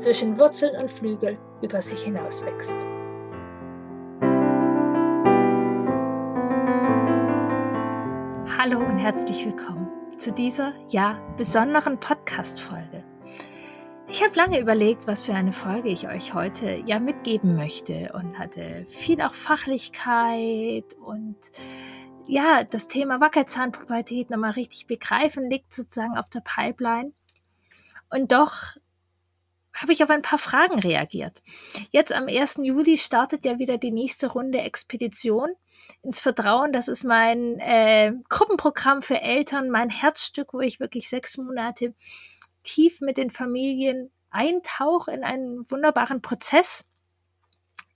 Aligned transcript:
zwischen 0.00 0.38
Wurzeln 0.38 0.80
und 0.80 0.90
Flügel 0.90 1.38
über 1.60 1.82
sich 1.82 2.02
hinaus 2.02 2.44
wächst. 2.44 2.76
Hallo 8.56 8.78
und 8.78 8.98
herzlich 8.98 9.44
willkommen 9.44 9.88
zu 10.16 10.32
dieser, 10.32 10.72
ja, 10.88 11.20
besonderen 11.36 12.00
Podcast-Folge. 12.00 13.04
Ich 14.08 14.24
habe 14.24 14.34
lange 14.34 14.58
überlegt, 14.58 15.06
was 15.06 15.22
für 15.22 15.34
eine 15.34 15.52
Folge 15.52 15.90
ich 15.90 16.08
euch 16.08 16.34
heute 16.34 16.82
ja 16.86 16.98
mitgeben 16.98 17.54
möchte 17.54 18.12
und 18.14 18.38
hatte 18.38 18.86
viel 18.86 19.20
auch 19.20 19.34
Fachlichkeit 19.34 20.94
und 21.04 21.36
ja, 22.26 22.64
das 22.64 22.88
Thema 22.88 23.20
Wackelzahnpubertät 23.20 24.30
nochmal 24.30 24.52
richtig 24.52 24.86
begreifen 24.86 25.50
liegt 25.50 25.74
sozusagen 25.74 26.16
auf 26.16 26.28
der 26.30 26.40
Pipeline. 26.40 27.12
Und 28.08 28.32
doch 28.32 28.76
habe 29.74 29.92
ich 29.92 30.02
auf 30.02 30.10
ein 30.10 30.22
paar 30.22 30.38
Fragen 30.38 30.80
reagiert. 30.80 31.42
Jetzt 31.90 32.12
am 32.12 32.26
1. 32.26 32.60
Juli 32.62 32.96
startet 32.98 33.44
ja 33.44 33.58
wieder 33.58 33.78
die 33.78 33.92
nächste 33.92 34.28
Runde 34.28 34.60
Expedition 34.60 35.50
ins 36.02 36.20
Vertrauen. 36.20 36.72
Das 36.72 36.88
ist 36.88 37.04
mein 37.04 37.58
äh, 37.60 38.12
Gruppenprogramm 38.28 39.02
für 39.02 39.20
Eltern, 39.20 39.70
mein 39.70 39.90
Herzstück, 39.90 40.52
wo 40.52 40.60
ich 40.60 40.80
wirklich 40.80 41.08
sechs 41.08 41.38
Monate 41.38 41.94
tief 42.62 43.00
mit 43.00 43.16
den 43.16 43.30
Familien 43.30 44.10
eintauche 44.30 45.10
in 45.12 45.24
einen 45.24 45.70
wunderbaren 45.70 46.22
Prozess 46.22 46.86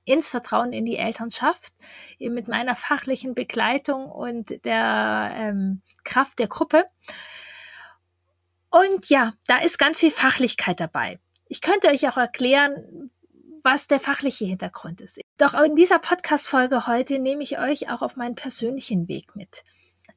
ins 0.04 0.28
Vertrauen 0.28 0.72
in 0.72 0.84
die 0.84 0.96
Elternschaft, 0.96 1.72
eben 2.18 2.34
mit 2.34 2.48
meiner 2.48 2.74
fachlichen 2.76 3.34
Begleitung 3.34 4.10
und 4.10 4.64
der 4.64 5.32
ähm, 5.34 5.80
Kraft 6.04 6.38
der 6.38 6.48
Gruppe. 6.48 6.84
Und 8.70 9.08
ja, 9.08 9.32
da 9.46 9.58
ist 9.58 9.78
ganz 9.78 10.00
viel 10.00 10.10
Fachlichkeit 10.10 10.80
dabei. 10.80 11.20
Ich 11.48 11.60
könnte 11.60 11.88
euch 11.88 12.08
auch 12.08 12.16
erklären, 12.16 13.10
was 13.62 13.86
der 13.86 14.00
fachliche 14.00 14.44
Hintergrund 14.44 15.00
ist. 15.00 15.20
Doch 15.38 15.54
in 15.54 15.74
dieser 15.74 15.98
Podcast-Folge 15.98 16.86
heute 16.86 17.18
nehme 17.18 17.42
ich 17.42 17.58
euch 17.58 17.90
auch 17.90 18.02
auf 18.02 18.16
meinen 18.16 18.34
persönlichen 18.34 19.08
Weg 19.08 19.34
mit. 19.34 19.64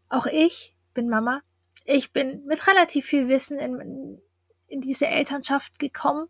Auch 0.09 0.25
ich 0.25 0.75
bin 0.94 1.09
Mama. 1.09 1.42
Ich 1.86 2.11
bin 2.11 2.45
mit 2.45 2.67
relativ 2.67 3.05
viel 3.05 3.30
Wissen 3.30 3.58
in, 3.58 4.22
in 4.67 4.81
diese 4.81 5.08
Elternschaft 5.08 5.80
gekommen 5.80 6.28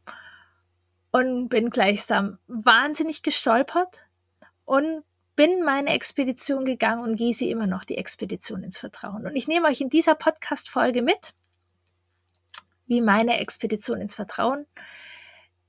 und 1.12 1.50
bin 1.50 1.72
gleichsam 1.72 2.38
wahnsinnig 2.48 3.24
gestolpert 3.24 4.06
und 4.66 5.04
bin 5.36 5.64
meine 5.64 5.92
Expedition 5.92 6.66
gegangen 6.66 7.04
und 7.04 7.16
gehe 7.16 7.34
sie 7.34 7.50
immer 7.50 7.68
noch, 7.68 7.84
die 7.84 7.98
Expedition 7.98 8.64
ins 8.64 8.78
Vertrauen. 8.78 9.26
Und 9.26 9.36
ich 9.36 9.48
nehme 9.48 9.68
euch 9.68 9.82
in 9.82 9.90
dieser 9.90 10.16
Podcast-Folge 10.16 11.02
mit, 11.02 11.34
wie 12.88 13.02
meine 13.02 13.40
Expedition 13.40 14.02
ins 14.02 14.16
Vertrauen 14.16 14.66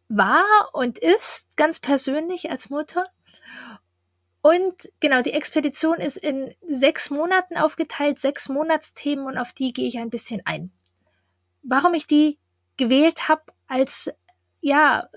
war 0.08 0.44
und 0.72 0.98
ist, 0.98 1.56
ganz 1.56 1.80
persönlich 1.80 2.50
als 2.50 2.70
Mutter. 2.70 3.04
Und 4.40 4.88
genau, 5.00 5.20
die 5.20 5.32
Expedition 5.32 5.98
ist 5.98 6.16
in 6.16 6.54
sechs 6.66 7.10
Monaten 7.10 7.56
aufgeteilt, 7.56 8.18
sechs 8.18 8.48
Monatsthemen 8.48 9.26
und 9.26 9.36
auf 9.36 9.52
die 9.52 9.72
gehe 9.72 9.86
ich 9.86 9.98
ein 9.98 10.10
bisschen 10.10 10.40
ein. 10.44 10.72
Warum 11.62 11.92
ich 11.94 12.06
die 12.06 12.38
gewählt 12.76 13.28
habe 13.28 13.42
als 13.66 14.10
ja, 14.60 15.08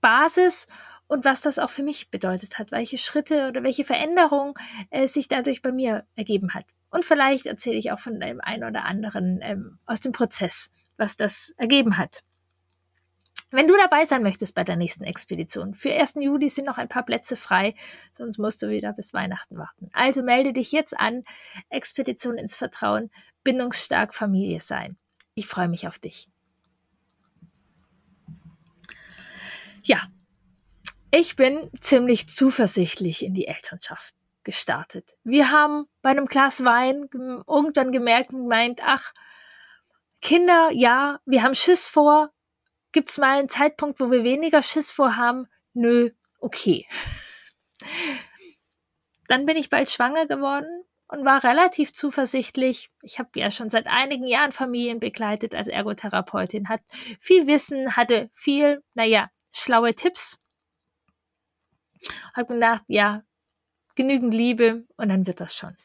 Basis 0.00 0.66
und 1.06 1.24
was 1.24 1.40
das 1.40 1.58
auch 1.58 1.70
für 1.70 1.82
mich 1.82 2.10
bedeutet 2.10 2.58
hat, 2.58 2.72
welche 2.72 2.98
Schritte 2.98 3.48
oder 3.48 3.62
welche 3.62 3.84
Veränderung 3.84 4.58
äh, 4.90 5.06
sich 5.06 5.28
dadurch 5.28 5.62
bei 5.62 5.72
mir 5.72 6.06
ergeben 6.16 6.54
hat. 6.54 6.66
Und 6.90 7.04
vielleicht 7.04 7.46
erzähle 7.46 7.76
ich 7.76 7.92
auch 7.92 7.98
von 7.98 8.20
dem 8.20 8.40
einen 8.40 8.64
oder 8.64 8.84
anderen 8.84 9.40
ähm, 9.42 9.78
aus 9.86 10.00
dem 10.00 10.12
Prozess, 10.12 10.72
was 10.96 11.16
das 11.16 11.54
ergeben 11.56 11.98
hat. 11.98 12.22
Wenn 13.50 13.68
du 13.68 13.76
dabei 13.76 14.04
sein 14.04 14.24
möchtest 14.24 14.56
bei 14.56 14.64
der 14.64 14.74
nächsten 14.74 15.04
Expedition, 15.04 15.74
für 15.74 15.92
1. 15.92 16.14
Juli 16.16 16.48
sind 16.48 16.64
noch 16.64 16.76
ein 16.76 16.88
paar 16.88 17.04
Plätze 17.04 17.36
frei, 17.36 17.76
sonst 18.12 18.38
musst 18.38 18.62
du 18.62 18.68
wieder 18.68 18.92
bis 18.92 19.14
Weihnachten 19.14 19.56
warten. 19.56 19.90
Also 19.92 20.24
melde 20.24 20.52
dich 20.52 20.72
jetzt 20.72 20.98
an. 20.98 21.22
Expedition 21.68 22.36
ins 22.36 22.56
Vertrauen, 22.56 23.12
bindungsstark 23.44 24.12
Familie 24.12 24.60
sein. 24.60 24.96
Ich 25.34 25.46
freue 25.46 25.68
mich 25.68 25.86
auf 25.86 26.00
dich. 26.00 26.28
Ja, 29.84 30.02
ich 31.12 31.36
bin 31.36 31.70
ziemlich 31.78 32.28
zuversichtlich 32.28 33.24
in 33.24 33.34
die 33.34 33.46
Elternschaft 33.46 34.14
gestartet. 34.42 35.14
Wir 35.22 35.52
haben 35.52 35.86
bei 36.02 36.10
einem 36.10 36.26
Glas 36.26 36.64
Wein 36.64 37.08
irgendwann 37.12 37.92
gemerkt 37.92 38.32
und 38.32 38.42
gemeint, 38.42 38.80
ach, 38.84 39.12
Kinder, 40.24 40.70
ja, 40.72 41.20
wir 41.26 41.42
haben 41.42 41.54
Schiss 41.54 41.90
vor. 41.90 42.32
Gibt 42.92 43.10
es 43.10 43.18
mal 43.18 43.38
einen 43.38 43.50
Zeitpunkt, 43.50 44.00
wo 44.00 44.10
wir 44.10 44.24
weniger 44.24 44.62
Schiss 44.62 44.90
vor 44.90 45.16
haben? 45.16 45.48
Nö, 45.74 46.12
okay. 46.40 46.88
Dann 49.28 49.44
bin 49.44 49.58
ich 49.58 49.68
bald 49.68 49.90
schwanger 49.90 50.26
geworden 50.26 50.84
und 51.08 51.26
war 51.26 51.44
relativ 51.44 51.92
zuversichtlich. 51.92 52.90
Ich 53.02 53.18
habe 53.18 53.38
ja 53.38 53.50
schon 53.50 53.68
seit 53.68 53.86
einigen 53.86 54.26
Jahren 54.26 54.52
Familien 54.52 54.98
begleitet 54.98 55.54
als 55.54 55.68
Ergotherapeutin, 55.68 56.70
hat 56.70 56.80
viel 57.20 57.46
Wissen, 57.46 57.94
hatte 57.94 58.30
viel, 58.32 58.82
naja, 58.94 59.30
schlaue 59.52 59.94
Tipps. 59.94 60.40
Hab 62.32 62.48
gedacht, 62.48 62.84
ja, 62.88 63.24
genügend 63.94 64.32
Liebe 64.32 64.86
und 64.96 65.10
dann 65.10 65.26
wird 65.26 65.40
das 65.40 65.54
schon. 65.54 65.76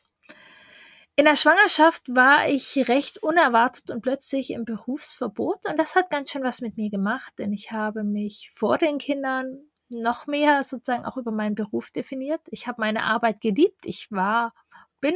In 1.19 1.25
der 1.25 1.35
Schwangerschaft 1.35 2.03
war 2.07 2.47
ich 2.47 2.87
recht 2.87 3.21
unerwartet 3.21 3.91
und 3.91 3.99
plötzlich 3.99 4.51
im 4.51 4.63
Berufsverbot 4.63 5.65
und 5.65 5.77
das 5.77 5.97
hat 5.97 6.09
ganz 6.09 6.31
schön 6.31 6.43
was 6.43 6.61
mit 6.61 6.77
mir 6.77 6.89
gemacht, 6.89 7.33
denn 7.37 7.51
ich 7.51 7.73
habe 7.73 8.05
mich 8.05 8.49
vor 8.55 8.77
den 8.77 8.99
Kindern 8.99 9.69
noch 9.89 10.27
mehr 10.27 10.63
sozusagen 10.63 11.03
auch 11.03 11.17
über 11.17 11.31
meinen 11.31 11.55
Beruf 11.55 11.91
definiert. 11.91 12.39
Ich 12.51 12.67
habe 12.67 12.79
meine 12.79 13.03
Arbeit 13.03 13.41
geliebt. 13.41 13.85
Ich 13.85 14.09
war, 14.11 14.53
bin 15.01 15.13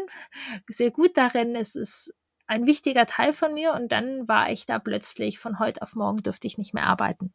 sehr 0.68 0.92
gut 0.92 1.16
darin. 1.16 1.56
Es 1.56 1.74
ist 1.74 2.14
ein 2.48 2.66
wichtiger 2.66 3.06
Teil 3.06 3.32
von 3.32 3.54
mir 3.54 3.72
und 3.72 3.94
dann 3.94 4.28
war 4.28 4.52
ich 4.52 4.66
da 4.66 4.80
plötzlich 4.80 5.40
von 5.40 5.58
heute 5.58 5.82
auf 5.84 5.96
morgen 5.96 6.22
durfte 6.22 6.48
ich 6.48 6.58
nicht 6.58 6.74
mehr 6.74 6.86
arbeiten. 6.86 7.34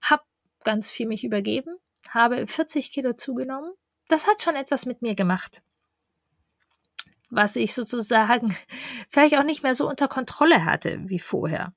Hab 0.00 0.24
ganz 0.64 0.88
viel 0.90 1.06
mich 1.06 1.22
übergeben, 1.22 1.76
habe 2.08 2.46
40 2.46 2.92
Kilo 2.92 3.12
zugenommen. 3.12 3.74
Das 4.08 4.26
hat 4.26 4.40
schon 4.40 4.56
etwas 4.56 4.86
mit 4.86 5.02
mir 5.02 5.14
gemacht. 5.14 5.60
Was 7.30 7.56
ich 7.56 7.74
sozusagen 7.74 8.54
vielleicht 9.08 9.36
auch 9.36 9.44
nicht 9.44 9.62
mehr 9.62 9.74
so 9.74 9.88
unter 9.88 10.08
Kontrolle 10.08 10.64
hatte 10.64 11.08
wie 11.08 11.18
vorher. 11.18 11.72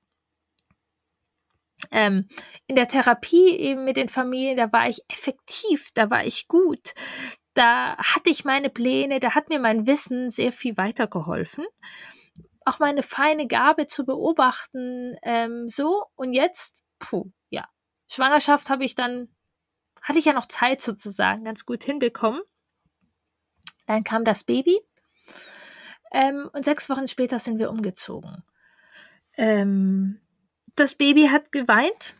Ähm, 1.91 2.27
in 2.67 2.75
der 2.75 2.87
Therapie 2.87 3.57
eben 3.57 3.83
mit 3.83 3.97
den 3.97 4.09
Familien, 4.09 4.57
da 4.57 4.71
war 4.71 4.87
ich 4.87 5.01
effektiv, 5.09 5.89
da 5.93 6.09
war 6.09 6.25
ich 6.25 6.47
gut, 6.47 6.93
da 7.55 7.97
hatte 7.97 8.29
ich 8.29 8.45
meine 8.45 8.69
Pläne, 8.69 9.19
da 9.19 9.35
hat 9.35 9.49
mir 9.49 9.59
mein 9.59 9.85
Wissen 9.85 10.29
sehr 10.29 10.53
viel 10.53 10.77
weitergeholfen. 10.77 11.65
Auch 12.65 12.79
meine 12.79 13.03
feine 13.03 13.47
Gabe 13.47 13.85
zu 13.85 14.05
beobachten, 14.05 15.17
ähm, 15.23 15.67
so 15.67 16.05
und 16.15 16.31
jetzt, 16.31 16.81
puh, 16.99 17.29
Schwangerschaft 18.13 18.69
habe 18.69 18.85
ich 18.85 18.93
dann, 18.93 19.27
hatte 20.01 20.19
ich 20.19 20.25
ja 20.25 20.33
noch 20.33 20.47
Zeit 20.47 20.81
sozusagen, 20.81 21.43
ganz 21.43 21.65
gut 21.65 21.83
hinbekommen. 21.83 22.41
Dann 23.87 24.03
kam 24.03 24.23
das 24.23 24.43
Baby. 24.43 24.79
Ähm, 26.13 26.49
und 26.53 26.63
sechs 26.63 26.89
Wochen 26.89 27.07
später 27.07 27.39
sind 27.39 27.57
wir 27.57 27.71
umgezogen. 27.71 28.43
Ähm, 29.35 30.19
das 30.75 30.95
Baby 30.95 31.27
hat 31.27 31.51
geweint. 31.51 32.15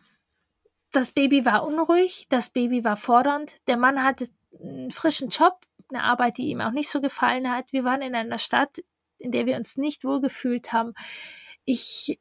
Das 0.92 1.12
Baby 1.12 1.44
war 1.44 1.64
unruhig. 1.64 2.26
Das 2.28 2.50
Baby 2.50 2.84
war 2.84 2.96
fordernd. 2.96 3.54
Der 3.68 3.76
Mann 3.76 4.02
hatte 4.02 4.28
einen 4.60 4.90
frischen 4.90 5.28
Job, 5.28 5.60
eine 5.88 6.02
Arbeit, 6.02 6.38
die 6.38 6.48
ihm 6.48 6.60
auch 6.60 6.72
nicht 6.72 6.88
so 6.88 7.00
gefallen 7.00 7.50
hat. 7.50 7.72
Wir 7.72 7.84
waren 7.84 8.02
in 8.02 8.14
einer 8.14 8.38
Stadt, 8.38 8.82
in 9.18 9.30
der 9.30 9.46
wir 9.46 9.56
uns 9.56 9.76
nicht 9.76 10.04
wohlgefühlt 10.04 10.72
haben. 10.72 10.94
Ich 11.64 12.20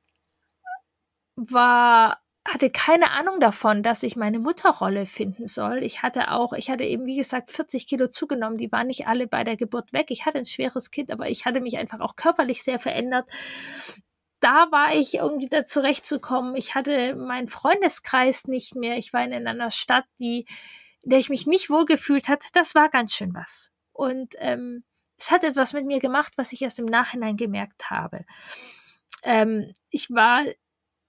war 1.36 2.23
hatte 2.46 2.70
keine 2.70 3.12
Ahnung 3.12 3.40
davon, 3.40 3.84
dass 3.84 4.04
ich 4.04 4.16
meine 4.16 4.40
Mutterrolle 4.40 5.06
finden 5.06 5.48
soll. 5.48 5.82
Ich 5.84 6.02
hatte 6.02 6.32
auch, 6.32 6.54
ich 6.54 6.70
hatte 6.70 6.84
eben, 6.84 7.06
wie 7.06 7.16
gesagt, 7.16 7.52
40 7.52 7.88
Kilo 7.88 8.08
zugenommen. 8.08 8.58
Die 8.58 8.72
waren 8.72 8.88
nicht 8.88 9.08
alle 9.08 9.28
bei 9.28 9.44
der 9.44 9.56
Geburt 9.56 9.94
weg. 9.94 10.08
Ich 10.10 10.26
hatte 10.26 10.40
ein 10.40 10.46
schweres 10.46 10.92
Kind, 10.92 11.12
aber 11.12 11.30
ich 11.30 11.46
hatte 11.46 11.62
mich 11.62 11.78
einfach 11.78 12.02
auch 12.02 12.16
körperlich 12.16 12.64
sehr 12.64 12.80
verändert. 12.80 13.30
da 14.42 14.68
war 14.72 14.94
ich 14.94 15.16
irgendwie 15.16 15.48
da 15.48 15.66
zurechtzukommen. 15.66 16.56
Ich 16.58 16.76
hatte 16.76 17.16
meinen 17.16 17.48
Freundeskreis 17.48 18.46
nicht 18.48 18.76
mehr. 18.76 18.98
Ich 18.98 19.14
war 19.14 19.24
in 19.24 19.48
einer 19.48 19.72
Stadt, 19.72 20.06
die, 20.20 20.46
in 21.02 21.12
der 21.12 21.20
ich 21.20 21.30
mich 21.30 21.48
nicht 21.48 21.70
wohlgefühlt 21.70 22.28
hat. 22.28 22.44
Das 22.52 22.76
war 22.76 22.90
ganz 22.90 23.14
schön 23.14 23.34
was. 23.34 23.72
Und 23.94 24.36
ähm, 24.40 24.84
es 25.18 25.32
hat 25.32 25.46
etwas 25.46 25.72
mit 25.72 25.86
mir 25.86 26.00
gemacht, 26.00 26.34
was 26.36 26.52
ich 26.52 26.62
erst 26.62 26.80
im 26.80 26.86
Nachhinein 26.86 27.38
gemerkt 27.38 27.90
habe. 27.90 28.26
Ähm, 29.24 29.74
ich 29.90 30.10
war 30.10 30.44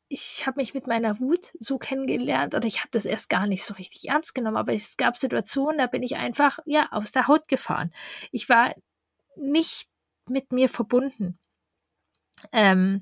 ich 0.08 0.46
habe 0.46 0.60
mich 0.60 0.74
mit 0.74 0.86
meiner 0.86 1.18
Wut 1.18 1.52
so 1.58 1.78
kennengelernt 1.78 2.54
oder 2.54 2.66
ich 2.66 2.80
habe 2.80 2.90
das 2.90 3.04
erst 3.04 3.28
gar 3.28 3.46
nicht 3.46 3.64
so 3.64 3.74
richtig 3.74 4.08
ernst 4.08 4.34
genommen, 4.34 4.56
aber 4.56 4.72
es 4.72 4.96
gab 4.96 5.16
Situationen, 5.16 5.78
da 5.78 5.86
bin 5.86 6.02
ich 6.02 6.16
einfach 6.16 6.58
ja 6.66 6.88
aus 6.92 7.12
der 7.12 7.26
Haut 7.26 7.48
gefahren. 7.48 7.92
Ich 8.30 8.48
war 8.48 8.74
nicht 9.36 9.88
mit 10.28 10.52
mir 10.52 10.68
verbunden. 10.68 11.38
Ähm, 12.52 13.00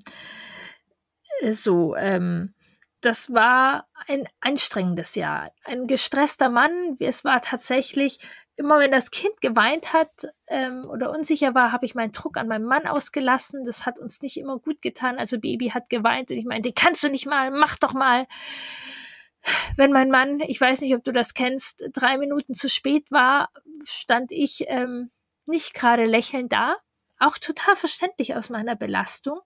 so, 1.51 1.97
ähm, 1.97 2.55
das 3.01 3.33
war 3.33 3.89
ein 4.07 4.29
anstrengendes 4.41 5.17
Jahr. 5.17 5.51
Ein 5.65 5.87
gestresster 5.87 6.49
Mann. 6.49 6.97
Es 7.01 7.25
war 7.25 7.43
tatsächlich 7.43 8.19
immer 8.57 8.79
wenn 8.79 8.91
das 8.91 9.11
Kind 9.11 9.41
geweint 9.41 9.93
hat 9.93 10.11
ähm, 10.47 10.85
oder 10.89 11.11
unsicher 11.11 11.55
war, 11.55 11.73
habe 11.73 11.87
ich 11.87 11.95
meinen 11.95 12.13
Druck 12.13 12.37
an 12.37 12.49
meinem 12.49 12.67
Mann 12.67 12.87
ausgelassen. 12.87 13.65
Das 13.65 13.87
hat 13.87 13.99
uns 13.99 14.23
nicht 14.23 14.37
immer 14.37 14.59
gut 14.59 14.83
getan. 14.83 15.19
Also 15.19 15.39
Baby 15.39 15.71
hat 15.71 15.89
geweint 15.89 16.31
und 16.31 16.37
ich 16.37 16.45
meinte, 16.45 16.73
kannst 16.73 17.03
du 17.03 17.09
nicht 17.09 17.27
mal, 17.27 17.51
mach 17.51 17.79
doch 17.79 17.95
mal. 17.95 18.27
Wenn 19.77 19.91
mein 19.91 20.11
Mann, 20.11 20.41
ich 20.41 20.61
weiß 20.61 20.83
nicht, 20.83 20.95
ob 20.95 21.03
du 21.03 21.13
das 21.13 21.35
kennst, 21.35 21.83
drei 21.93 22.19
Minuten 22.19 22.55
zu 22.55 22.69
spät 22.69 23.11
war, 23.11 23.51
stand 23.85 24.31
ich 24.31 24.65
ähm, 24.69 25.11
nicht 25.47 25.75
gerade 25.75 26.05
lächelnd 26.05 26.53
da. 26.53 26.77
Auch 27.19 27.39
total 27.39 27.77
verständlich 27.77 28.35
aus 28.35 28.51
meiner 28.51 28.75
Belastung 28.77 29.41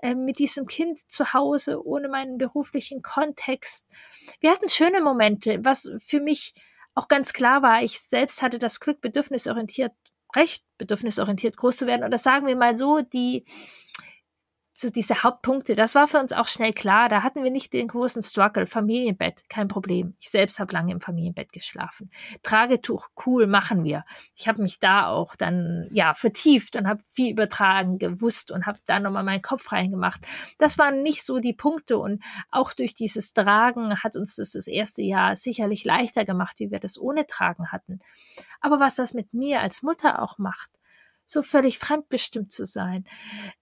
äh, 0.00 0.14
mit 0.14 0.38
diesem 0.38 0.66
Kind 0.66 1.08
zu 1.10 1.32
Hause, 1.32 1.84
ohne 1.84 2.08
meinen 2.08 2.36
beruflichen 2.36 3.00
Kontext. 3.02 3.88
Wir 4.40 4.50
hatten 4.50 4.68
schöne 4.68 5.00
Momente, 5.00 5.60
was 5.62 5.90
für 5.98 6.20
mich 6.20 6.52
auch 6.94 7.08
ganz 7.08 7.32
klar 7.32 7.62
war, 7.62 7.82
ich 7.82 8.00
selbst 8.00 8.42
hatte 8.42 8.58
das 8.58 8.80
Glück, 8.80 9.00
bedürfnisorientiert, 9.00 9.92
recht 10.34 10.64
bedürfnisorientiert 10.78 11.56
groß 11.56 11.76
zu 11.76 11.86
werden. 11.86 12.04
Oder 12.04 12.18
sagen 12.18 12.46
wir 12.46 12.56
mal 12.56 12.76
so, 12.76 13.00
die 13.00 13.44
so 14.74 14.88
diese 14.90 15.22
Hauptpunkte, 15.22 15.74
das 15.74 15.94
war 15.94 16.08
für 16.08 16.18
uns 16.18 16.32
auch 16.32 16.48
schnell 16.48 16.72
klar. 16.72 17.08
Da 17.08 17.22
hatten 17.22 17.44
wir 17.44 17.50
nicht 17.50 17.72
den 17.72 17.88
großen 17.88 18.22
Struggle. 18.22 18.66
Familienbett, 18.66 19.48
kein 19.48 19.68
Problem. 19.68 20.14
Ich 20.18 20.30
selbst 20.30 20.58
habe 20.58 20.72
lange 20.72 20.92
im 20.92 21.00
Familienbett 21.00 21.52
geschlafen. 21.52 22.10
Tragetuch, 22.42 23.08
cool, 23.26 23.46
machen 23.46 23.84
wir. 23.84 24.04
Ich 24.34 24.48
habe 24.48 24.62
mich 24.62 24.80
da 24.80 25.06
auch 25.06 25.36
dann 25.36 25.88
ja 25.92 26.14
vertieft 26.14 26.76
und 26.76 26.88
habe 26.88 27.02
viel 27.04 27.32
übertragen 27.32 27.98
gewusst 27.98 28.50
und 28.50 28.64
habe 28.66 28.78
da 28.86 28.98
nochmal 28.98 29.24
meinen 29.24 29.42
Kopf 29.42 29.72
reingemacht. 29.72 30.26
Das 30.58 30.78
waren 30.78 31.02
nicht 31.02 31.24
so 31.24 31.38
die 31.38 31.52
Punkte 31.52 31.98
und 31.98 32.22
auch 32.50 32.72
durch 32.72 32.94
dieses 32.94 33.34
Tragen 33.34 34.02
hat 34.02 34.16
uns 34.16 34.36
das 34.36 34.52
das 34.52 34.66
erste 34.66 35.02
Jahr 35.02 35.36
sicherlich 35.36 35.84
leichter 35.84 36.24
gemacht, 36.24 36.58
wie 36.58 36.70
wir 36.70 36.78
das 36.78 36.98
ohne 36.98 37.26
Tragen 37.26 37.70
hatten. 37.72 37.98
Aber 38.60 38.80
was 38.80 38.94
das 38.94 39.12
mit 39.12 39.34
mir 39.34 39.60
als 39.60 39.82
Mutter 39.82 40.22
auch 40.22 40.38
macht, 40.38 40.70
so 41.32 41.42
völlig 41.42 41.78
fremdbestimmt 41.78 42.52
zu 42.52 42.66
sein, 42.66 43.04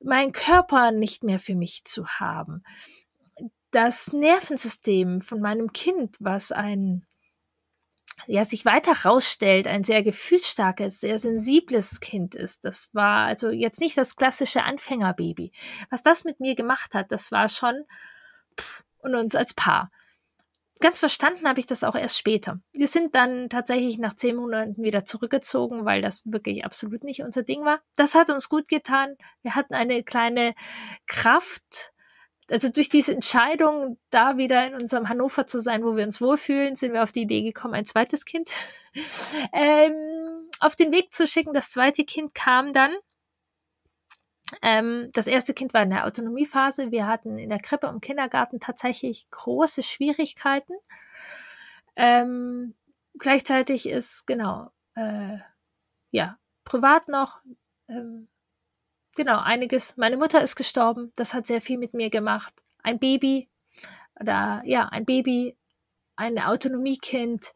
meinen 0.02 0.32
Körper 0.32 0.90
nicht 0.92 1.24
mehr 1.24 1.38
für 1.38 1.54
mich 1.54 1.84
zu 1.84 2.06
haben, 2.06 2.62
das 3.70 4.12
Nervensystem 4.12 5.20
von 5.20 5.40
meinem 5.40 5.72
Kind, 5.72 6.16
was 6.18 6.52
ein 6.52 7.06
ja, 8.26 8.44
sich 8.44 8.64
weiter 8.64 8.92
rausstellt, 9.04 9.66
ein 9.66 9.82
sehr 9.82 10.02
gefühlsstarkes, 10.02 11.00
sehr 11.00 11.18
sensibles 11.18 12.00
Kind 12.00 12.34
ist. 12.34 12.66
Das 12.66 12.94
war 12.94 13.26
also 13.26 13.48
jetzt 13.48 13.80
nicht 13.80 13.96
das 13.96 14.16
klassische 14.16 14.62
Anfängerbaby. 14.64 15.52
Was 15.88 16.02
das 16.02 16.24
mit 16.24 16.38
mir 16.38 16.54
gemacht 16.54 16.94
hat, 16.94 17.12
das 17.12 17.32
war 17.32 17.48
schon 17.48 17.84
pff, 18.58 18.84
und 18.98 19.14
uns 19.14 19.34
als 19.34 19.54
Paar 19.54 19.90
ganz 20.80 20.98
verstanden 20.98 21.46
habe 21.48 21.60
ich 21.60 21.66
das 21.66 21.84
auch 21.84 21.94
erst 21.94 22.18
später. 22.18 22.60
Wir 22.72 22.86
sind 22.86 23.14
dann 23.14 23.48
tatsächlich 23.48 23.98
nach 23.98 24.14
zehn 24.14 24.36
Monaten 24.36 24.82
wieder 24.82 25.04
zurückgezogen, 25.04 25.84
weil 25.84 26.02
das 26.02 26.22
wirklich 26.24 26.64
absolut 26.64 27.04
nicht 27.04 27.22
unser 27.22 27.42
Ding 27.42 27.64
war. 27.64 27.80
Das 27.96 28.14
hat 28.14 28.30
uns 28.30 28.48
gut 28.48 28.68
getan. 28.68 29.16
Wir 29.42 29.54
hatten 29.54 29.74
eine 29.74 30.02
kleine 30.02 30.54
Kraft. 31.06 31.92
Also 32.50 32.68
durch 32.68 32.88
diese 32.88 33.12
Entscheidung, 33.12 33.98
da 34.10 34.36
wieder 34.36 34.66
in 34.66 34.74
unserem 34.74 35.08
Hannover 35.08 35.46
zu 35.46 35.60
sein, 35.60 35.84
wo 35.84 35.96
wir 35.96 36.04
uns 36.04 36.20
wohlfühlen, 36.20 36.74
sind 36.74 36.92
wir 36.92 37.04
auf 37.04 37.12
die 37.12 37.22
Idee 37.22 37.42
gekommen, 37.42 37.74
ein 37.74 37.84
zweites 37.84 38.24
Kind 38.24 38.50
ähm, 39.52 40.48
auf 40.58 40.74
den 40.74 40.92
Weg 40.92 41.12
zu 41.12 41.26
schicken. 41.26 41.52
Das 41.52 41.70
zweite 41.70 42.04
Kind 42.04 42.34
kam 42.34 42.72
dann 42.72 42.92
ähm, 44.62 45.10
das 45.12 45.26
erste 45.26 45.54
Kind 45.54 45.74
war 45.74 45.82
in 45.82 45.90
der 45.90 46.06
Autonomiephase. 46.06 46.90
Wir 46.90 47.06
hatten 47.06 47.38
in 47.38 47.48
der 47.48 47.60
Krippe 47.60 47.88
und 47.88 48.00
Kindergarten 48.00 48.60
tatsächlich 48.60 49.28
große 49.30 49.82
Schwierigkeiten. 49.82 50.74
Ähm, 51.96 52.74
gleichzeitig 53.18 53.88
ist, 53.88 54.26
genau, 54.26 54.70
äh, 54.94 55.38
ja, 56.10 56.38
privat 56.64 57.08
noch, 57.08 57.40
ähm, 57.88 58.28
genau, 59.16 59.40
einiges. 59.40 59.96
Meine 59.96 60.16
Mutter 60.16 60.42
ist 60.42 60.56
gestorben. 60.56 61.12
Das 61.16 61.34
hat 61.34 61.46
sehr 61.46 61.60
viel 61.60 61.78
mit 61.78 61.94
mir 61.94 62.10
gemacht. 62.10 62.54
Ein 62.82 62.98
Baby, 62.98 63.48
oder 64.20 64.62
ja, 64.64 64.86
ein 64.86 65.04
Baby, 65.04 65.56
ein 66.16 66.38
Autonomiekind, 66.38 67.52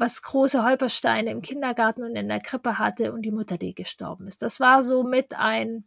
was 0.00 0.22
große 0.22 0.64
Holpersteine 0.64 1.30
im 1.30 1.42
Kindergarten 1.42 2.02
und 2.02 2.16
in 2.16 2.28
der 2.28 2.40
Krippe 2.40 2.78
hatte 2.78 3.12
und 3.12 3.22
die 3.22 3.30
Mutter, 3.30 3.58
die 3.58 3.74
gestorben 3.74 4.26
ist. 4.26 4.40
Das 4.40 4.58
war 4.58 4.82
so 4.82 5.02
mit 5.02 5.36
ein, 5.36 5.84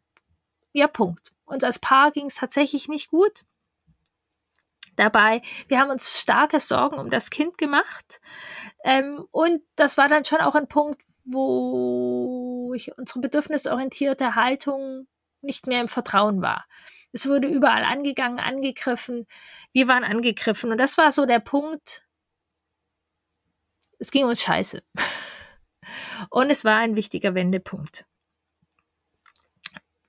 ja, 0.72 0.88
Punkt. 0.88 1.34
Uns 1.46 1.64
als 1.64 1.80
Paar 1.80 2.12
ging 2.12 2.28
es 2.28 2.36
tatsächlich 2.36 2.88
nicht 2.88 3.10
gut. 3.10 3.44
Dabei, 4.96 5.42
wir 5.68 5.80
haben 5.80 5.90
uns 5.90 6.20
starke 6.20 6.60
Sorgen 6.60 7.00
um 7.00 7.10
das 7.10 7.32
Kind 7.32 7.58
gemacht. 7.58 8.22
Ähm, 8.84 9.26
und 9.32 9.64
das 9.76 9.98
war 9.98 10.08
dann 10.08 10.24
schon 10.24 10.42
auch 10.42 10.54
ein 10.54 10.68
Punkt, 10.68 11.02
wo 11.26 12.72
ich 12.76 12.96
unsere 12.98 13.20
bedürfnisorientierte 13.20 14.36
Haltung 14.36 15.08
nicht 15.42 15.66
mehr 15.66 15.82
im 15.82 15.88
Vertrauen 15.88 16.42
war. 16.44 16.66
Es 17.12 17.28
wurde 17.28 17.48
überall 17.48 17.84
angegangen, 17.84 18.40
angegriffen. 18.40 19.26
Wir 19.72 19.88
waren 19.88 20.04
angegriffen. 20.04 20.72
Und 20.72 20.78
das 20.78 20.98
war 21.00 21.12
so 21.12 21.26
der 21.26 21.40
Punkt, 21.40 22.04
es 24.04 24.12
ging 24.12 24.26
uns 24.26 24.42
scheiße. 24.42 24.84
Und 26.30 26.50
es 26.50 26.66
war 26.66 26.80
ein 26.80 26.98
wichtiger 26.98 27.36
Wendepunkt. 27.36 28.06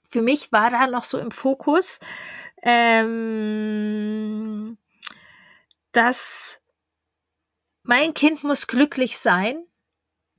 Für 0.02 0.20
mich 0.20 0.50
war 0.50 0.70
da 0.70 0.88
noch 0.88 1.04
so 1.04 1.16
im 1.18 1.30
Fokus, 1.30 2.00
ähm, 2.62 3.16
dass 5.92 6.60
mein 7.84 8.14
Kind 8.14 8.42
muss 8.42 8.66
glücklich 8.66 9.18
sein, 9.18 9.64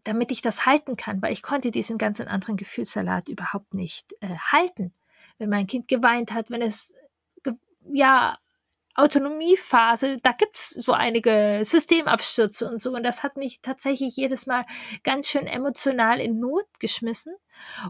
damit 0.03 0.31
ich 0.31 0.41
das 0.41 0.65
halten 0.65 0.97
kann, 0.97 1.21
weil 1.21 1.31
ich 1.31 1.41
konnte 1.41 1.71
diesen 1.71 1.97
ganzen 1.97 2.27
anderen 2.27 2.57
Gefühlssalat 2.57 3.29
überhaupt 3.29 3.74
nicht 3.74 4.13
äh, 4.19 4.35
halten. 4.51 4.93
Wenn 5.38 5.50
mein 5.50 5.67
Kind 5.67 5.88
geweint 5.88 6.33
hat, 6.33 6.50
wenn 6.50 6.62
es 6.62 6.93
ja 7.93 8.38
Autonomiephase, 8.95 10.17
da 10.23 10.31
gibt's 10.31 10.69
so 10.69 10.93
einige 10.93 11.59
Systemabstürze 11.63 12.69
und 12.69 12.79
so. 12.79 12.93
Und 12.93 13.03
das 13.03 13.23
hat 13.23 13.35
mich 13.35 13.59
tatsächlich 13.61 14.15
jedes 14.15 14.47
Mal 14.47 14.65
ganz 15.03 15.27
schön 15.27 15.47
emotional 15.47 16.21
in 16.21 16.39
Not 16.39 16.67
geschmissen. 16.79 17.35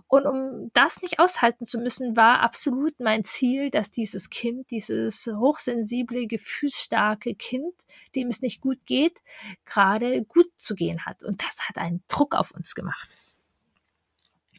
Und 0.07 0.25
um 0.25 0.71
das 0.73 1.03
nicht 1.03 1.19
aushalten 1.19 1.65
zu 1.65 1.79
müssen, 1.79 2.15
war 2.17 2.41
absolut 2.41 2.99
mein 2.99 3.23
Ziel, 3.23 3.69
dass 3.69 3.91
dieses 3.91 4.31
Kind, 4.31 4.71
dieses 4.71 5.27
hochsensible, 5.27 6.25
gefühlsstarke 6.25 7.35
Kind, 7.35 7.73
dem 8.15 8.29
es 8.29 8.41
nicht 8.41 8.61
gut 8.61 8.79
geht, 8.85 9.21
gerade 9.63 10.23
gut 10.25 10.51
zu 10.57 10.73
gehen 10.73 11.05
hat. 11.05 11.23
Und 11.23 11.41
das 11.41 11.69
hat 11.69 11.77
einen 11.77 12.03
Druck 12.07 12.33
auf 12.35 12.51
uns 12.51 12.73
gemacht. 12.73 13.09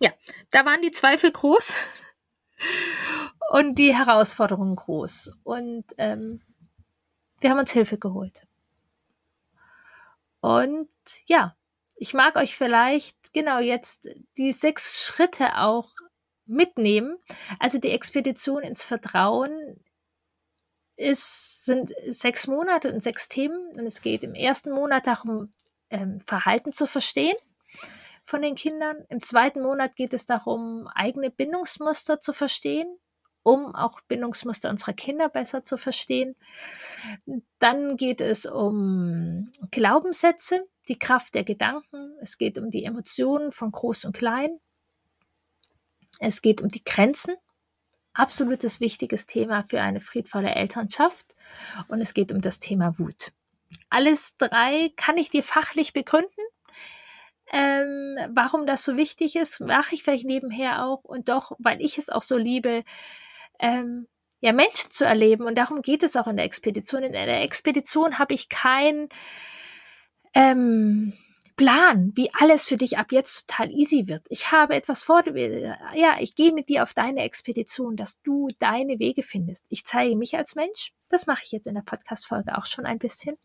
Ja, 0.01 0.13
da 0.51 0.65
waren 0.65 0.83
die 0.83 0.91
Zweifel 0.93 1.33
groß 1.33 1.75
und 3.51 3.77
die 3.77 3.95
Herausforderungen 3.95 4.77
groß. 4.77 5.33
Und 5.45 5.85
ähm, 5.99 6.43
wir 7.41 7.51
haben 7.51 7.59
uns 7.59 7.73
Hilfe 7.73 7.99
geholt. 7.99 8.47
Und 10.41 10.89
ja, 11.27 11.57
ich 11.97 12.15
mag 12.15 12.37
euch 12.37 12.57
vielleicht 12.57 13.33
genau 13.33 13.59
jetzt 13.59 14.09
die 14.37 14.53
sechs 14.53 15.05
Schritte 15.05 15.59
auch 15.59 15.91
mitnehmen. 16.45 17.19
Also 17.59 17.79
die 17.79 17.91
Expedition 17.91 18.63
ins 18.63 18.85
Vertrauen 18.85 19.81
ist, 20.97 21.65
sind 21.65 21.93
sechs 22.09 22.47
Monate 22.47 22.93
und 22.93 23.03
sechs 23.03 23.29
Themen. 23.29 23.69
Und 23.77 23.87
es 23.87 24.03
geht 24.03 24.25
im 24.25 24.35
ersten 24.35 24.71
Monat 24.71 25.07
darum, 25.07 25.53
ähm, 25.91 26.21
Verhalten 26.21 26.73
zu 26.73 26.87
verstehen 26.87 27.37
von 28.27 28.43
den 28.43 28.55
Kindern. 28.55 29.05
Im 29.09 29.23
zweiten 29.23 29.63
Monat 29.63 29.97
geht 29.97 30.13
es 30.13 30.27
darum, 30.27 30.89
eigene 30.95 31.31
Bindungsmuster 31.31 32.21
zu 32.21 32.35
verstehen 32.35 32.99
um 33.47 33.77
auch 33.77 34.01
Bindungsmuster 34.09 34.69
unserer 34.71 34.93
Kinder 34.93 35.29
besser 35.29 35.65
zu 35.65 35.77
verstehen. 35.77 36.35
Dann 37.61 37.97
geht 37.97 38.21
es 38.21 38.45
um 38.45 39.53
Glaubenssätze, 39.71 40.67
die 40.89 40.99
Kraft 40.99 41.37
der 41.37 41.45
Gedanken. 41.45 42.17
Es 42.21 42.39
geht 42.39 42.59
um 42.59 42.71
die 42.71 42.83
Emotionen 42.83 43.53
von 43.53 43.71
Groß 43.71 44.07
und 44.07 44.17
Klein. 44.17 44.59
Es 46.19 46.43
geht 46.43 46.61
um 46.61 46.71
die 46.71 46.83
Grenzen, 46.83 47.37
absolutes 48.15 48.81
wichtiges 48.81 49.27
Thema 49.27 49.65
für 49.71 49.81
eine 49.81 50.01
friedvolle 50.01 50.53
Elternschaft 50.53 51.37
und 51.87 52.01
es 52.01 52.15
geht 52.15 52.33
um 52.33 52.41
das 52.41 52.59
Thema 52.59 52.99
Wut. 52.99 53.31
Alles 53.91 54.37
drei 54.39 54.93
kann 54.97 55.19
ich 55.19 55.31
dir 55.31 55.45
fachlich 55.45 55.93
begründen. 55.93 56.45
Ähm, 57.53 58.19
warum 58.31 58.67
das 58.67 58.85
so 58.85 58.97
wichtig 58.97 59.37
ist, 59.37 59.61
mache 59.61 59.95
ich 59.95 60.03
vielleicht 60.03 60.27
nebenher 60.27 60.85
auch 60.85 61.05
und 61.05 61.29
doch, 61.29 61.53
weil 61.59 61.81
ich 61.81 61.97
es 61.99 62.09
auch 62.09 62.23
so 62.23 62.37
liebe, 62.37 62.83
ähm, 63.61 64.09
ja, 64.41 64.53
Menschen 64.53 64.91
zu 64.91 65.05
erleben. 65.05 65.45
Und 65.45 65.57
darum 65.57 65.83
geht 65.83 66.03
es 66.03 66.17
auch 66.17 66.27
in 66.27 66.37
der 66.37 66.45
Expedition. 66.45 67.03
In 67.03 67.13
der 67.13 67.43
Expedition 67.43 68.19
habe 68.19 68.35
ich 68.35 68.49
kein 68.49 69.09
ähm, 70.35 71.13
Plan, 71.57 72.13
wie 72.15 72.31
alles 72.35 72.69
für 72.69 72.77
dich 72.77 72.99
ab 72.99 73.13
jetzt 73.13 73.49
total 73.49 73.71
easy 73.71 74.09
wird. 74.09 74.27
Ich 74.29 74.53
habe 74.53 74.75
etwas 74.75 75.05
vor, 75.05 75.25
ja, 75.27 76.17
ich 76.21 76.35
gehe 76.35 76.53
mit 76.53 76.69
dir 76.69 76.83
auf 76.83 76.93
deine 76.93 77.23
Expedition, 77.23 77.97
dass 77.97 78.21
du 78.23 78.49
deine 78.59 78.99
Wege 78.99 79.23
findest. 79.23 79.65
Ich 79.71 79.85
zeige 79.87 80.17
mich 80.17 80.37
als 80.37 80.55
Mensch. 80.55 80.93
Das 81.09 81.27
mache 81.27 81.43
ich 81.45 81.53
jetzt 81.53 81.67
in 81.67 81.75
der 81.75 81.83
Podcast-Folge 81.83 82.59
auch 82.59 82.67
schon 82.67 82.85
ein 82.85 82.99
bisschen. 82.99 83.39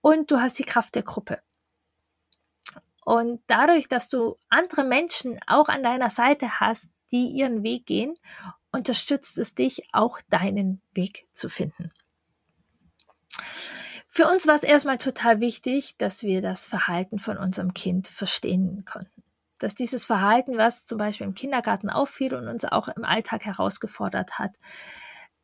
Und 0.00 0.30
du 0.30 0.40
hast 0.40 0.58
die 0.58 0.64
Kraft 0.64 0.94
der 0.94 1.02
Gruppe. 1.02 1.40
Und 3.04 3.42
dadurch, 3.46 3.88
dass 3.88 4.08
du 4.08 4.36
andere 4.48 4.84
Menschen 4.84 5.38
auch 5.46 5.68
an 5.68 5.82
deiner 5.82 6.10
Seite 6.10 6.60
hast, 6.60 6.88
die 7.12 7.28
ihren 7.28 7.62
Weg 7.62 7.86
gehen, 7.86 8.16
unterstützt 8.72 9.38
es 9.38 9.54
dich, 9.54 9.88
auch 9.92 10.20
deinen 10.30 10.80
Weg 10.94 11.26
zu 11.32 11.48
finden. 11.48 11.92
Für 14.08 14.28
uns 14.28 14.46
war 14.46 14.54
es 14.54 14.62
erstmal 14.62 14.98
total 14.98 15.40
wichtig, 15.40 15.96
dass 15.98 16.22
wir 16.22 16.40
das 16.40 16.66
Verhalten 16.66 17.18
von 17.18 17.36
unserem 17.36 17.74
Kind 17.74 18.08
verstehen 18.08 18.84
konnten. 18.84 19.22
Dass 19.58 19.74
dieses 19.74 20.04
Verhalten, 20.04 20.56
was 20.56 20.86
zum 20.86 20.98
Beispiel 20.98 21.26
im 21.26 21.34
Kindergarten 21.34 21.90
auffiel 21.90 22.34
und 22.34 22.48
uns 22.48 22.64
auch 22.64 22.88
im 22.88 23.04
Alltag 23.04 23.44
herausgefordert 23.44 24.38
hat, 24.38 24.52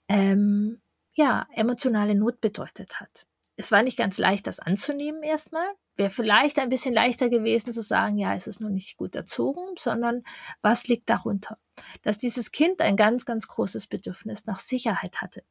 ähm, 0.09 0.81
ja, 1.14 1.47
emotionale 1.55 2.14
Not 2.14 2.40
bedeutet 2.40 3.00
hat. 3.00 3.26
Es 3.61 3.71
war 3.71 3.83
nicht 3.83 3.99
ganz 3.99 4.17
leicht, 4.17 4.47
das 4.47 4.59
anzunehmen 4.59 5.23
erstmal. 5.23 5.67
Wäre 5.95 6.09
vielleicht 6.09 6.59
ein 6.59 6.71
bisschen 6.71 6.95
leichter 6.95 7.29
gewesen 7.29 7.75
zu 7.75 7.83
sagen, 7.83 8.17
ja, 8.17 8.35
es 8.35 8.47
ist 8.47 8.59
nur 8.62 8.71
nicht 8.71 8.97
gut 8.97 9.14
erzogen, 9.14 9.75
sondern 9.76 10.23
was 10.62 10.88
liegt 10.88 11.11
darunter? 11.11 11.59
Dass 12.02 12.17
dieses 12.17 12.52
Kind 12.52 12.81
ein 12.81 12.97
ganz, 12.97 13.26
ganz 13.26 13.49
großes 13.49 13.87
Bedürfnis 13.87 14.47
nach 14.47 14.61
Sicherheit 14.61 15.21
hatte. 15.21 15.43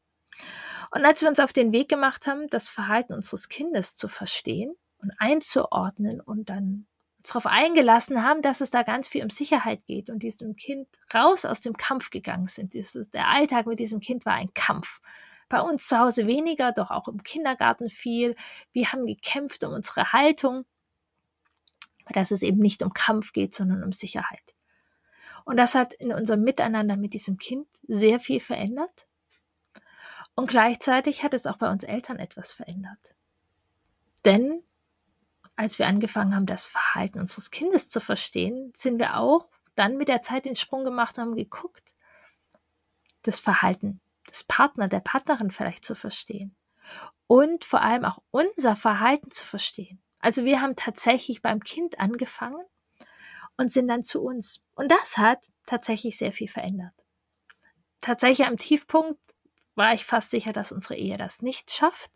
Und 0.89 1.05
als 1.05 1.21
wir 1.21 1.29
uns 1.29 1.39
auf 1.39 1.53
den 1.53 1.71
Weg 1.71 1.87
gemacht 1.87 2.25
haben, 2.25 2.47
das 2.49 2.67
Verhalten 2.67 3.13
unseres 3.13 3.47
Kindes 3.47 3.95
zu 3.95 4.07
verstehen 4.07 4.73
und 4.97 5.11
einzuordnen 5.19 6.19
und 6.19 6.49
dann 6.49 6.87
uns 7.19 7.27
darauf 7.27 7.45
eingelassen 7.45 8.23
haben, 8.23 8.41
dass 8.41 8.61
es 8.61 8.71
da 8.71 8.81
ganz 8.81 9.07
viel 9.07 9.21
um 9.21 9.29
Sicherheit 9.29 9.85
geht 9.85 10.09
und 10.09 10.23
diesem 10.23 10.55
Kind 10.55 10.87
raus 11.13 11.45
aus 11.45 11.61
dem 11.61 11.77
Kampf 11.77 12.09
gegangen 12.09 12.47
sind. 12.47 12.73
Der 12.73 13.27
Alltag 13.27 13.67
mit 13.67 13.79
diesem 13.79 13.99
Kind 13.99 14.25
war 14.25 14.33
ein 14.33 14.51
Kampf. 14.55 14.99
Bei 15.49 15.61
uns 15.61 15.87
zu 15.87 15.97
Hause 15.97 16.27
weniger, 16.27 16.71
doch 16.71 16.91
auch 16.91 17.07
im 17.07 17.23
Kindergarten 17.23 17.89
viel. 17.89 18.35
Wir 18.71 18.91
haben 18.91 19.05
gekämpft 19.05 19.63
um 19.63 19.73
unsere 19.73 20.13
Haltung, 20.13 20.65
dass 22.13 22.31
es 22.31 22.43
eben 22.43 22.59
nicht 22.59 22.83
um 22.83 22.93
Kampf 22.93 23.33
geht, 23.33 23.55
sondern 23.55 23.83
um 23.83 23.91
Sicherheit. 23.91 24.55
Und 25.45 25.57
das 25.57 25.73
hat 25.73 25.93
in 25.93 26.13
unserem 26.13 26.43
Miteinander 26.43 26.95
mit 26.95 27.13
diesem 27.13 27.37
Kind 27.37 27.67
sehr 27.87 28.19
viel 28.19 28.39
verändert. 28.39 29.07
Und 30.35 30.49
gleichzeitig 30.49 31.23
hat 31.23 31.33
es 31.33 31.47
auch 31.47 31.57
bei 31.57 31.69
uns 31.71 31.83
Eltern 31.83 32.17
etwas 32.17 32.51
verändert. 32.51 33.15
Denn 34.25 34.63
als 35.55 35.79
wir 35.79 35.87
angefangen 35.87 36.35
haben, 36.35 36.45
das 36.45 36.65
Verhalten 36.65 37.19
unseres 37.19 37.51
Kindes 37.51 37.89
zu 37.89 37.99
verstehen, 37.99 38.71
sind 38.75 38.99
wir 38.99 39.17
auch 39.17 39.49
dann 39.75 39.97
mit 39.97 40.07
der 40.07 40.21
Zeit 40.21 40.45
den 40.45 40.55
Sprung 40.55 40.85
gemacht 40.85 41.17
und 41.17 41.25
haben 41.25 41.35
geguckt, 41.35 41.95
das 43.23 43.39
Verhalten 43.39 43.99
des 44.29 44.43
Partner, 44.43 44.87
der 44.87 44.99
Partnerin 44.99 45.51
vielleicht 45.51 45.83
zu 45.83 45.95
verstehen. 45.95 46.55
Und 47.27 47.65
vor 47.65 47.81
allem 47.81 48.05
auch 48.05 48.19
unser 48.31 48.75
Verhalten 48.75 49.29
zu 49.29 49.45
verstehen. 49.45 50.01
Also 50.19 50.45
wir 50.45 50.61
haben 50.61 50.75
tatsächlich 50.75 51.41
beim 51.41 51.63
Kind 51.63 51.99
angefangen 51.99 52.61
und 53.57 53.71
sind 53.71 53.87
dann 53.87 54.03
zu 54.03 54.23
uns. 54.23 54.63
Und 54.75 54.91
das 54.91 55.17
hat 55.17 55.45
tatsächlich 55.65 56.17
sehr 56.17 56.31
viel 56.31 56.47
verändert. 56.47 56.93
Tatsächlich 58.01 58.47
am 58.47 58.57
Tiefpunkt 58.57 59.19
war 59.75 59.93
ich 59.93 60.05
fast 60.05 60.31
sicher, 60.31 60.51
dass 60.51 60.71
unsere 60.71 60.95
Ehe 60.95 61.17
das 61.17 61.41
nicht 61.41 61.71
schafft. 61.71 62.11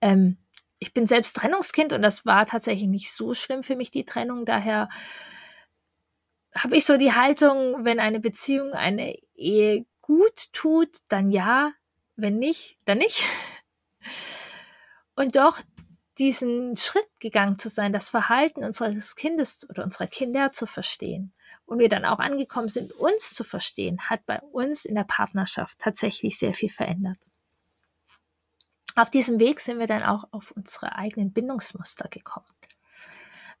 Ähm, 0.00 0.38
ich 0.78 0.94
bin 0.94 1.06
selbst 1.06 1.36
Trennungskind 1.36 1.92
und 1.92 2.02
das 2.02 2.24
war 2.24 2.46
tatsächlich 2.46 2.88
nicht 2.88 3.12
so 3.12 3.34
schlimm 3.34 3.62
für 3.62 3.76
mich, 3.76 3.90
die 3.90 4.04
Trennung. 4.04 4.46
Daher 4.46 4.88
habe 6.54 6.76
ich 6.76 6.84
so 6.84 6.96
die 6.96 7.12
Haltung, 7.12 7.84
wenn 7.84 8.00
eine 8.00 8.20
Beziehung, 8.20 8.72
eine 8.72 9.16
Ehe 9.34 9.84
gut 10.10 10.52
tut, 10.52 10.96
dann 11.06 11.30
ja, 11.30 11.72
wenn 12.16 12.40
nicht, 12.40 12.76
dann 12.84 12.98
nicht. 12.98 13.24
Und 15.14 15.36
doch 15.36 15.60
diesen 16.18 16.76
Schritt 16.76 17.06
gegangen 17.20 17.60
zu 17.60 17.68
sein, 17.68 17.92
das 17.92 18.10
Verhalten 18.10 18.64
unseres 18.64 19.14
Kindes 19.14 19.70
oder 19.70 19.84
unserer 19.84 20.08
Kinder 20.08 20.50
zu 20.50 20.66
verstehen 20.66 21.32
und 21.64 21.78
wir 21.78 21.88
dann 21.88 22.04
auch 22.04 22.18
angekommen 22.18 22.68
sind, 22.68 22.90
uns 22.94 23.34
zu 23.34 23.44
verstehen, 23.44 24.00
hat 24.10 24.26
bei 24.26 24.40
uns 24.40 24.84
in 24.84 24.96
der 24.96 25.04
Partnerschaft 25.04 25.78
tatsächlich 25.78 26.36
sehr 26.36 26.54
viel 26.54 26.70
verändert. 26.70 27.18
Auf 28.96 29.10
diesem 29.10 29.38
Weg 29.38 29.60
sind 29.60 29.78
wir 29.78 29.86
dann 29.86 30.02
auch 30.02 30.24
auf 30.32 30.50
unsere 30.56 30.96
eigenen 30.96 31.32
Bindungsmuster 31.32 32.08
gekommen. 32.08 32.46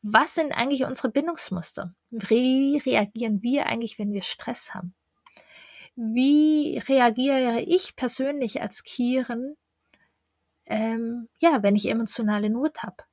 Was 0.02 0.34
sind 0.34 0.50
eigentlich 0.50 0.82
unsere 0.84 1.10
Bindungsmuster? 1.10 1.94
Wie 2.10 2.82
reagieren 2.84 3.40
wir 3.40 3.66
eigentlich, 3.66 4.00
wenn 4.00 4.12
wir 4.12 4.22
Stress 4.22 4.74
haben? 4.74 4.96
Wie 6.02 6.78
reagiere 6.88 7.60
ich 7.60 7.94
persönlich 7.94 8.62
als 8.62 8.82
Kieren, 8.84 9.56
ähm, 10.66 11.28
ja, 11.40 11.62
wenn 11.62 11.76
ich 11.76 11.88
emotionale 11.88 12.48
Not 12.48 12.82
habe? 12.82 13.04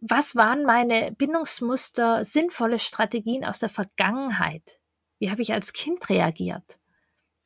was 0.00 0.34
waren 0.34 0.64
meine 0.64 1.12
Bindungsmuster, 1.12 2.24
sinnvolle 2.24 2.78
Strategien 2.78 3.44
aus 3.44 3.58
der 3.58 3.68
Vergangenheit? 3.68 4.80
Wie 5.18 5.30
habe 5.30 5.42
ich 5.42 5.52
als 5.52 5.72
Kind 5.72 6.08
reagiert? 6.08 6.78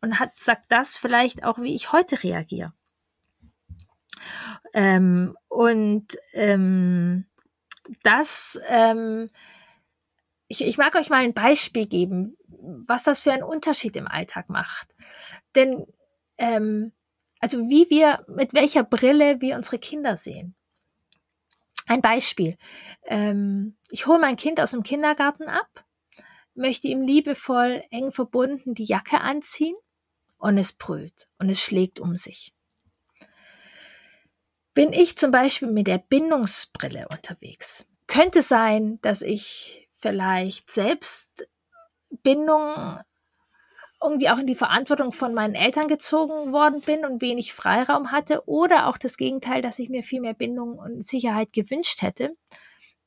Und 0.00 0.20
hat, 0.20 0.38
sagt 0.38 0.70
das 0.70 0.96
vielleicht 0.96 1.44
auch, 1.44 1.58
wie 1.58 1.74
ich 1.74 1.92
heute 1.92 2.22
reagiere? 2.22 2.72
Ähm, 4.72 5.36
und 5.48 6.06
ähm, 6.34 7.26
das, 8.02 8.60
ähm, 8.68 9.30
ich, 10.48 10.60
ich 10.60 10.78
mag 10.78 10.94
euch 10.94 11.10
mal 11.10 11.24
ein 11.24 11.34
Beispiel 11.34 11.86
geben, 11.86 12.36
was 12.86 13.02
das 13.02 13.22
für 13.22 13.32
einen 13.32 13.42
Unterschied 13.42 13.96
im 13.96 14.08
Alltag 14.08 14.48
macht. 14.48 14.94
Denn, 15.54 15.86
ähm, 16.38 16.92
also 17.40 17.68
wie 17.68 17.88
wir, 17.90 18.24
mit 18.28 18.54
welcher 18.54 18.84
Brille 18.84 19.40
wir 19.40 19.56
unsere 19.56 19.78
Kinder 19.78 20.16
sehen. 20.16 20.54
Ein 21.86 22.00
Beispiel. 22.00 22.56
Ähm, 23.06 23.76
ich 23.90 24.06
hole 24.06 24.18
mein 24.18 24.36
Kind 24.36 24.60
aus 24.60 24.70
dem 24.70 24.82
Kindergarten 24.82 25.44
ab, 25.44 25.84
möchte 26.54 26.88
ihm 26.88 27.02
liebevoll 27.02 27.82
eng 27.90 28.10
verbunden 28.10 28.74
die 28.74 28.84
Jacke 28.84 29.20
anziehen 29.20 29.76
und 30.38 30.56
es 30.56 30.72
brüllt 30.72 31.28
und 31.38 31.50
es 31.50 31.60
schlägt 31.60 32.00
um 32.00 32.16
sich. 32.16 32.54
Bin 34.72 34.92
ich 34.92 35.16
zum 35.16 35.30
Beispiel 35.30 35.70
mit 35.70 35.86
der 35.86 35.98
Bindungsbrille 35.98 37.06
unterwegs, 37.08 37.86
könnte 38.06 38.42
sein, 38.42 38.98
dass 39.02 39.22
ich 39.22 39.83
vielleicht 40.04 40.70
selbst 40.70 41.48
Bindung 42.22 42.98
irgendwie 44.02 44.28
auch 44.28 44.36
in 44.36 44.46
die 44.46 44.54
Verantwortung 44.54 45.12
von 45.12 45.32
meinen 45.32 45.54
Eltern 45.54 45.88
gezogen 45.88 46.52
worden 46.52 46.82
bin 46.82 47.06
und 47.06 47.22
wenig 47.22 47.54
Freiraum 47.54 48.12
hatte 48.12 48.46
oder 48.46 48.86
auch 48.86 48.98
das 48.98 49.16
Gegenteil, 49.16 49.62
dass 49.62 49.78
ich 49.78 49.88
mir 49.88 50.02
viel 50.02 50.20
mehr 50.20 50.34
Bindung 50.34 50.78
und 50.78 51.02
Sicherheit 51.02 51.54
gewünscht 51.54 52.02
hätte. 52.02 52.36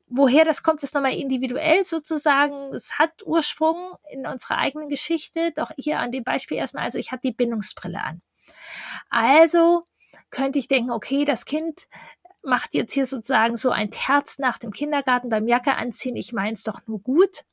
Woher 0.07 0.43
das 0.43 0.63
kommt, 0.63 0.81
ist 0.81 0.95
nochmal 0.95 1.13
individuell 1.13 1.83
sozusagen. 1.83 2.73
Es 2.73 2.97
hat 2.97 3.11
Ursprung 3.23 3.93
in 4.11 4.25
unserer 4.25 4.57
eigenen 4.57 4.89
Geschichte. 4.89 5.51
Doch 5.51 5.69
hier 5.77 5.99
an 5.99 6.11
dem 6.11 6.23
Beispiel 6.23 6.57
erstmal, 6.57 6.85
also 6.85 6.97
ich 6.97 7.11
habe 7.11 7.21
die 7.23 7.33
Bindungsbrille 7.33 8.01
an. 8.01 8.23
Also 9.11 9.83
könnte 10.31 10.57
ich 10.57 10.67
denken, 10.67 10.89
okay, 10.89 11.25
das 11.25 11.45
Kind 11.45 11.87
macht 12.41 12.73
jetzt 12.73 12.93
hier 12.93 13.05
sozusagen 13.05 13.57
so 13.57 13.71
ein 13.71 13.91
Terz 13.91 14.39
nach 14.39 14.57
dem 14.57 14.71
Kindergarten 14.71 15.29
beim 15.29 15.47
Jacke 15.47 15.75
anziehen. 15.75 16.15
Ich 16.15 16.33
meine 16.33 16.53
es 16.53 16.63
doch 16.63 16.85
nur 16.87 17.01
gut. 17.01 17.43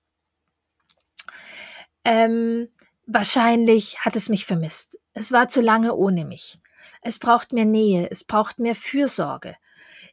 Ähm, 2.04 2.68
Wahrscheinlich 3.06 3.98
hat 4.00 4.16
es 4.16 4.28
mich 4.28 4.46
vermisst. 4.46 4.98
Es 5.12 5.30
war 5.30 5.48
zu 5.48 5.60
lange 5.60 5.94
ohne 5.94 6.24
mich. 6.24 6.58
Es 7.02 7.18
braucht 7.18 7.52
mehr 7.52 7.66
Nähe, 7.66 8.10
es 8.10 8.24
braucht 8.24 8.58
mehr 8.58 8.74
Fürsorge. 8.74 9.56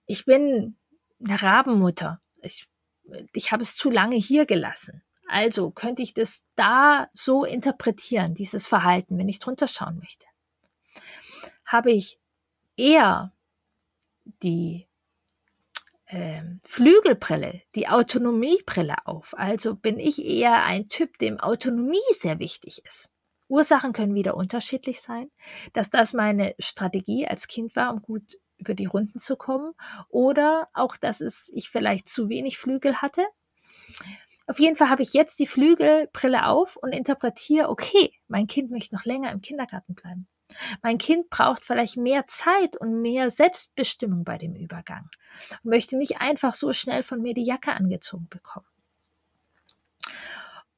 Ich 0.06 0.26
bin 0.26 0.76
eine 1.24 1.42
Rabenmutter. 1.42 2.20
Ich, 2.42 2.68
ich 3.34 3.52
habe 3.54 3.64
es 3.64 3.78
zu 3.78 3.90
lange 3.90 4.18
hier 4.18 4.46
gelassen. 4.46 5.04
Also 5.28 5.72
könnte 5.72 6.02
ich 6.02 6.14
das 6.14 6.44
da 6.56 7.08
so 7.14 7.46
interpretieren, 7.46 8.34
dieses 8.34 8.68
Verhalten, 8.68 9.18
wenn 9.18 9.30
ich 9.30 9.40
drunter 9.40 9.70
schauen 9.70 9.98
möchte. 10.00 10.26
Habe 11.66 11.94
ich 11.94 12.20
eher 12.76 13.32
die 14.44 14.88
ähm, 16.08 16.60
Flügelbrille, 16.64 17.62
die 17.76 17.88
Autonomiebrille 17.88 18.96
auf. 19.06 19.34
Also 19.38 19.76
bin 19.76 20.00
ich 20.00 20.24
eher 20.24 20.64
ein 20.66 20.90
Typ, 20.90 21.18
dem 21.20 21.40
Autonomie 21.40 22.00
sehr 22.12 22.40
wichtig 22.40 22.84
ist. 22.86 23.12
Ursachen 23.48 23.94
können 23.94 24.16
wieder 24.16 24.36
unterschiedlich 24.36 25.02
sein, 25.02 25.30
dass 25.74 25.90
das 25.90 26.14
meine 26.14 26.56
Strategie 26.60 27.28
als 27.28 27.48
Kind 27.48 27.76
war, 27.76 27.94
um 27.94 28.02
gut 28.02 28.40
über 28.58 28.74
die 28.76 28.86
Runden 28.86 29.20
zu 29.20 29.36
kommen, 29.36 29.74
oder 30.08 30.70
auch, 30.74 30.96
dass 30.96 31.20
es 31.20 31.50
ich 31.54 31.70
vielleicht 31.70 32.08
zu 32.08 32.30
wenig 32.30 32.58
Flügel 32.58 33.02
hatte. 33.02 33.26
Auf 34.48 34.60
jeden 34.60 34.76
Fall 34.76 34.90
habe 34.90 35.02
ich 35.02 35.14
jetzt 35.14 35.40
die 35.40 35.48
Flügelbrille 35.48 36.46
auf 36.46 36.76
und 36.78 36.92
interpretiere, 36.94 37.70
okay, 37.70 38.14
mein 38.28 38.48
Kind 38.48 38.72
möchte 38.72 38.96
noch 38.96 39.06
länger 39.06 39.32
im 39.32 39.42
Kindergarten 39.42 39.96
bleiben. 39.96 40.28
Mein 40.82 40.98
Kind 40.98 41.30
braucht 41.30 41.66
vielleicht 41.66 41.98
mehr 41.98 42.28
Zeit 42.28 42.78
und 42.78 43.02
mehr 43.02 43.30
Selbstbestimmung 43.30 44.24
bei 44.24 44.38
dem 44.38 44.56
Übergang 44.56 45.10
und 45.64 45.70
möchte 45.70 45.98
nicht 45.98 46.22
einfach 46.22 46.54
so 46.54 46.74
schnell 46.74 47.04
von 47.04 47.22
mir 47.22 47.34
die 47.34 47.44
Jacke 47.44 47.74
angezogen 47.74 48.28
bekommen. 48.30 48.66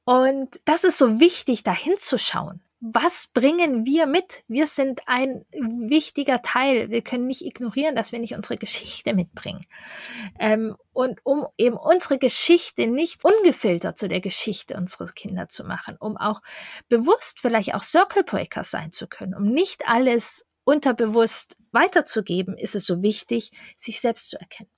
Und 0.04 0.60
das 0.64 0.84
ist 0.84 0.98
so 0.98 1.18
wichtig, 1.18 1.62
da 1.62 1.74
hinzuschauen 1.74 2.62
was 2.80 3.28
bringen 3.28 3.86
wir 3.86 4.06
mit? 4.06 4.44
Wir 4.46 4.66
sind 4.66 5.02
ein 5.06 5.46
wichtiger 5.52 6.42
Teil. 6.42 6.90
Wir 6.90 7.02
können 7.02 7.26
nicht 7.26 7.42
ignorieren, 7.42 7.96
dass 7.96 8.12
wir 8.12 8.18
nicht 8.18 8.34
unsere 8.34 8.58
Geschichte 8.58 9.14
mitbringen. 9.14 9.64
Ähm, 10.38 10.76
und 10.92 11.20
um 11.24 11.46
eben 11.56 11.76
unsere 11.76 12.18
Geschichte 12.18 12.86
nicht 12.86 13.24
ungefiltert 13.24 13.96
zu 13.96 14.06
der 14.06 14.20
Geschichte 14.20 14.76
unserer 14.76 15.06
Kinder 15.12 15.46
zu 15.46 15.64
machen, 15.64 15.96
um 15.98 16.16
auch 16.16 16.42
bewusst 16.88 17.40
vielleicht 17.40 17.74
auch 17.74 17.82
Circle 17.82 18.24
Breakers 18.24 18.70
sein 18.70 18.92
zu 18.92 19.06
können, 19.06 19.34
um 19.34 19.44
nicht 19.44 19.88
alles 19.88 20.46
unterbewusst 20.64 21.56
weiterzugeben, 21.72 22.56
ist 22.56 22.74
es 22.74 22.86
so 22.86 23.02
wichtig, 23.02 23.50
sich 23.76 24.00
selbst 24.00 24.30
zu 24.30 24.38
erkennen. 24.38 24.70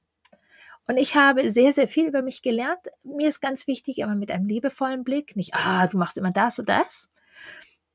Und 0.88 0.96
ich 0.96 1.16
habe 1.16 1.50
sehr, 1.50 1.72
sehr 1.72 1.88
viel 1.88 2.06
über 2.06 2.22
mich 2.22 2.42
gelernt. 2.42 2.80
Mir 3.02 3.28
ist 3.28 3.40
ganz 3.40 3.66
wichtig, 3.66 3.98
immer 3.98 4.14
mit 4.14 4.30
einem 4.30 4.46
liebevollen 4.46 5.02
Blick, 5.02 5.34
nicht, 5.34 5.54
ah, 5.54 5.86
du 5.88 5.98
machst 5.98 6.16
immer 6.18 6.30
das 6.30 6.60
oder 6.60 6.78
das, 6.78 7.10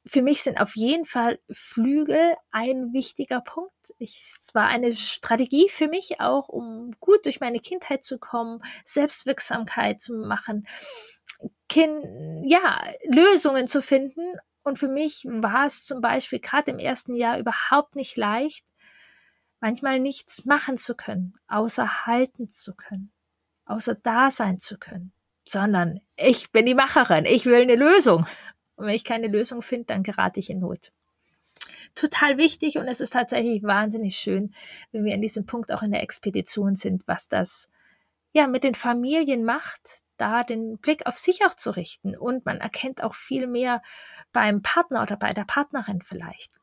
für 0.06 0.22
mich 0.22 0.42
sind 0.42 0.60
auf 0.60 0.76
jeden 0.76 1.06
Fall 1.06 1.40
Flügel 1.52 2.36
ein 2.52 2.92
wichtiger 2.94 3.42
Punkt. 3.42 3.94
Ich, 4.00 4.34
es 4.40 4.56
war 4.56 4.68
eine 4.68 4.94
Strategie 4.94 5.70
für 5.70 5.88
mich 5.88 6.20
auch, 6.20 6.50
um 6.50 6.92
gut 7.00 7.26
durch 7.26 7.40
meine 7.40 7.60
Kindheit 7.60 8.04
zu 8.04 8.18
kommen, 8.18 8.62
Selbstwirksamkeit 8.84 10.02
zu 10.02 10.16
machen, 10.16 10.68
kind, 11.70 12.04
ja, 12.46 12.82
Lösungen 13.06 13.68
zu 13.68 13.82
finden. 13.82 14.38
Und 14.64 14.80
für 14.80 14.88
mich 14.88 15.26
war 15.28 15.66
es 15.66 15.86
zum 15.86 16.02
Beispiel 16.02 16.40
gerade 16.40 16.72
im 16.72 16.80
ersten 16.80 17.16
Jahr 17.16 17.38
überhaupt 17.38 17.96
nicht 17.96 18.18
leicht, 18.18 18.66
manchmal 19.60 20.00
nichts 20.00 20.46
machen 20.46 20.78
zu 20.78 20.96
können, 20.96 21.36
außer 21.48 22.08
halten 22.08 22.48
zu 22.48 22.76
können, 22.76 23.12
außer 23.66 23.96
da 23.96 24.32
sein 24.32 24.58
zu 24.58 24.78
können, 24.78 25.14
sondern 25.48 26.00
ich 26.16 26.52
bin 26.52 26.66
die 26.66 26.76
Macherin, 26.76 27.26
ich 27.26 27.46
will 27.46 27.62
eine 27.62 27.76
Lösung. 27.76 28.26
Und 28.82 28.88
wenn 28.88 28.96
ich 28.96 29.04
keine 29.04 29.28
Lösung 29.28 29.62
finde, 29.62 29.86
dann 29.86 30.02
gerate 30.02 30.40
ich 30.40 30.50
in 30.50 30.60
Not. 30.60 30.92
Total 31.94 32.38
wichtig 32.38 32.80
und 32.80 32.88
es 32.88 33.00
ist 33.00 33.14
tatsächlich 33.14 33.62
wahnsinnig 33.62 34.16
schön, 34.16 34.56
wenn 34.92 35.06
wir 35.06 35.14
in 35.14 35.22
diesem 35.22 35.46
Punkt 35.46 35.72
auch 35.72 35.84
in 35.84 35.92
der 35.92 36.02
Expedition 36.02 36.76
sind, 36.76 37.08
was 37.08 37.28
das 37.28 37.70
ja 38.34 38.48
mit 38.48 38.64
den 38.64 38.74
Familien 38.74 39.44
macht, 39.44 40.00
da 40.18 40.44
den 40.44 40.80
Blick 40.80 41.06
auf 41.06 41.20
sich 41.20 41.46
auch 41.46 41.54
zu 41.54 41.76
richten. 41.76 42.18
Und 42.18 42.46
man 42.48 42.58
erkennt 42.58 43.04
auch 43.04 43.14
viel 43.14 43.46
mehr 43.46 43.84
beim 44.34 44.64
Partner 44.64 45.04
oder 45.04 45.16
bei 45.16 45.30
der 45.30 45.46
Partnerin 45.46 46.02
vielleicht. 46.02 46.60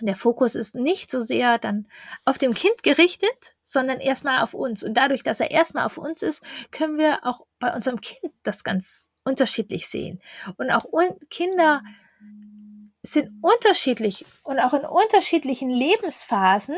Der 0.00 0.16
Fokus 0.16 0.54
ist 0.54 0.74
nicht 0.74 1.10
so 1.10 1.20
sehr 1.20 1.56
dann 1.58 1.86
auf 2.26 2.36
dem 2.36 2.52
Kind 2.52 2.82
gerichtet, 2.82 3.54
sondern 3.62 4.00
erstmal 4.00 4.42
auf 4.42 4.52
uns. 4.52 4.82
Und 4.82 4.98
dadurch, 4.98 5.22
dass 5.22 5.40
er 5.40 5.50
erstmal 5.50 5.86
auf 5.86 5.96
uns 5.96 6.20
ist, 6.20 6.42
können 6.72 6.98
wir 6.98 7.20
auch 7.24 7.46
bei 7.58 7.72
unserem 7.74 8.02
Kind 8.02 8.34
das 8.42 8.64
ganz 8.64 9.11
unterschiedlich 9.24 9.88
sehen. 9.88 10.20
Und 10.56 10.70
auch 10.70 10.84
un 10.84 11.18
Kinder 11.30 11.82
sind 13.02 13.30
unterschiedlich 13.42 14.24
und 14.44 14.60
auch 14.60 14.74
in 14.74 14.84
unterschiedlichen 14.84 15.70
Lebensphasen, 15.70 16.76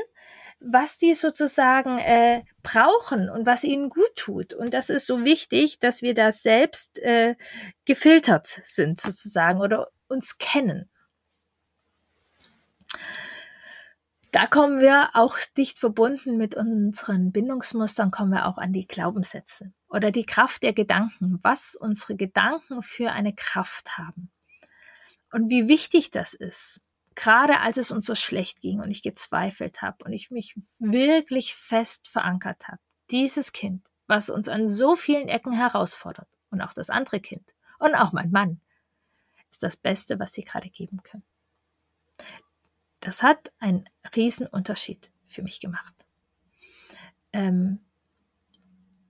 was 0.60 0.96
die 0.96 1.12
sozusagen 1.12 1.98
äh, 1.98 2.42
brauchen 2.62 3.28
und 3.28 3.44
was 3.44 3.64
ihnen 3.64 3.90
gut 3.90 4.16
tut. 4.16 4.54
Und 4.54 4.72
das 4.72 4.88
ist 4.88 5.06
so 5.06 5.24
wichtig, 5.24 5.78
dass 5.78 6.00
wir 6.00 6.14
da 6.14 6.32
selbst 6.32 6.98
äh, 7.00 7.36
gefiltert 7.84 8.46
sind 8.46 9.00
sozusagen 9.00 9.60
oder 9.60 9.88
uns 10.08 10.38
kennen. 10.38 10.88
Da 14.32 14.46
kommen 14.46 14.80
wir 14.80 15.10
auch 15.12 15.36
dicht 15.56 15.78
verbunden 15.78 16.36
mit 16.36 16.56
unseren 16.56 17.30
Bindungsmustern, 17.30 18.10
kommen 18.10 18.32
wir 18.32 18.46
auch 18.46 18.58
an 18.58 18.72
die 18.72 18.86
Glaubenssätze 18.86 19.72
oder 19.94 20.10
die 20.10 20.26
Kraft 20.26 20.64
der 20.64 20.72
Gedanken, 20.72 21.38
was 21.42 21.76
unsere 21.76 22.16
Gedanken 22.16 22.82
für 22.82 23.12
eine 23.12 23.32
Kraft 23.32 23.96
haben 23.96 24.28
und 25.30 25.50
wie 25.50 25.68
wichtig 25.68 26.10
das 26.10 26.34
ist. 26.34 26.84
Gerade 27.14 27.60
als 27.60 27.76
es 27.76 27.92
uns 27.92 28.06
so 28.06 28.16
schlecht 28.16 28.60
ging 28.60 28.80
und 28.80 28.90
ich 28.90 29.02
gezweifelt 29.02 29.82
habe 29.82 30.04
und 30.04 30.12
ich 30.12 30.32
mich 30.32 30.56
wirklich 30.80 31.54
fest 31.54 32.08
verankert 32.08 32.66
habe. 32.66 32.80
Dieses 33.12 33.52
Kind, 33.52 33.86
was 34.08 34.30
uns 34.30 34.48
an 34.48 34.68
so 34.68 34.96
vielen 34.96 35.28
Ecken 35.28 35.52
herausfordert 35.52 36.28
und 36.50 36.60
auch 36.60 36.72
das 36.72 36.90
andere 36.90 37.20
Kind 37.20 37.54
und 37.78 37.94
auch 37.94 38.12
mein 38.12 38.32
Mann, 38.32 38.60
ist 39.48 39.62
das 39.62 39.76
Beste, 39.76 40.18
was 40.18 40.32
sie 40.32 40.42
gerade 40.42 40.70
geben 40.70 41.04
können. 41.04 41.24
Das 42.98 43.22
hat 43.22 43.52
einen 43.60 43.88
Unterschied 44.50 45.12
für 45.28 45.42
mich 45.42 45.60
gemacht. 45.60 45.94
Ähm, 47.32 47.84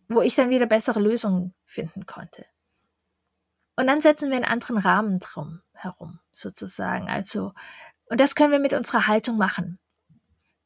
wo 0.09 0.21
ich 0.21 0.35
dann 0.35 0.51
wieder 0.51 0.67
bessere 0.67 1.01
Lösungen 1.01 1.55
finden 1.65 2.07
konnte. 2.07 2.47
Und 3.77 3.87
dann 3.87 4.01
setzen 4.01 4.31
wir 4.31 4.37
einen 4.37 4.45
anderen 4.45 4.79
Rahmen 4.79 5.19
drum 5.19 5.61
herum, 5.73 6.21
sozusagen. 6.33 7.09
Also, 7.09 7.53
und 8.07 8.21
das 8.21 8.35
können 8.35 8.53
wir 8.53 8.59
mit 8.59 8.73
unserer 8.73 9.07
Haltung 9.07 9.37
machen. 9.37 9.79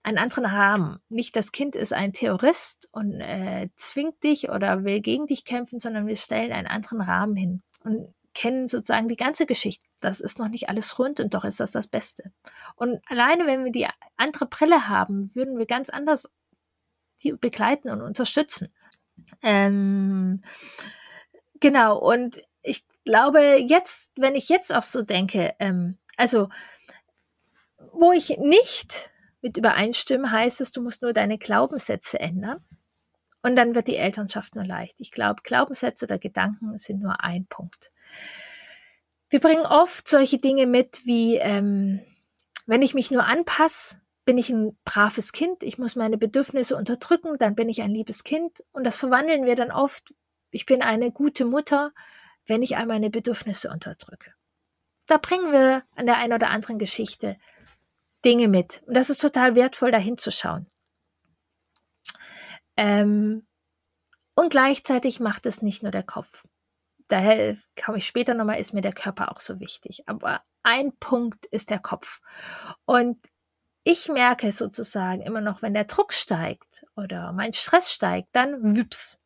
Einen 0.03 0.19
anderen 0.19 0.47
Rahmen. 0.47 1.01
Nicht 1.09 1.37
das 1.37 1.53
Kind 1.53 1.77
ist 1.77 1.93
ein 1.93 2.13
Terrorist 2.13 2.89
und 2.93 3.21
äh, 3.21 3.69
zwingt 3.77 4.23
dich 4.23 4.51
oder 4.51 4.85
will 4.85 5.01
gegen 5.01 5.27
dich 5.27 5.45
kämpfen, 5.45 5.81
sondern 5.81 6.07
wir 6.07 6.17
stellen 6.17 6.53
einen 6.53 6.67
anderen 6.67 7.01
Rahmen 7.01 7.37
hin 7.37 7.63
und 7.83 8.15
kennen 8.35 8.69
sozusagen 8.69 9.09
die 9.09 9.17
ganze 9.17 9.47
Geschichte. 9.47 9.85
Das 10.01 10.21
ist 10.21 10.39
noch 10.39 10.49
nicht 10.49 10.69
alles 10.69 10.99
rund 10.99 11.19
und 11.19 11.35
doch 11.35 11.45
ist 11.45 11.61
das 11.61 11.73
das 11.73 11.89
Beste. 11.89 12.33
Und 12.77 13.01
alleine, 13.09 13.47
wenn 13.47 13.65
wir 13.65 13.73
die 13.73 13.89
andere 14.17 14.47
Brille 14.47 14.89
haben, 14.89 15.35
würden 15.35 15.59
wir 15.59 15.67
ganz 15.67 15.91
anders 15.91 16.29
die 17.23 17.33
begleiten 17.33 17.91
und 17.91 18.01
unterstützen. 18.01 18.69
Ähm, 19.43 20.43
genau, 21.61 21.99
und 21.99 22.43
ich 22.63 22.85
glaube, 23.05 23.57
jetzt, 23.67 24.11
wenn 24.17 24.35
ich 24.35 24.49
jetzt 24.49 24.73
auch 24.75 24.83
so 24.83 25.03
denke, 25.03 25.55
ähm, 25.59 25.99
also, 26.17 26.49
wo 27.93 28.13
ich 28.13 28.39
nicht 28.39 29.11
mit 29.41 29.57
übereinstimme, 29.57 30.31
heißt 30.31 30.61
es, 30.61 30.73
du 30.73 30.83
musst 30.83 31.03
nur 31.03 31.13
deine 31.13 31.39
Glaubenssätze 31.39 32.19
ändern. 32.21 32.65
Und 33.43 33.55
dann 33.57 33.75
wird 33.75 33.87
die 33.87 33.97
Elternschaft 33.97 34.57
nur 34.57 34.65
leicht. 34.65 35.01
Ich 35.01 35.13
glaube, 35.13 35.43
Glaubenssätze 35.45 36.07
oder 36.07 36.19
Gedanken 36.19 36.77
sind 36.79 37.01
nur 37.01 37.23
ein 37.23 37.47
Punkt. 37.47 37.93
Wir 39.31 39.41
bringen 39.41 39.65
oft 39.65 40.09
solche 40.09 40.39
Dinge 40.39 40.67
mit 40.67 41.05
wie, 41.05 41.37
ähm, 41.37 42.01
wenn 42.67 42.83
ich 42.83 42.95
mich 42.95 43.11
nur 43.11 43.25
anpasse, 43.25 44.01
bin 44.29 44.37
ich 44.37 44.51
ein 44.51 44.77
braves 44.85 45.33
Kind, 45.33 45.63
ich 45.63 45.79
muss 45.79 45.97
meine 45.97 46.19
Bedürfnisse 46.19 46.77
unterdrücken, 46.77 47.39
dann 47.39 47.55
bin 47.55 47.71
ich 47.71 47.81
ein 47.81 47.93
liebes 47.93 48.25
Kind. 48.25 48.63
Und 48.73 48.85
das 48.85 48.99
verwandeln 48.99 49.47
wir 49.47 49.55
dann 49.55 49.73
oft, 49.73 50.13
ich 50.51 50.67
bin 50.67 50.83
eine 50.83 51.11
gute 51.11 51.47
Mutter, 51.47 51.95
wenn 52.45 52.61
ich 52.61 52.77
all 52.77 52.85
meine 52.85 53.09
Bedürfnisse 53.09 53.71
unterdrücke. 53.71 54.35
Da 55.07 55.17
bringen 55.17 55.51
wir 55.51 55.83
an 55.97 56.05
der 56.05 56.19
einen 56.19 56.35
oder 56.35 56.51
anderen 56.51 56.77
Geschichte 56.77 57.39
Dinge 58.23 58.49
mit. 58.49 58.83
Und 58.85 58.93
das 58.93 59.09
ist 59.09 59.23
total 59.23 59.55
wertvoll, 59.55 59.93
da 59.93 59.99
hinzuschauen. 59.99 60.67
Ähm, 62.77 63.47
und 64.35 64.51
gleichzeitig 64.51 65.21
macht 65.21 65.47
es 65.47 65.63
nicht 65.63 65.83
nur 65.83 65.91
der 65.91 66.03
Kopf. 66.03 66.45
Daher 67.07 67.57
komme 67.83 67.97
ich 67.97 68.07
später 68.07 68.35
nochmal, 68.35 68.61
ist 68.61 68.75
mir 68.75 68.83
der 68.83 68.93
Körper 68.93 69.33
auch 69.33 69.41
so 69.41 69.59
wichtig. 69.59 70.07
Aber 70.07 70.43
ein 70.63 70.95
Punkt 70.99 71.47
ist 71.47 71.71
der 71.71 71.79
Kopf. 71.79 72.21
Und 72.85 73.17
ich 73.89 74.09
merke 74.09 74.53
sozusagen 74.53 75.23
immer 75.23 75.41
noch, 75.41 75.63
wenn 75.63 75.73
der 75.73 75.85
Druck 75.85 76.13
steigt 76.13 76.85
oder 76.95 77.33
mein 77.33 77.55
Stress 77.55 77.91
steigt, 77.91 78.29
dann 78.33 78.77
wüps. 78.77 79.23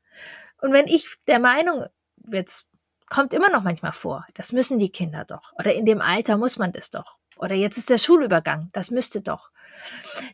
Und 0.61 0.73
wenn 0.73 0.87
ich 0.87 1.17
der 1.27 1.41
Meinung, 1.41 1.87
jetzt 2.31 2.71
kommt 3.11 3.35
immer 3.35 3.51
noch 3.51 3.65
manchmal 3.65 3.93
vor, 3.93 4.25
das 4.35 4.53
müssen 4.53 4.79
die 4.79 4.93
Kinder 4.93 5.25
doch. 5.25 5.53
Oder 5.59 5.75
in 5.75 5.85
dem 5.85 6.01
Alter 6.01 6.39
muss 6.39 6.59
man 6.59 6.71
das 6.71 6.91
doch. 6.91 7.19
Oder 7.37 7.57
jetzt 7.57 7.77
ist 7.77 7.91
der 7.91 7.99
Schulübergang, 7.99 8.71
das 8.73 8.93
müsste 8.93 9.21
doch. 9.21 9.51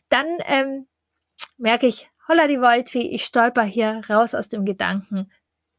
Dann 0.09 0.27
ähm, 0.45 0.87
merke 1.57 1.87
ich, 1.87 2.07
holla 2.27 2.47
die 2.47 2.61
Waldfee, 2.61 3.09
ich 3.09 3.25
stolper 3.25 3.63
hier 3.63 4.03
raus 4.11 4.35
aus 4.35 4.47
dem 4.47 4.63
Gedanken, 4.63 5.31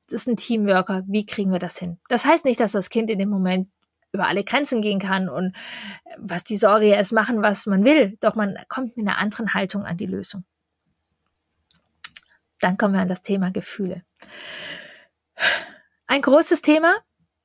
das 0.08 0.22
ist 0.22 0.26
ein 0.26 0.36
Teamworker, 0.36 1.04
wie 1.06 1.24
kriegen 1.24 1.52
wir 1.52 1.60
das 1.60 1.78
hin? 1.78 2.00
Das 2.08 2.24
heißt 2.24 2.44
nicht, 2.44 2.58
dass 2.58 2.72
das 2.72 2.90
Kind 2.90 3.10
in 3.10 3.20
dem 3.20 3.28
Moment 3.28 3.70
über 4.12 4.26
alle 4.26 4.44
Grenzen 4.44 4.82
gehen 4.82 4.98
kann 4.98 5.28
und 5.28 5.54
was 6.18 6.44
die 6.44 6.56
Sorge 6.56 6.94
ist, 6.94 7.12
machen, 7.12 7.42
was 7.42 7.66
man 7.66 7.84
will. 7.84 8.16
Doch 8.20 8.34
man 8.34 8.56
kommt 8.68 8.96
mit 8.96 9.06
einer 9.06 9.18
anderen 9.18 9.54
Haltung 9.54 9.84
an 9.84 9.96
die 9.96 10.06
Lösung. 10.06 10.44
Dann 12.60 12.76
kommen 12.76 12.94
wir 12.94 13.00
an 13.00 13.08
das 13.08 13.22
Thema 13.22 13.50
Gefühle. 13.50 14.04
Ein 16.06 16.22
großes 16.22 16.62
Thema. 16.62 16.96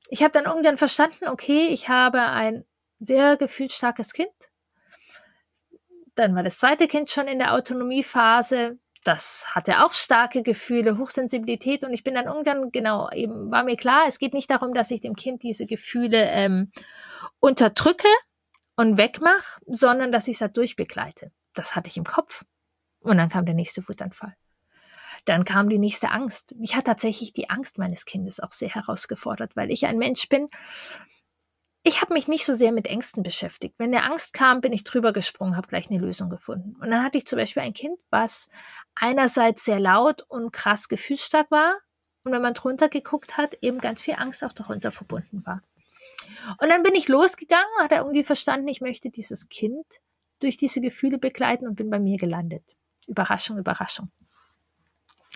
Ich 0.08 0.22
habe 0.22 0.32
dann 0.32 0.44
irgendwann 0.44 0.78
verstanden, 0.78 1.28
okay, 1.28 1.68
ich 1.68 1.88
habe 1.88 2.20
ein 2.20 2.64
sehr 3.00 3.36
gefühlsstarkes 3.36 4.12
Kind. 4.12 4.30
Dann 6.14 6.34
war 6.34 6.42
das 6.42 6.58
zweite 6.58 6.88
Kind 6.88 7.10
schon 7.10 7.28
in 7.28 7.38
der 7.38 7.54
Autonomiephase. 7.54 8.78
Das 9.06 9.54
hatte 9.54 9.84
auch 9.84 9.92
starke 9.92 10.42
Gefühle, 10.42 10.98
Hochsensibilität. 10.98 11.84
Und 11.84 11.92
ich 11.92 12.02
bin 12.02 12.14
dann 12.14 12.24
irgendwann, 12.24 12.72
genau, 12.72 13.08
eben 13.10 13.52
war 13.52 13.62
mir 13.62 13.76
klar, 13.76 14.06
es 14.08 14.18
geht 14.18 14.34
nicht 14.34 14.50
darum, 14.50 14.74
dass 14.74 14.90
ich 14.90 15.00
dem 15.00 15.14
Kind 15.14 15.44
diese 15.44 15.64
Gefühle 15.64 16.28
ähm, 16.30 16.72
unterdrücke 17.38 18.08
und 18.74 18.98
wegmache, 18.98 19.60
sondern 19.68 20.10
dass 20.10 20.26
ich 20.26 20.34
es 20.34 20.38
da 20.40 20.48
durchbegleite. 20.48 21.30
Das 21.54 21.76
hatte 21.76 21.86
ich 21.86 21.96
im 21.96 22.02
Kopf. 22.02 22.44
Und 22.98 23.18
dann 23.18 23.28
kam 23.28 23.46
der 23.46 23.54
nächste 23.54 23.88
Wutanfall. 23.88 24.34
Dann 25.24 25.44
kam 25.44 25.68
die 25.68 25.78
nächste 25.78 26.10
Angst. 26.10 26.56
Mich 26.56 26.74
hat 26.74 26.86
tatsächlich 26.86 27.32
die 27.32 27.48
Angst 27.48 27.78
meines 27.78 28.06
Kindes 28.06 28.40
auch 28.40 28.50
sehr 28.50 28.74
herausgefordert, 28.74 29.54
weil 29.54 29.70
ich 29.70 29.86
ein 29.86 29.98
Mensch 29.98 30.28
bin, 30.28 30.48
ich 31.86 32.02
habe 32.02 32.14
mich 32.14 32.26
nicht 32.26 32.44
so 32.44 32.52
sehr 32.52 32.72
mit 32.72 32.88
Ängsten 32.88 33.22
beschäftigt. 33.22 33.76
Wenn 33.78 33.92
der 33.92 34.04
Angst 34.06 34.32
kam, 34.32 34.60
bin 34.60 34.72
ich 34.72 34.82
drüber 34.82 35.12
gesprungen, 35.12 35.56
habe 35.56 35.68
gleich 35.68 35.88
eine 35.88 36.00
Lösung 36.00 36.28
gefunden. 36.28 36.74
Und 36.80 36.90
dann 36.90 37.04
hatte 37.04 37.16
ich 37.16 37.26
zum 37.26 37.38
Beispiel 37.38 37.62
ein 37.62 37.74
Kind, 37.74 37.96
was 38.10 38.48
einerseits 38.96 39.64
sehr 39.64 39.78
laut 39.78 40.22
und 40.22 40.52
krass 40.52 40.88
gefühlsstark 40.88 41.48
war 41.52 41.76
und 42.24 42.32
wenn 42.32 42.42
man 42.42 42.54
drunter 42.54 42.88
geguckt 42.88 43.36
hat, 43.36 43.54
eben 43.60 43.78
ganz 43.78 44.02
viel 44.02 44.14
Angst 44.14 44.42
auch 44.42 44.52
darunter 44.52 44.90
verbunden 44.90 45.46
war. 45.46 45.62
Und 46.60 46.70
dann 46.70 46.82
bin 46.82 46.96
ich 46.96 47.06
losgegangen, 47.06 47.64
hat 47.78 47.92
er 47.92 47.98
irgendwie 47.98 48.24
verstanden, 48.24 48.66
ich 48.66 48.80
möchte 48.80 49.08
dieses 49.10 49.48
Kind 49.48 49.86
durch 50.40 50.56
diese 50.56 50.80
Gefühle 50.80 51.18
begleiten 51.18 51.68
und 51.68 51.76
bin 51.76 51.88
bei 51.88 52.00
mir 52.00 52.16
gelandet. 52.16 52.64
Überraschung, 53.06 53.58
Überraschung. 53.58 54.10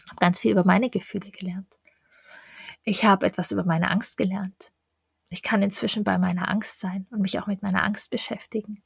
Habe 0.09 0.19
ganz 0.19 0.41
viel 0.41 0.51
über 0.51 0.65
meine 0.65 0.91
Gefühle 0.91 1.31
gelernt. 1.31 1.79
Ich 2.83 3.05
habe 3.05 3.27
etwas 3.27 3.53
über 3.53 3.63
meine 3.63 3.89
Angst 3.89 4.17
gelernt. 4.17 4.73
Ich 5.31 5.43
kann 5.43 5.62
inzwischen 5.62 6.05
bei 6.05 6.19
meiner 6.19 6.49
Angst 6.49 6.81
sein 6.81 7.07
und 7.11 7.21
mich 7.21 7.38
auch 7.38 7.47
mit 7.47 7.62
meiner 7.62 7.85
Angst 7.85 8.11
beschäftigen. 8.11 8.83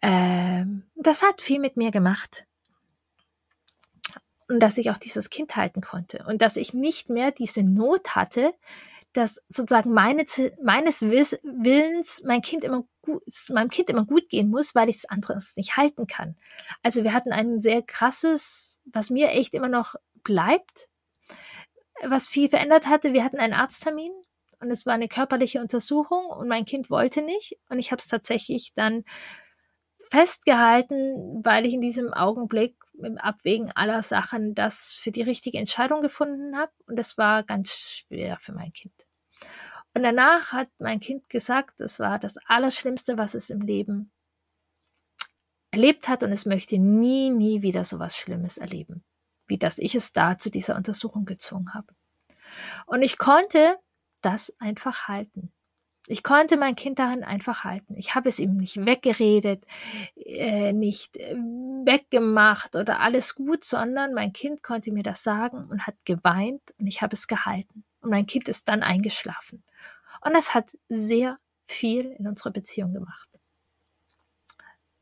Ähm, 0.00 0.84
das 0.94 1.22
hat 1.22 1.42
viel 1.42 1.58
mit 1.58 1.76
mir 1.76 1.90
gemacht. 1.90 2.46
Und 4.48 4.60
dass 4.60 4.78
ich 4.78 4.90
auch 4.90 4.98
dieses 4.98 5.28
Kind 5.28 5.56
halten 5.56 5.80
konnte 5.80 6.24
und 6.28 6.40
dass 6.40 6.56
ich 6.56 6.72
nicht 6.72 7.10
mehr 7.10 7.32
diese 7.32 7.64
Not 7.64 8.14
hatte, 8.14 8.54
dass 9.12 9.40
sozusagen 9.48 9.92
meine, 9.92 10.24
meines 10.62 11.02
Willens 11.02 12.22
mein 12.24 12.42
Kind 12.42 12.62
immer 12.62 12.84
gut, 13.02 13.22
meinem 13.50 13.70
Kind 13.70 13.90
immer 13.90 14.04
gut 14.04 14.28
gehen 14.28 14.48
muss, 14.48 14.76
weil 14.76 14.88
ich 14.88 14.96
es 14.96 15.04
anderes 15.06 15.56
nicht 15.56 15.76
halten 15.76 16.06
kann. 16.06 16.36
Also 16.84 17.02
wir 17.02 17.12
hatten 17.12 17.32
ein 17.32 17.60
sehr 17.60 17.82
krasses, 17.82 18.78
was 18.84 19.10
mir 19.10 19.30
echt 19.30 19.54
immer 19.54 19.68
noch 19.68 19.96
bleibt, 20.22 20.88
was 22.02 22.28
viel 22.28 22.48
verändert 22.48 22.86
hatte. 22.86 23.12
Wir 23.12 23.24
hatten 23.24 23.38
einen 23.38 23.54
Arzttermin 23.54 24.12
und 24.60 24.70
es 24.70 24.86
war 24.86 24.94
eine 24.94 25.08
körperliche 25.08 25.60
Untersuchung 25.60 26.26
und 26.26 26.48
mein 26.48 26.64
Kind 26.64 26.90
wollte 26.90 27.22
nicht 27.22 27.58
und 27.68 27.78
ich 27.78 27.92
habe 27.92 28.00
es 28.00 28.08
tatsächlich 28.08 28.72
dann 28.74 29.04
festgehalten, 30.10 31.44
weil 31.44 31.66
ich 31.66 31.74
in 31.74 31.80
diesem 31.80 32.12
Augenblick 32.12 32.76
im 32.94 33.18
Abwägen 33.18 33.72
aller 33.74 34.02
Sachen 34.02 34.54
das 34.54 34.98
für 35.00 35.10
die 35.10 35.22
richtige 35.22 35.58
Entscheidung 35.58 36.00
gefunden 36.00 36.56
habe 36.56 36.72
und 36.86 36.98
es 36.98 37.18
war 37.18 37.42
ganz 37.42 37.72
schwer 37.72 38.38
für 38.40 38.52
mein 38.52 38.72
Kind. 38.72 38.94
Und 39.94 40.02
danach 40.02 40.52
hat 40.52 40.68
mein 40.78 41.00
Kind 41.00 41.28
gesagt, 41.28 41.80
es 41.80 41.98
war 41.98 42.18
das 42.18 42.36
Allerschlimmste, 42.46 43.18
was 43.18 43.34
es 43.34 43.50
im 43.50 43.60
Leben 43.60 44.12
erlebt 45.70 46.08
hat 46.08 46.22
und 46.22 46.32
es 46.32 46.46
möchte 46.46 46.78
nie, 46.78 47.30
nie 47.30 47.62
wieder 47.62 47.84
so 47.84 47.98
was 47.98 48.16
Schlimmes 48.16 48.58
erleben, 48.58 49.04
wie 49.46 49.58
dass 49.58 49.78
ich 49.78 49.94
es 49.94 50.12
da 50.12 50.38
zu 50.38 50.50
dieser 50.50 50.76
Untersuchung 50.76 51.24
gezwungen 51.24 51.74
habe. 51.74 51.94
Und 52.86 53.02
ich 53.02 53.18
konnte 53.18 53.78
das 54.26 54.52
einfach 54.58 55.08
halten. 55.08 55.52
Ich 56.08 56.22
konnte 56.22 56.56
mein 56.56 56.76
Kind 56.76 56.98
darin 56.98 57.24
einfach 57.24 57.64
halten. 57.64 57.96
Ich 57.96 58.14
habe 58.14 58.28
es 58.28 58.38
ihm 58.38 58.56
nicht 58.56 58.84
weggeredet, 58.84 59.64
äh, 60.14 60.72
nicht 60.72 61.16
äh, 61.16 61.34
weggemacht 61.34 62.76
oder 62.76 63.00
alles 63.00 63.34
gut, 63.34 63.64
sondern 63.64 64.14
mein 64.14 64.32
Kind 64.32 64.62
konnte 64.62 64.92
mir 64.92 65.02
das 65.02 65.22
sagen 65.22 65.66
und 65.68 65.86
hat 65.86 65.96
geweint 66.04 66.62
und 66.78 66.86
ich 66.86 67.02
habe 67.02 67.14
es 67.14 67.26
gehalten. 67.26 67.84
Und 68.00 68.10
mein 68.10 68.26
Kind 68.26 68.48
ist 68.48 68.68
dann 68.68 68.82
eingeschlafen. 68.82 69.64
Und 70.24 70.34
das 70.34 70.54
hat 70.54 70.76
sehr 70.88 71.38
viel 71.66 72.12
in 72.18 72.28
unserer 72.28 72.50
Beziehung 72.50 72.92
gemacht. 72.92 73.28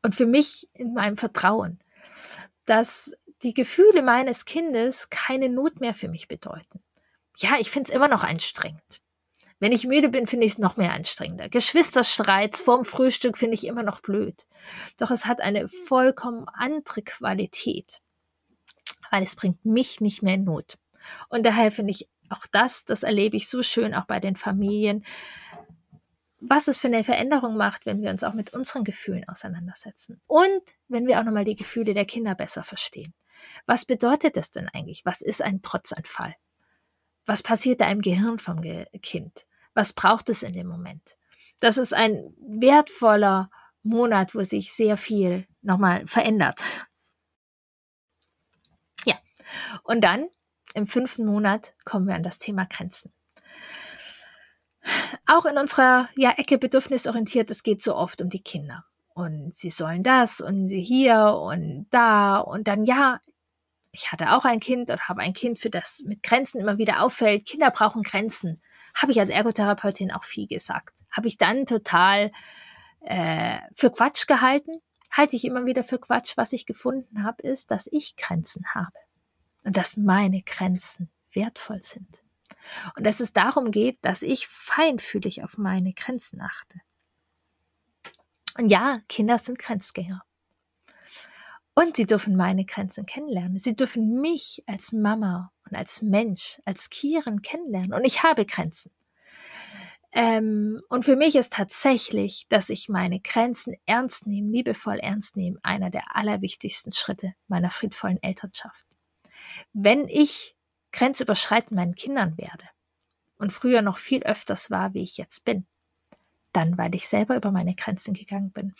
Und 0.01 0.15
für 0.15 0.25
mich 0.25 0.69
in 0.73 0.93
meinem 0.93 1.17
Vertrauen, 1.17 1.79
dass 2.65 3.13
die 3.43 3.53
Gefühle 3.53 4.01
meines 4.01 4.45
Kindes 4.45 5.09
keine 5.09 5.49
Not 5.49 5.81
mehr 5.81 5.93
für 5.93 6.07
mich 6.07 6.27
bedeuten. 6.27 6.81
Ja, 7.37 7.55
ich 7.59 7.69
finde 7.69 7.89
es 7.89 7.95
immer 7.95 8.07
noch 8.07 8.23
anstrengend. 8.23 9.01
Wenn 9.59 9.71
ich 9.71 9.85
müde 9.85 10.09
bin, 10.09 10.27
finde 10.27 10.45
ich 10.45 10.53
es 10.53 10.57
noch 10.57 10.75
mehr 10.75 10.93
anstrengender. 10.93 11.47
Geschwisterstreits 11.47 12.59
vorm 12.61 12.83
Frühstück 12.83 13.37
finde 13.37 13.55
ich 13.55 13.65
immer 13.65 13.83
noch 13.83 14.01
blöd. 14.01 14.47
Doch 14.99 15.11
es 15.11 15.25
hat 15.25 15.39
eine 15.41 15.69
vollkommen 15.69 16.45
andere 16.53 17.01
Qualität, 17.01 18.01
weil 19.11 19.23
es 19.23 19.35
bringt 19.35 19.63
mich 19.63 20.01
nicht 20.01 20.21
mehr 20.21 20.35
in 20.35 20.43
Not. 20.43 20.77
Und 21.29 21.45
daher 21.45 21.71
finde 21.71 21.91
ich 21.91 22.09
auch 22.29 22.45
das, 22.51 22.85
das 22.85 23.03
erlebe 23.03 23.37
ich 23.37 23.47
so 23.47 23.63
schön 23.63 23.93
auch 23.93 24.05
bei 24.05 24.19
den 24.19 24.35
Familien, 24.35 25.05
was 26.39 26.67
es 26.67 26.77
für 26.77 26.87
eine 26.87 27.03
Veränderung 27.03 27.55
macht, 27.55 27.85
wenn 27.85 28.01
wir 28.01 28.09
uns 28.09 28.23
auch 28.23 28.33
mit 28.33 28.53
unseren 28.53 28.83
Gefühlen 28.83 29.27
auseinandersetzen. 29.27 30.21
Und 30.27 30.61
wenn 30.87 31.07
wir 31.07 31.19
auch 31.19 31.23
nochmal 31.23 31.45
die 31.45 31.55
Gefühle 31.55 31.93
der 31.93 32.05
Kinder 32.05 32.35
besser 32.35 32.63
verstehen. 32.63 33.13
Was 33.65 33.85
bedeutet 33.85 34.37
das 34.37 34.51
denn 34.51 34.69
eigentlich? 34.73 35.05
Was 35.05 35.21
ist 35.21 35.41
ein 35.41 35.61
Trotzanfall? 35.61 36.35
Was 37.25 37.41
passiert 37.43 37.81
da 37.81 37.89
im 37.89 38.01
Gehirn 38.01 38.39
vom 38.39 38.61
Kind? 39.01 39.45
Was 39.73 39.93
braucht 39.93 40.29
es 40.29 40.43
in 40.43 40.53
dem 40.53 40.67
Moment? 40.67 41.17
Das 41.59 41.77
ist 41.77 41.93
ein 41.93 42.33
wertvoller 42.39 43.49
Monat, 43.83 44.35
wo 44.35 44.43
sich 44.43 44.73
sehr 44.73 44.97
viel 44.97 45.47
nochmal 45.61 46.05
verändert. 46.07 46.61
Ja, 49.05 49.15
und 49.83 50.01
dann 50.01 50.27
im 50.73 50.87
fünften 50.87 51.25
Monat 51.25 51.73
kommen 51.85 52.07
wir 52.07 52.15
an 52.15 52.23
das 52.23 52.39
Thema 52.39 52.65
Grenzen. 52.65 53.13
Auch 55.25 55.45
in 55.45 55.57
unserer 55.57 56.09
ja, 56.15 56.31
Ecke 56.31 56.57
bedürfnisorientiert, 56.57 57.49
es 57.49 57.63
geht 57.63 57.81
so 57.81 57.95
oft 57.95 58.21
um 58.21 58.29
die 58.29 58.43
Kinder. 58.43 58.85
Und 59.13 59.55
sie 59.55 59.69
sollen 59.69 60.03
das 60.03 60.41
und 60.41 60.67
sie 60.67 60.81
hier 60.81 61.39
und 61.41 61.87
da 61.89 62.37
und 62.37 62.67
dann 62.67 62.83
ja, 62.83 63.21
ich 63.95 64.11
hatte 64.11 64.33
auch 64.35 64.45
ein 64.45 64.59
Kind 64.59 64.89
und 64.89 65.07
habe 65.07 65.21
ein 65.21 65.33
Kind, 65.33 65.57
für 65.57 65.69
das 65.69 66.03
mit 66.05 66.21
Grenzen 66.21 66.59
immer 66.59 66.77
wieder 66.77 67.01
auffällt. 67.01 67.45
Kinder 67.45 67.71
brauchen 67.71 68.03
Grenzen. 68.03 68.61
Habe 68.93 69.11
ich 69.11 69.19
als 69.19 69.29
Ergotherapeutin 69.29 70.11
auch 70.11 70.25
viel 70.25 70.47
gesagt. 70.47 70.99
Habe 71.11 71.27
ich 71.27 71.37
dann 71.37 71.65
total 71.65 72.31
äh, 73.01 73.59
für 73.75 73.91
Quatsch 73.91 74.27
gehalten. 74.27 74.81
Halte 75.11 75.37
ich 75.37 75.45
immer 75.45 75.65
wieder 75.65 75.83
für 75.83 75.97
Quatsch. 75.97 76.35
Was 76.35 76.51
ich 76.51 76.65
gefunden 76.65 77.23
habe, 77.23 77.41
ist, 77.41 77.71
dass 77.71 77.87
ich 77.91 78.17
Grenzen 78.17 78.65
habe. 78.73 78.97
Und 79.63 79.77
dass 79.77 79.95
meine 79.95 80.41
Grenzen 80.41 81.09
wertvoll 81.31 81.81
sind. 81.81 82.21
Und 82.97 83.05
dass 83.05 83.21
es 83.21 83.31
darum 83.31 83.71
geht, 83.71 83.97
dass 84.01 84.21
ich 84.21 84.47
feinfühlig 84.47 85.43
auf 85.43 85.57
meine 85.57 85.93
Grenzen 85.93 86.41
achte. 86.41 86.81
Und 88.57 88.69
ja, 88.69 88.97
Kinder 89.07 89.37
sind 89.37 89.57
Grenzgänger. 89.57 90.24
Und 91.75 91.97
sie 91.97 92.05
dürfen 92.05 92.37
meine 92.37 92.63
Grenzen 92.63 93.05
kennenlernen. 93.05 93.59
Sie 93.59 93.75
dürfen 93.75 94.21
mich 94.21 94.63
als 94.65 94.93
Mama 94.93 95.51
und 95.69 95.77
als 95.77 96.01
Mensch, 96.01 96.61
als 96.65 96.89
Kieren 96.89 97.41
kennenlernen. 97.41 97.93
Und 97.93 98.05
ich 98.05 98.23
habe 98.23 98.45
Grenzen. 98.45 98.91
Ähm, 100.13 100.81
und 100.87 101.03
für 101.03 101.17
mich 101.17 101.35
ist 101.35 101.51
tatsächlich, 101.51 102.45
dass 102.47 102.69
ich 102.69 102.87
meine 102.87 103.19
Grenzen 103.19 103.75
ernst 103.85 104.25
nehmen, 104.25 104.49
liebevoll 104.49 104.99
ernst 104.99 105.35
nehmen, 105.35 105.59
einer 105.61 105.89
der 105.89 106.15
allerwichtigsten 106.15 106.93
Schritte 106.93 107.35
meiner 107.49 107.69
friedvollen 107.69 108.23
Elternschaft. 108.23 108.87
Wenn 109.73 110.07
ich 110.07 110.55
grenzüberschreitend 110.93 111.73
meinen 111.73 111.95
Kindern 111.95 112.37
werde 112.37 112.63
und 113.37 113.51
früher 113.51 113.81
noch 113.81 113.97
viel 113.97 114.23
öfters 114.23 114.71
war, 114.71 114.93
wie 114.93 115.03
ich 115.03 115.17
jetzt 115.17 115.43
bin, 115.43 115.67
dann, 116.55 116.77
weil 116.77 116.95
ich 116.95 117.07
selber 117.07 117.35
über 117.35 117.51
meine 117.51 117.75
Grenzen 117.75 118.13
gegangen 118.13 118.51
bin 118.51 118.75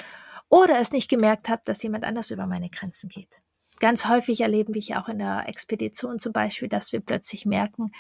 oder 0.50 0.80
es 0.80 0.92
nicht 0.92 1.10
gemerkt 1.10 1.50
habe, 1.50 1.62
dass 1.66 1.84
jemand 1.84 2.04
anders 2.04 2.32
über 2.32 2.46
meine 2.46 2.70
Grenzen 2.70 3.10
geht. 3.10 3.42
Ganz 3.80 4.08
häufig 4.08 4.42
erleben 4.42 4.74
wir 4.74 5.02
auch 5.02 5.10
in 5.10 5.20
der 5.20 5.50
Expedition 5.50 6.20
zum 6.20 6.32
Beispiel, 6.32 6.70
dass 6.70 6.94
wir 6.94 7.02
plötzlich 7.02 7.46
merken, 7.46 7.92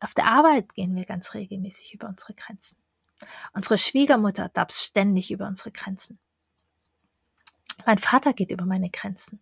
auf 0.00 0.14
der 0.14 0.26
Arbeit 0.26 0.74
gehen 0.74 0.94
wir 0.94 1.04
ganz 1.04 1.32
regelmäßig 1.34 1.94
über 1.94 2.08
unsere 2.08 2.34
Grenzen. 2.34 2.76
Unsere 3.54 3.78
Schwiegermutter 3.78 4.50
dabs 4.52 4.84
ständig 4.84 5.30
über 5.30 5.46
unsere 5.46 5.70
Grenzen. 5.70 6.18
Mein 7.86 7.98
Vater 7.98 8.32
geht 8.32 8.50
über 8.50 8.66
meine 8.66 8.90
Grenzen. 8.90 9.40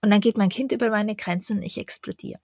Und 0.00 0.10
dann 0.10 0.20
geht 0.20 0.38
mein 0.38 0.48
Kind 0.48 0.72
über 0.72 0.88
meine 0.90 1.16
Grenzen 1.16 1.58
und 1.58 1.62
ich 1.62 1.78
explodiere. 1.78 2.40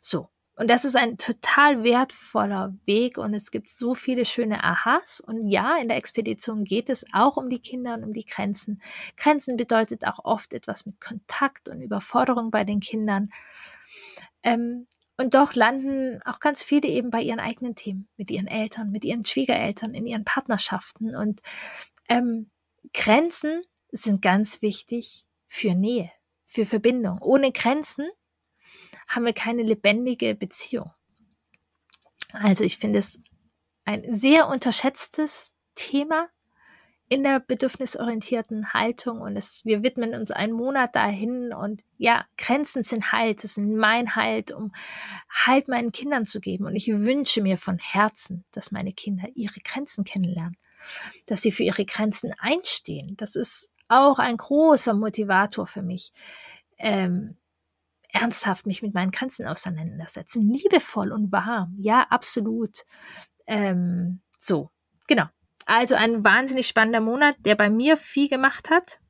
So. 0.00 0.30
Und 0.60 0.68
das 0.68 0.84
ist 0.84 0.94
ein 0.94 1.16
total 1.16 1.84
wertvoller 1.84 2.74
Weg 2.84 3.16
und 3.16 3.32
es 3.32 3.50
gibt 3.50 3.70
so 3.70 3.94
viele 3.94 4.26
schöne 4.26 4.62
Aha's. 4.62 5.18
Und 5.18 5.48
ja, 5.48 5.78
in 5.78 5.88
der 5.88 5.96
Expedition 5.96 6.64
geht 6.64 6.90
es 6.90 7.06
auch 7.14 7.38
um 7.38 7.48
die 7.48 7.60
Kinder 7.60 7.94
und 7.94 8.04
um 8.04 8.12
die 8.12 8.26
Grenzen. 8.26 8.82
Grenzen 9.16 9.56
bedeutet 9.56 10.06
auch 10.06 10.22
oft 10.22 10.52
etwas 10.52 10.84
mit 10.84 11.00
Kontakt 11.00 11.70
und 11.70 11.80
Überforderung 11.80 12.50
bei 12.50 12.64
den 12.64 12.80
Kindern. 12.80 13.30
Ähm, 14.42 14.86
und 15.16 15.32
doch 15.32 15.54
landen 15.54 16.20
auch 16.26 16.40
ganz 16.40 16.62
viele 16.62 16.88
eben 16.88 17.08
bei 17.08 17.22
ihren 17.22 17.40
eigenen 17.40 17.74
Themen, 17.74 18.10
mit 18.18 18.30
ihren 18.30 18.46
Eltern, 18.46 18.90
mit 18.90 19.06
ihren 19.06 19.24
Schwiegereltern, 19.24 19.94
in 19.94 20.06
ihren 20.06 20.26
Partnerschaften. 20.26 21.16
Und 21.16 21.40
ähm, 22.10 22.50
Grenzen 22.92 23.62
sind 23.92 24.20
ganz 24.20 24.60
wichtig 24.60 25.24
für 25.48 25.74
Nähe, 25.74 26.12
für 26.44 26.66
Verbindung. 26.66 27.16
Ohne 27.22 27.50
Grenzen 27.50 28.10
haben 29.10 29.26
wir 29.26 29.32
keine 29.32 29.62
lebendige 29.62 30.34
Beziehung. 30.36 30.92
Also 32.32 32.62
ich 32.62 32.78
finde 32.78 33.00
es 33.00 33.18
ein 33.84 34.04
sehr 34.08 34.48
unterschätztes 34.48 35.52
Thema 35.74 36.28
in 37.08 37.24
der 37.24 37.40
bedürfnisorientierten 37.40 38.72
Haltung 38.72 39.20
und 39.20 39.36
es, 39.36 39.64
wir 39.64 39.82
widmen 39.82 40.14
uns 40.14 40.30
einen 40.30 40.52
Monat 40.52 40.94
dahin 40.94 41.52
und 41.52 41.82
ja, 41.98 42.24
Grenzen 42.38 42.84
sind 42.84 43.10
Halt, 43.10 43.42
es 43.42 43.54
sind 43.54 43.74
mein 43.74 44.14
Halt, 44.14 44.52
um 44.52 44.72
Halt 45.28 45.66
meinen 45.66 45.90
Kindern 45.90 46.24
zu 46.24 46.38
geben 46.38 46.66
und 46.66 46.76
ich 46.76 46.86
wünsche 46.86 47.42
mir 47.42 47.58
von 47.58 47.78
Herzen, 47.78 48.44
dass 48.52 48.70
meine 48.70 48.92
Kinder 48.92 49.26
ihre 49.34 49.58
Grenzen 49.58 50.04
kennenlernen, 50.04 50.56
dass 51.26 51.42
sie 51.42 51.50
für 51.50 51.64
ihre 51.64 51.84
Grenzen 51.84 52.32
einstehen. 52.38 53.16
Das 53.16 53.34
ist 53.34 53.72
auch 53.88 54.20
ein 54.20 54.36
großer 54.36 54.94
Motivator 54.94 55.66
für 55.66 55.82
mich. 55.82 56.12
Ähm, 56.78 57.39
ernsthaft 58.12 58.66
mich 58.66 58.82
mit 58.82 58.94
meinen 58.94 59.10
Grenzen 59.10 59.46
auseinandersetzen. 59.46 60.52
Liebevoll 60.52 61.12
und 61.12 61.32
warm. 61.32 61.76
Ja, 61.78 62.06
absolut. 62.10 62.84
Ähm, 63.46 64.20
so, 64.36 64.70
genau. 65.06 65.26
Also 65.66 65.94
ein 65.94 66.24
wahnsinnig 66.24 66.66
spannender 66.66 67.00
Monat, 67.00 67.36
der 67.40 67.54
bei 67.54 67.70
mir 67.70 67.96
viel 67.96 68.28
gemacht 68.28 68.70
hat. 68.70 69.00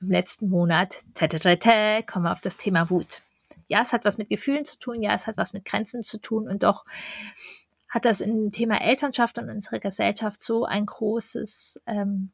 Im 0.00 0.08
letzten 0.08 0.48
Monat, 0.48 0.98
tä, 1.14 2.02
kommen 2.02 2.24
wir 2.24 2.32
auf 2.32 2.40
das 2.40 2.56
Thema 2.56 2.90
Wut. 2.90 3.22
Ja, 3.68 3.82
es 3.82 3.92
hat 3.92 4.04
was 4.04 4.18
mit 4.18 4.28
Gefühlen 4.28 4.64
zu 4.64 4.78
tun, 4.78 5.02
ja, 5.02 5.14
es 5.14 5.26
hat 5.26 5.36
was 5.36 5.52
mit 5.52 5.64
Grenzen 5.64 6.02
zu 6.02 6.18
tun 6.18 6.48
und 6.48 6.62
doch 6.62 6.84
hat 7.88 8.04
das 8.04 8.20
im 8.20 8.50
Thema 8.50 8.80
Elternschaft 8.80 9.38
und 9.38 9.50
unserer 9.50 9.78
Gesellschaft 9.78 10.42
so 10.42 10.64
ein 10.64 10.86
großes 10.86 11.82
ähm, 11.86 12.32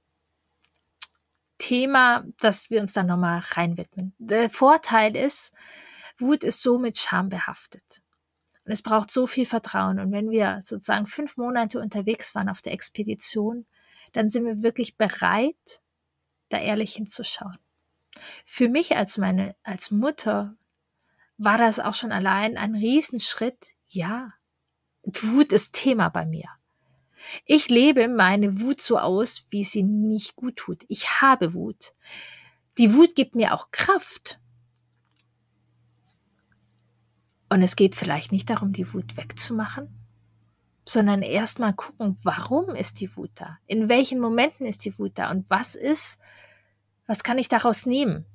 Thema, 1.59 2.25
dass 2.41 2.71
wir 2.71 2.81
uns 2.81 2.93
da 2.93 3.03
nochmal 3.03 3.41
reinwidmen. 3.43 4.15
Der 4.19 4.49
Vorteil 4.49 5.17
ist, 5.17 5.53
Wut 6.19 6.45
ist 6.45 6.63
so 6.63 6.79
mit 6.79 6.99
Scham 6.99 7.29
behaftet. 7.29 8.03
Und 8.65 8.73
es 8.73 8.83
braucht 8.83 9.11
so 9.11 9.27
viel 9.27 9.47
Vertrauen. 9.47 9.99
Und 9.99 10.13
wenn 10.13 10.31
wir 10.31 10.61
sozusagen 10.63 11.07
fünf 11.07 11.37
Monate 11.37 11.81
unterwegs 11.81 12.35
waren 12.35 12.49
auf 12.49 12.63
der 12.63 12.73
Expedition, 12.73 13.67
dann 14.13 14.31
sind 14.31 14.45
wir 14.45 14.63
wirklich 14.63 14.97
bereit, 14.97 15.81
da 16.49 16.59
ehrlich 16.59 16.95
hinzuschauen. 16.95 17.59
Für 18.45 18.69
mich 18.69 18.97
als 18.97 19.19
meine, 19.19 19.55
als 19.63 19.91
Mutter 19.91 20.57
war 21.37 21.59
das 21.59 21.79
auch 21.79 21.95
schon 21.95 22.13
allein 22.13 22.57
ein 22.57 22.75
Riesenschritt. 22.75 23.69
Ja, 23.87 24.33
Wut 25.03 25.53
ist 25.53 25.73
Thema 25.73 26.09
bei 26.09 26.27
mir. 26.27 26.49
Ich 27.45 27.69
lebe 27.69 28.09
meine 28.09 28.61
Wut 28.61 28.81
so 28.81 28.99
aus, 28.99 29.47
wie 29.51 29.65
sie 29.65 29.83
nicht 29.83 30.37
gut 30.37 30.57
tut. 30.57 30.85
Ich 30.89 31.21
habe 31.21 31.55
Wut. 31.55 31.93
Die 32.79 32.95
Wut 32.95 33.15
gibt 33.15 33.35
mir 33.35 33.55
auch 33.55 33.71
Kraft. 33.71 34.39
Und 37.49 37.63
es 37.63 37.77
geht 37.77 37.97
vielleicht 37.97 38.31
nicht 38.31 38.51
darum, 38.51 38.73
die 38.73 38.93
Wut 38.93 39.17
wegzumachen, 39.17 39.89
sondern 40.85 41.23
erstmal 41.23 41.73
gucken, 41.73 42.19
warum 42.23 42.75
ist 42.75 43.01
die 43.01 43.17
Wut 43.17 43.31
da? 43.35 43.59
In 43.67 43.89
welchen 43.89 44.21
Momenten 44.21 44.67
ist 44.67 44.85
die 44.85 44.99
Wut 44.99 45.13
da? 45.15 45.31
Und 45.31 45.49
was 45.49 45.75
ist, 45.75 46.19
was 47.07 47.23
kann 47.23 47.39
ich 47.39 47.49
daraus 47.49 47.87
nehmen? 47.87 48.27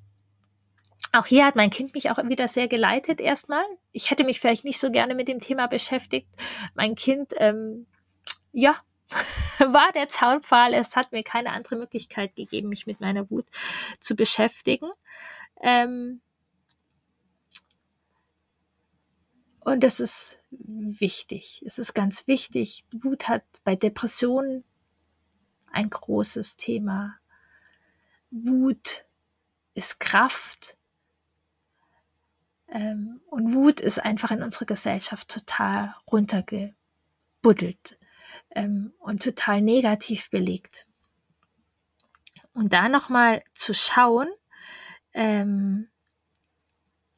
Auch 1.11 1.27
hier 1.27 1.45
hat 1.45 1.55
mein 1.55 1.69
Kind 1.69 1.93
mich 1.93 2.09
auch 2.09 2.17
wieder 2.17 2.47
sehr 2.47 2.67
geleitet 2.67 3.21
erstmal. 3.21 3.63
Ich 3.91 4.09
hätte 4.09 4.23
mich 4.23 4.39
vielleicht 4.39 4.65
nicht 4.65 4.79
so 4.79 4.89
gerne 4.89 5.13
mit 5.13 5.27
dem 5.27 5.39
Thema 5.39 5.67
beschäftigt. 5.67 6.27
Mein 6.73 6.95
Kind 6.95 7.33
ähm, 7.37 7.85
ja, 8.53 8.77
war 9.59 9.91
der 9.91 10.07
Zaunpfahl. 10.07 10.73
Es 10.73 10.95
hat 10.95 11.11
mir 11.11 11.23
keine 11.23 11.51
andere 11.51 11.75
Möglichkeit 11.75 12.35
gegeben, 12.35 12.69
mich 12.69 12.87
mit 12.87 13.01
meiner 13.01 13.29
Wut 13.29 13.45
zu 13.99 14.15
beschäftigen. 14.15 14.89
Ähm 15.61 16.21
und 19.59 19.83
das 19.83 19.99
ist 19.99 20.39
wichtig. 20.51 21.61
Es 21.65 21.77
ist 21.77 21.93
ganz 21.93 22.27
wichtig. 22.27 22.85
Wut 22.91 23.27
hat 23.27 23.43
bei 23.63 23.75
Depressionen 23.75 24.63
ein 25.71 25.89
großes 25.89 26.55
Thema. 26.55 27.17
Wut 28.29 29.05
ist 29.73 29.99
Kraft. 29.99 30.77
Ähm, 32.67 33.21
und 33.27 33.53
Wut 33.53 33.79
ist 33.79 33.99
einfach 33.99 34.31
in 34.31 34.43
unserer 34.43 34.65
Gesellschaft 34.65 35.29
total 35.29 35.95
runtergebuddelt 36.11 37.97
ähm, 38.53 38.93
und 38.99 39.23
total 39.23 39.61
negativ 39.61 40.29
belegt. 40.29 40.85
Und 42.53 42.73
da 42.73 42.87
nochmal 42.87 43.43
zu 43.55 43.73
schauen, 43.73 44.29
ähm, 45.13 45.89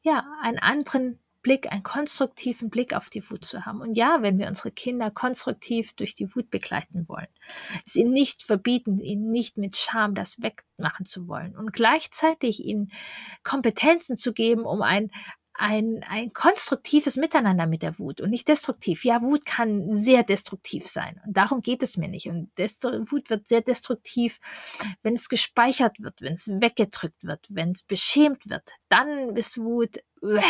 ja, 0.02 0.24
einen 0.42 0.58
anderen 0.58 1.18
Blick, 1.46 1.70
einen 1.70 1.84
konstruktiven 1.84 2.70
Blick 2.70 2.92
auf 2.92 3.08
die 3.08 3.30
Wut 3.30 3.44
zu 3.44 3.64
haben. 3.66 3.80
Und 3.80 3.96
ja, 3.96 4.18
wenn 4.20 4.36
wir 4.36 4.48
unsere 4.48 4.72
Kinder 4.72 5.12
konstruktiv 5.12 5.92
durch 5.94 6.16
die 6.16 6.34
Wut 6.34 6.50
begleiten 6.50 7.08
wollen, 7.08 7.28
sie 7.84 8.02
nicht 8.02 8.42
verbieten, 8.42 8.98
ihnen 8.98 9.30
nicht 9.30 9.56
mit 9.56 9.76
Scham 9.76 10.16
das 10.16 10.42
wegmachen 10.42 11.06
zu 11.06 11.28
wollen 11.28 11.56
und 11.56 11.72
gleichzeitig 11.72 12.64
ihnen 12.64 12.90
Kompetenzen 13.44 14.16
zu 14.16 14.32
geben, 14.32 14.64
um 14.64 14.82
ein, 14.82 15.12
ein, 15.58 16.04
ein 16.08 16.32
konstruktives 16.32 17.16
Miteinander 17.16 17.66
mit 17.66 17.82
der 17.82 17.98
Wut 17.98 18.20
und 18.20 18.30
nicht 18.30 18.48
destruktiv. 18.48 19.04
Ja, 19.04 19.22
Wut 19.22 19.46
kann 19.46 19.94
sehr 19.94 20.22
destruktiv 20.22 20.86
sein 20.86 21.20
und 21.24 21.36
darum 21.36 21.60
geht 21.62 21.82
es 21.82 21.96
mir 21.96 22.08
nicht. 22.08 22.28
Und 22.28 22.50
Destru 22.58 23.04
Wut 23.10 23.30
wird 23.30 23.48
sehr 23.48 23.62
destruktiv, 23.62 24.38
wenn 25.02 25.14
es 25.14 25.28
gespeichert 25.28 26.00
wird, 26.00 26.20
wenn 26.22 26.34
es 26.34 26.48
weggedrückt 26.48 27.24
wird, 27.24 27.46
wenn 27.48 27.70
es 27.70 27.82
beschämt 27.82 28.48
wird. 28.48 28.70
Dann 28.88 29.36
ist 29.36 29.58
Wut, 29.58 29.98
äh, 30.22 30.40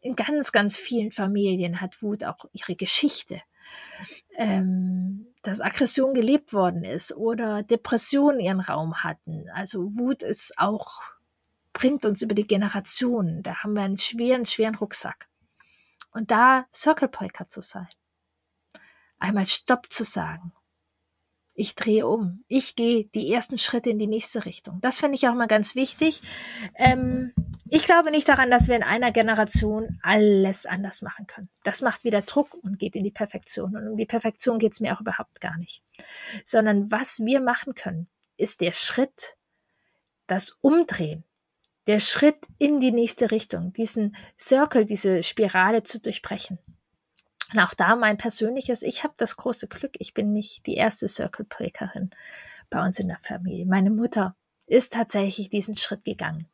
in 0.00 0.16
ganz, 0.16 0.52
ganz 0.52 0.76
vielen 0.76 1.12
Familien 1.12 1.80
hat 1.80 2.02
Wut 2.02 2.24
auch 2.24 2.46
ihre 2.52 2.76
Geschichte. 2.76 3.40
Ähm, 4.36 5.26
dass 5.42 5.60
Aggression 5.60 6.14
gelebt 6.14 6.52
worden 6.52 6.84
ist 6.84 7.14
oder 7.16 7.62
Depressionen 7.62 8.40
ihren 8.40 8.60
Raum 8.60 9.02
hatten. 9.02 9.48
Also 9.54 9.90
Wut 9.96 10.22
ist 10.22 10.54
auch 10.56 11.00
bringt 11.72 12.04
uns 12.04 12.22
über 12.22 12.34
die 12.34 12.46
Generationen. 12.46 13.42
Da 13.42 13.62
haben 13.62 13.74
wir 13.74 13.82
einen 13.82 13.96
schweren, 13.96 14.46
schweren 14.46 14.74
Rucksack. 14.74 15.28
Und 16.12 16.30
da 16.30 16.66
Circle 16.72 17.08
Breaker 17.08 17.46
zu 17.46 17.62
sein. 17.62 17.88
Einmal 19.18 19.46
Stopp 19.46 19.90
zu 19.90 20.04
sagen. 20.04 20.52
Ich 21.54 21.74
drehe 21.74 22.06
um. 22.06 22.44
Ich 22.48 22.76
gehe 22.76 23.04
die 23.14 23.30
ersten 23.30 23.58
Schritte 23.58 23.90
in 23.90 23.98
die 23.98 24.06
nächste 24.06 24.46
Richtung. 24.46 24.80
Das 24.80 25.00
finde 25.00 25.16
ich 25.16 25.28
auch 25.28 25.34
mal 25.34 25.46
ganz 25.46 25.74
wichtig. 25.74 26.22
Ähm, 26.76 27.34
ich 27.68 27.84
glaube 27.84 28.10
nicht 28.10 28.26
daran, 28.26 28.50
dass 28.50 28.68
wir 28.68 28.76
in 28.76 28.82
einer 28.82 29.12
Generation 29.12 29.98
alles 30.02 30.64
anders 30.64 31.02
machen 31.02 31.26
können. 31.26 31.50
Das 31.62 31.82
macht 31.82 32.04
wieder 32.04 32.22
Druck 32.22 32.54
und 32.54 32.78
geht 32.78 32.96
in 32.96 33.04
die 33.04 33.10
Perfektion. 33.10 33.76
Und 33.76 33.86
um 33.88 33.96
die 33.98 34.06
Perfektion 34.06 34.58
geht 34.58 34.72
es 34.72 34.80
mir 34.80 34.94
auch 34.94 35.00
überhaupt 35.02 35.42
gar 35.42 35.58
nicht. 35.58 35.82
Sondern 36.44 36.90
was 36.90 37.20
wir 37.20 37.40
machen 37.42 37.74
können, 37.74 38.08
ist 38.38 38.62
der 38.62 38.72
Schritt, 38.72 39.36
das 40.26 40.56
Umdrehen 40.62 41.24
der 41.86 41.98
Schritt 41.98 42.38
in 42.58 42.80
die 42.80 42.92
nächste 42.92 43.30
Richtung, 43.30 43.72
diesen 43.72 44.16
Circle, 44.38 44.84
diese 44.84 45.22
Spirale 45.22 45.82
zu 45.82 46.00
durchbrechen. 46.00 46.58
Und 47.52 47.60
auch 47.60 47.74
da 47.74 47.96
mein 47.96 48.16
persönliches, 48.16 48.82
ich 48.82 49.04
habe 49.04 49.14
das 49.16 49.36
große 49.36 49.68
Glück, 49.68 49.92
ich 49.98 50.14
bin 50.14 50.32
nicht 50.32 50.66
die 50.66 50.74
erste 50.74 51.08
Circle 51.08 51.44
Breakerin 51.44 52.10
bei 52.70 52.84
uns 52.84 52.98
in 52.98 53.08
der 53.08 53.18
Familie. 53.18 53.66
Meine 53.66 53.90
Mutter 53.90 54.34
ist 54.66 54.94
tatsächlich 54.94 55.50
diesen 55.50 55.76
Schritt 55.76 56.04
gegangen. 56.04 56.48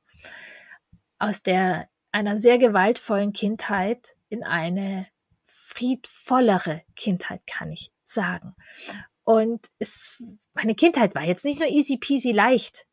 Aus 1.19 1.43
der 1.43 1.89
einer 2.11 2.37
sehr 2.37 2.59
gewaltvollen 2.59 3.33
Kindheit 3.33 4.17
in 4.29 4.43
eine 4.43 5.07
friedvollere 5.45 6.83
Kindheit, 6.97 7.43
kann 7.47 7.71
ich 7.71 7.93
sagen. 8.03 8.57
Und 9.23 9.69
es, 9.79 10.23
meine 10.55 10.75
Kindheit 10.75 11.15
war 11.15 11.23
jetzt 11.23 11.45
nicht 11.45 11.61
nur 11.61 11.69
easy 11.69 11.99
peasy 11.99 12.33
leicht. 12.33 12.88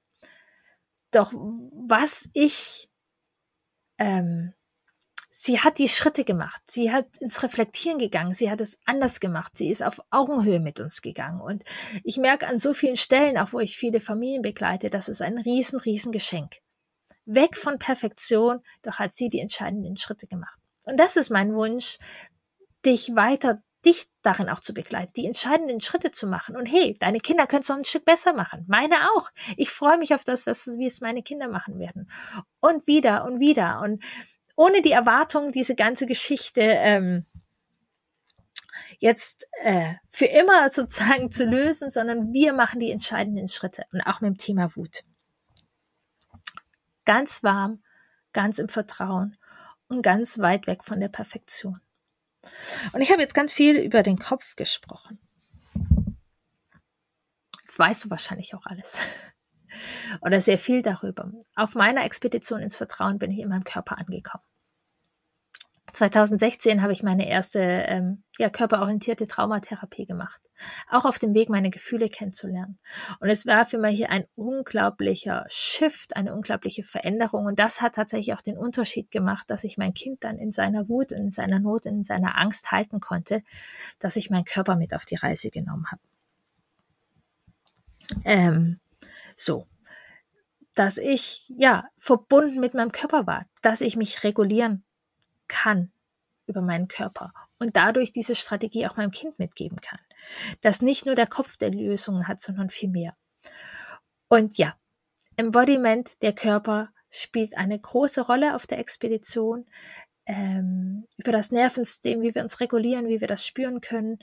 Doch 1.16 1.32
was 1.34 2.30
ich, 2.34 2.90
ähm, 3.98 4.54
sie 5.32 5.62
hat 5.62 5.78
die 5.78 5.88
Schritte 5.88 6.26
gemacht, 6.26 6.62
sie 6.68 6.92
hat 6.92 7.08
ins 7.22 7.42
Reflektieren 7.42 8.00
gegangen, 8.00 8.34
sie 8.34 8.52
hat 8.52 8.60
es 8.60 8.78
anders 8.84 9.22
gemacht, 9.22 9.54
sie 9.56 9.70
ist 9.70 9.82
auf 9.82 10.02
Augenhöhe 10.10 10.60
mit 10.60 10.82
uns 10.82 11.02
gegangen. 11.02 11.40
Und 11.40 11.64
ich 12.04 12.18
merke 12.18 12.48
an 12.48 12.60
so 12.60 12.74
vielen 12.74 12.98
Stellen, 12.98 13.38
auch 13.38 13.54
wo 13.54 13.60
ich 13.60 13.78
viele 13.78 14.02
Familien 14.02 14.42
begleite, 14.42 14.90
das 14.90 15.08
ist 15.08 15.22
ein 15.22 15.38
riesen, 15.38 15.80
riesen 15.80 16.12
Geschenk. 16.12 16.58
Weg 17.24 17.56
von 17.58 17.80
Perfektion, 17.80 18.60
doch 18.82 19.00
hat 19.00 19.16
sie 19.16 19.30
die 19.30 19.40
entscheidenden 19.40 19.96
Schritte 19.96 20.28
gemacht. 20.28 20.60
Und 20.84 21.00
das 21.00 21.16
ist 21.16 21.30
mein 21.30 21.54
Wunsch, 21.56 21.98
dich 22.84 23.16
weiter, 23.16 23.64
dich 23.86 24.10
darin 24.22 24.50
auch 24.50 24.60
zu 24.60 24.74
begleiten, 24.74 25.14
die 25.16 25.26
entscheidenden 25.26 25.80
Schritte 25.80 26.12
zu 26.12 26.28
machen. 26.28 26.58
Und 26.58 26.66
hey, 26.66 26.98
deine 27.00 27.20
Kinder 27.20 27.48
können 27.48 27.62
es 27.62 27.70
noch 27.70 27.78
ein 27.78 27.86
Stück 27.86 28.06
besser 28.06 28.34
machen. 28.34 28.66
Meine 28.68 29.12
auch. 29.12 29.30
Ich 29.58 29.70
freue 29.70 29.98
mich 29.98 30.14
auf 30.14 30.24
das, 30.24 30.48
was, 30.48 30.68
wie 30.78 30.86
es 30.86 31.02
meine 31.02 31.24
Kinder 31.24 31.48
machen 31.48 31.80
werden. 31.80 32.10
Und 32.60 32.88
wieder 32.88 33.26
und 33.26 33.40
wieder. 33.40 33.82
Und 33.82 34.04
ohne 34.56 34.82
die 34.82 34.92
Erwartung, 34.92 35.52
diese 35.52 35.76
ganze 35.76 36.06
Geschichte 36.06 36.62
ähm, 36.62 37.26
jetzt 39.00 39.48
äh, 39.62 39.94
für 40.10 40.26
immer 40.26 40.70
sozusagen 40.70 41.30
zu 41.30 41.46
lösen, 41.46 41.90
sondern 41.90 42.34
wir 42.34 42.54
machen 42.54 42.80
die 42.80 42.92
entscheidenden 42.92 43.48
Schritte. 43.48 43.86
Und 43.92 44.02
auch 44.02 44.22
mit 44.22 44.30
dem 44.32 44.38
Thema 44.38 44.76
Wut. 44.76 45.04
Ganz 47.06 47.44
warm, 47.44 47.84
ganz 48.34 48.58
im 48.58 48.68
Vertrauen 48.68 49.38
und 49.88 50.02
ganz 50.02 50.40
weit 50.40 50.66
weg 50.66 50.84
von 50.84 51.00
der 51.00 51.10
Perfektion. 51.10 51.80
Und 52.94 53.02
ich 53.02 53.12
habe 53.12 53.22
jetzt 53.22 53.34
ganz 53.34 53.54
viel 53.54 53.78
über 53.78 54.04
den 54.04 54.18
Kopf 54.18 54.56
gesprochen. 54.56 55.20
Jetzt 57.62 57.80
weißt 57.80 58.06
du 58.06 58.10
wahrscheinlich 58.10 58.54
auch 58.56 58.66
alles. 58.66 58.98
Oder 60.22 60.40
sehr 60.40 60.58
viel 60.58 60.82
darüber. 60.82 61.32
Auf 61.56 61.76
meiner 61.76 62.06
Expedition 62.06 62.62
ins 62.62 62.78
Vertrauen 62.78 63.18
bin 63.20 63.32
ich 63.32 63.40
in 63.40 63.50
meinem 63.50 63.64
Körper 63.64 63.98
angekommen. 63.98 64.44
2016 65.96 66.82
habe 66.82 66.92
ich 66.92 67.04
meine 67.04 67.28
erste 67.28 67.60
ähm, 67.60 68.24
ja, 68.38 68.50
körperorientierte 68.50 69.28
Traumatherapie 69.28 70.06
gemacht. 70.06 70.42
Auch 70.90 71.06
auf 71.06 71.20
dem 71.20 71.34
Weg, 71.34 71.50
meine 71.50 71.70
Gefühle 71.70 72.10
kennenzulernen. 72.10 72.80
Und 73.20 73.30
es 73.30 73.46
war 73.46 73.66
für 73.66 73.78
mich 73.78 74.10
ein 74.10 74.26
unglaublicher 74.36 75.46
Shift, 75.48 76.16
eine 76.18 76.34
unglaubliche 76.34 76.84
Veränderung. 76.84 77.46
Und 77.46 77.60
das 77.60 77.82
hat 77.82 77.96
tatsächlich 77.96 78.36
auch 78.36 78.42
den 78.42 78.58
Unterschied 78.58 79.10
gemacht, 79.10 79.50
dass 79.50 79.64
ich 79.64 79.78
mein 79.78 79.94
Kind 79.94 80.24
dann 80.26 80.38
in 80.38 80.52
seiner 80.52 80.90
Wut, 80.90 81.14
in 81.14 81.32
seiner 81.32 81.60
Not, 81.60 81.86
in 81.86 82.04
seiner 82.04 82.38
Angst 82.38 82.72
halten 82.72 83.00
konnte, 83.00 83.42
dass 84.00 84.18
ich 84.18 84.30
meinen 84.30 84.46
Körper 84.46 84.76
mit 84.76 84.94
auf 84.94 85.06
die 85.06 85.16
Reise 85.16 85.50
genommen 85.50 85.86
habe. 85.90 86.02
Ähm, 88.26 88.80
so, 89.38 89.66
dass 90.74 90.98
ich 90.98 91.50
ja 91.56 91.86
verbunden 91.98 92.60
mit 92.60 92.74
meinem 92.74 92.92
Körper 92.92 93.26
war, 93.28 93.46
dass 93.62 93.80
ich 93.80 93.96
mich 93.96 94.24
regulieren 94.24 94.85
kann 95.48 95.92
über 96.48 96.62
meinen 96.62 96.88
Körper 96.88 97.34
und 97.60 97.76
dadurch 97.76 98.12
diese 98.12 98.36
Strategie 98.36 98.88
auch 98.88 98.98
meinem 98.98 99.12
Kind 99.12 99.40
mitgeben 99.40 99.80
kann. 99.82 100.00
Dass 100.62 100.82
nicht 100.82 101.06
nur 101.06 101.16
der 101.16 101.28
Kopf 101.28 101.58
der 101.58 101.72
Lösungen 101.72 102.28
hat, 102.28 102.42
sondern 102.42 102.70
viel 102.70 102.90
mehr. 102.90 103.16
Und 104.28 104.58
ja, 104.58 104.76
Embodiment, 105.38 106.22
der 106.22 106.34
Körper 106.34 106.90
spielt 107.10 107.58
eine 107.58 107.80
große 107.80 108.22
Rolle 108.22 108.56
auf 108.56 108.68
der 108.68 108.80
Expedition. 108.80 109.66
Ähm, 110.28 111.06
über 111.18 111.32
das 111.32 111.52
Nervensystem, 111.52 112.22
wie 112.22 112.34
wir 112.34 112.42
uns 112.42 112.60
regulieren, 112.60 113.08
wie 113.08 113.22
wir 113.22 113.28
das 113.28 113.46
spüren 113.46 113.80
können. 113.80 114.18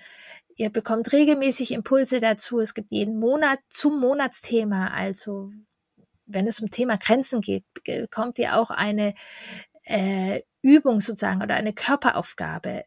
Ihr 0.57 0.71
bekommt 0.71 1.13
regelmäßig 1.13 1.71
Impulse 1.73 2.19
dazu. 2.19 2.59
Es 2.59 2.75
gibt 2.75 2.91
jeden 2.91 3.21
Monat 3.21 3.61
zum 3.69 4.01
Monatsthema, 4.01 4.89
also 4.89 5.53
wenn 6.27 6.47
es 6.47 6.61
um 6.61 6.71
Thema 6.71 6.97
Grenzen 6.97 7.41
geht, 7.41 7.65
bekommt 7.85 8.39
ihr 8.39 8.57
auch 8.57 8.71
eine 8.71 9.15
äh, 9.85 10.43
Übung 10.63 11.01
sozusagen 11.01 11.43
oder 11.43 11.55
eine 11.55 11.73
Körperaufgabe, 11.73 12.85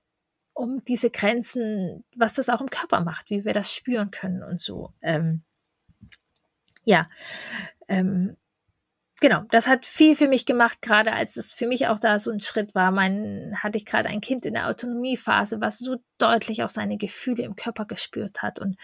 um 0.54 0.84
diese 0.86 1.10
Grenzen, 1.10 2.06
was 2.16 2.34
das 2.34 2.50
auch 2.50 2.62
im 2.62 2.70
Körper 2.70 3.02
macht, 3.02 3.30
wie 3.30 3.44
wir 3.44 3.54
das 3.54 3.74
spüren 3.74 4.12
können 4.12 4.44
und 4.44 4.60
so. 4.62 4.94
Ähm, 5.02 5.44
ja, 6.86 7.10
ähm, 7.88 8.38
genau, 9.20 9.44
das 9.52 9.68
hat 9.68 9.86
viel 9.86 10.16
für 10.16 10.28
mich 10.28 10.46
gemacht, 10.46 10.82
gerade 10.82 11.14
als 11.14 11.36
es 11.36 11.52
für 11.52 11.68
mich 11.68 11.88
auch 11.88 12.00
da 12.00 12.20
so 12.20 12.32
ein 12.32 12.40
Schritt 12.40 12.76
war. 12.76 12.92
Mein, 12.92 13.56
hatte 13.62 13.78
ich 13.78 13.86
gerade 13.86 14.10
ein 14.10 14.22
Kind 14.22 14.46
in 14.46 14.54
der 14.54 14.70
Autonomiephase, 14.70 15.60
was 15.60 15.80
so 15.80 15.98
deutlich 16.18 16.64
auch 16.64 16.70
seine 16.70 16.98
Gefühle 16.98 17.44
im 17.44 17.56
Körper 17.56 17.86
gespürt 17.86 18.42
hat 18.42 18.60
und 18.60 18.78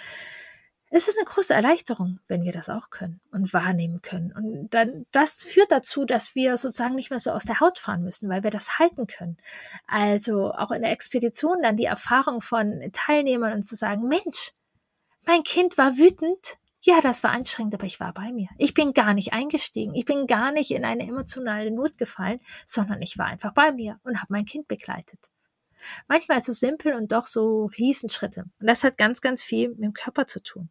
es 0.94 1.08
ist 1.08 1.18
eine 1.18 1.26
große 1.26 1.54
Erleichterung, 1.54 2.20
wenn 2.28 2.44
wir 2.44 2.52
das 2.52 2.70
auch 2.70 2.90
können 2.90 3.22
und 3.32 3.54
wahrnehmen 3.54 4.02
können. 4.02 4.34
Und 4.34 4.70
dann, 4.72 5.06
das 5.14 5.42
führt 5.42 5.72
dazu, 5.72 6.04
dass 6.04 6.36
wir 6.36 6.58
sozusagen 6.58 6.96
nicht 6.96 7.10
mehr 7.10 7.20
so 7.20 7.32
aus 7.32 7.46
der 7.46 7.62
Haut 7.62 7.80
fahren 7.80 8.04
müssen, 8.04 8.28
weil 8.28 8.44
wir 8.44 8.52
das 8.52 8.78
halten 8.78 9.08
können. 9.08 9.38
Also 9.88 10.52
auch 10.52 10.70
in 10.72 10.82
der 10.82 10.92
Expedition 10.92 11.62
dann 11.62 11.78
die 11.78 11.86
Erfahrung 11.86 12.42
von 12.42 12.92
Teilnehmern 12.92 13.54
und 13.54 13.64
zu 13.64 13.78
sagen, 13.78 14.10
Mensch, 14.10 14.52
mein 15.26 15.44
Kind 15.44 15.78
war 15.78 15.98
wütend. 15.98 16.58
Ja, 16.82 17.00
das 17.00 17.24
war 17.24 17.32
anstrengend, 17.32 17.74
aber 17.74 17.86
ich 17.86 18.02
war 18.02 18.14
bei 18.14 18.34
mir. 18.34 18.50
Ich 18.58 18.74
bin 18.74 18.92
gar 18.92 19.14
nicht 19.14 19.32
eingestiegen. 19.32 19.96
Ich 19.96 20.04
bin 20.04 20.28
gar 20.28 20.52
nicht 20.52 20.72
in 20.72 20.84
eine 20.84 21.08
emotionale 21.08 21.72
Not 21.72 21.98
gefallen, 21.98 22.42
sondern 22.66 23.02
ich 23.02 23.18
war 23.18 23.28
einfach 23.28 23.54
bei 23.54 23.72
mir 23.72 23.98
und 24.04 24.18
habe 24.18 24.34
mein 24.34 24.46
Kind 24.46 24.68
begleitet. 24.68 25.20
Manchmal 26.10 26.44
so 26.44 26.52
simpel 26.52 26.96
und 26.96 27.14
doch 27.14 27.28
so 27.28 27.70
Riesenschritte. 27.78 28.44
Und 28.60 28.68
das 28.68 28.84
hat 28.84 28.98
ganz, 28.98 29.22
ganz 29.22 29.42
viel 29.42 29.70
mit 29.70 29.80
dem 29.80 29.94
Körper 29.94 30.28
zu 30.28 30.42
tun. 30.42 30.70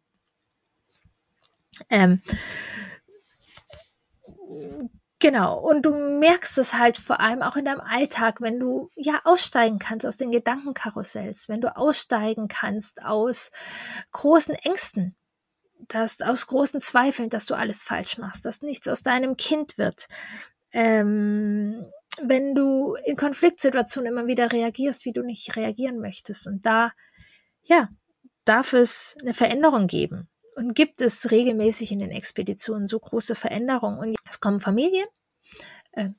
Ähm, 1.89 2.21
Genau. 5.21 5.59
Und 5.59 5.83
du 5.83 5.93
merkst 5.93 6.57
es 6.57 6.73
halt 6.73 6.97
vor 6.97 7.19
allem 7.19 7.43
auch 7.43 7.55
in 7.55 7.65
deinem 7.65 7.79
Alltag, 7.79 8.41
wenn 8.41 8.59
du 8.59 8.89
ja 8.95 9.21
aussteigen 9.23 9.77
kannst 9.77 10.03
aus 10.05 10.17
den 10.17 10.31
Gedankenkarussells, 10.31 11.47
wenn 11.47 11.61
du 11.61 11.77
aussteigen 11.77 12.47
kannst 12.47 13.03
aus 13.03 13.51
großen 14.13 14.55
Ängsten, 14.55 15.15
dass 15.87 16.21
aus 16.21 16.47
großen 16.47 16.81
Zweifeln, 16.81 17.29
dass 17.29 17.45
du 17.45 17.53
alles 17.53 17.83
falsch 17.83 18.17
machst, 18.17 18.45
dass 18.45 18.63
nichts 18.63 18.87
aus 18.87 19.03
deinem 19.03 19.37
Kind 19.37 19.77
wird. 19.77 20.07
Ähm, 20.71 21.85
wenn 22.23 22.55
du 22.55 22.95
in 23.05 23.15
Konfliktsituationen 23.15 24.11
immer 24.11 24.25
wieder 24.25 24.51
reagierst, 24.51 25.05
wie 25.05 25.13
du 25.13 25.21
nicht 25.21 25.55
reagieren 25.55 25.99
möchtest. 25.99 26.47
Und 26.47 26.65
da, 26.65 26.93
ja, 27.61 27.89
darf 28.43 28.73
es 28.73 29.15
eine 29.21 29.35
Veränderung 29.35 29.85
geben 29.85 30.30
und 30.55 30.75
gibt 30.75 31.01
es 31.01 31.31
regelmäßig 31.31 31.91
in 31.91 31.99
den 31.99 32.11
Expeditionen 32.11 32.87
so 32.87 32.99
große 32.99 33.35
Veränderungen. 33.35 33.99
Und 33.99 34.15
es 34.29 34.39
kommen 34.39 34.59
Familien, 34.59 35.07
äh, 35.93 36.09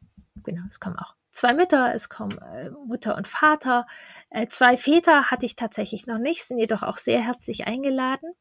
genau, 0.43 0.63
es 0.69 0.81
kommen 0.81 0.99
auch 0.99 1.15
zwei 1.31 1.55
Mütter, 1.55 1.95
es 1.95 2.09
kommen 2.09 2.39
äh, 2.39 2.71
Mutter 2.71 3.17
und 3.17 3.27
Vater. 3.27 3.87
Äh, 4.31 4.47
zwei 4.49 4.77
Väter 4.77 5.31
hatte 5.31 5.47
ich 5.47 5.57
tatsächlich 5.57 6.07
noch 6.07 6.19
nicht, 6.19 6.45
sind 6.45 6.59
jedoch 6.59 6.83
auch 6.83 6.99
sehr 6.99 7.21
herzlich 7.21 7.67
eingeladen. 7.67 8.33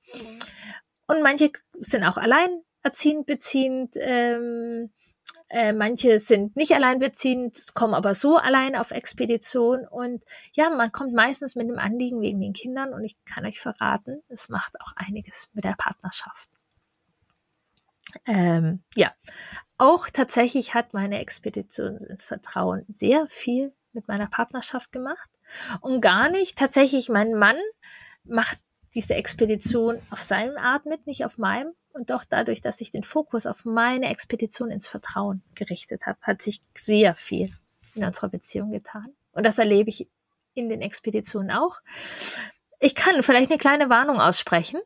Und 1.07 1.23
manche 1.23 1.51
sind 1.79 2.03
auch 2.03 2.17
alleinerziehend 2.17 3.25
beziehend. 3.25 3.95
Ähm, 3.95 4.91
äh, 5.51 5.73
manche 5.73 6.17
sind 6.17 6.55
nicht 6.55 6.73
alleinbeziehend, 6.73 7.73
kommen 7.73 7.93
aber 7.93 8.15
so 8.15 8.37
allein 8.37 8.77
auf 8.77 8.91
Expedition. 8.91 9.85
Und 9.85 10.23
ja, 10.53 10.69
man 10.69 10.93
kommt 10.93 11.13
meistens 11.13 11.57
mit 11.57 11.67
einem 11.67 11.77
Anliegen 11.77 12.21
wegen 12.21 12.39
den 12.39 12.53
Kindern. 12.53 12.93
Und 12.93 13.03
ich 13.03 13.17
kann 13.25 13.45
euch 13.45 13.59
verraten, 13.59 14.23
es 14.29 14.47
macht 14.47 14.79
auch 14.79 14.93
einiges 14.95 15.49
mit 15.53 15.65
der 15.65 15.75
Partnerschaft. 15.77 16.49
Ähm, 18.25 18.81
ja, 18.95 19.11
auch 19.77 20.09
tatsächlich 20.09 20.73
hat 20.73 20.93
meine 20.93 21.19
Expedition 21.19 21.97
ins 21.97 22.23
Vertrauen 22.23 22.85
sehr 22.87 23.27
viel 23.27 23.73
mit 23.91 24.07
meiner 24.07 24.27
Partnerschaft 24.27 24.93
gemacht. 24.93 25.29
Und 25.81 25.99
gar 25.99 26.29
nicht, 26.29 26.57
tatsächlich, 26.57 27.09
mein 27.09 27.33
Mann 27.33 27.57
macht 28.23 28.59
diese 28.93 29.15
Expedition 29.15 30.01
auf 30.09 30.21
seine 30.21 30.57
Art 30.57 30.85
mit, 30.85 31.07
nicht 31.07 31.25
auf 31.25 31.37
meinem. 31.37 31.73
Und 31.93 32.09
doch 32.09 32.23
dadurch, 32.23 32.61
dass 32.61 32.81
ich 32.81 32.91
den 32.91 33.03
Fokus 33.03 33.45
auf 33.45 33.65
meine 33.65 34.09
Expedition 34.09 34.71
ins 34.71 34.87
Vertrauen 34.87 35.43
gerichtet 35.55 36.05
habe, 36.05 36.19
hat 36.21 36.41
sich 36.41 36.61
sehr 36.77 37.15
viel 37.15 37.51
in 37.95 38.05
unserer 38.05 38.29
Beziehung 38.29 38.71
getan. 38.71 39.13
Und 39.33 39.45
das 39.45 39.57
erlebe 39.57 39.89
ich 39.89 40.07
in 40.53 40.69
den 40.69 40.81
Expeditionen 40.81 41.51
auch. 41.51 41.79
Ich 42.79 42.95
kann 42.95 43.23
vielleicht 43.23 43.51
eine 43.51 43.59
kleine 43.59 43.89
Warnung 43.89 44.19
aussprechen. 44.19 44.79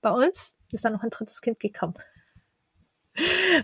Bei 0.00 0.10
uns 0.10 0.56
ist 0.70 0.84
da 0.84 0.90
noch 0.90 1.02
ein 1.02 1.10
drittes 1.10 1.40
Kind 1.40 1.60
gekommen. 1.60 1.94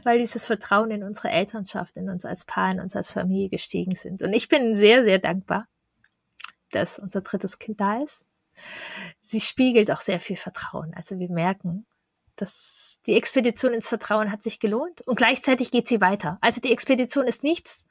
Weil 0.05 0.19
dieses 0.19 0.45
Vertrauen 0.45 0.91
in 0.91 1.03
unsere 1.03 1.31
Elternschaft, 1.31 1.97
in 1.97 2.09
uns 2.09 2.25
als 2.25 2.45
Paar, 2.45 2.71
in 2.71 2.81
uns 2.81 2.95
als 2.95 3.11
Familie 3.11 3.49
gestiegen 3.49 3.95
sind. 3.95 4.23
Und 4.23 4.33
ich 4.33 4.49
bin 4.49 4.77
sehr, 4.77 5.03
sehr 5.03 5.19
dankbar, 5.19 5.67
dass 6.71 6.99
unser 6.99 7.21
drittes 7.21 7.59
Kind 7.59 7.81
da 7.81 7.99
ist. 7.99 8.27
Sie 9.21 9.41
spiegelt 9.41 9.91
auch 9.91 10.01
sehr 10.01 10.21
viel 10.21 10.37
Vertrauen. 10.37 10.93
Also 10.95 11.19
wir 11.19 11.31
merken, 11.31 11.87
das, 12.41 13.01
die 13.07 13.17
Expedition 13.17 13.73
ins 13.73 13.89
Vertrauen 13.89 14.33
hat 14.33 14.43
sich 14.43 14.61
gelohnt 14.61 15.03
und 15.03 15.17
gleichzeitig 15.17 15.71
geht 15.71 15.89
sie 15.89 16.01
weiter. 16.01 16.39
Also 16.41 16.61
die 16.61 16.73
Expedition 16.73 17.27
ist 17.27 17.43
nichts, 17.43 17.87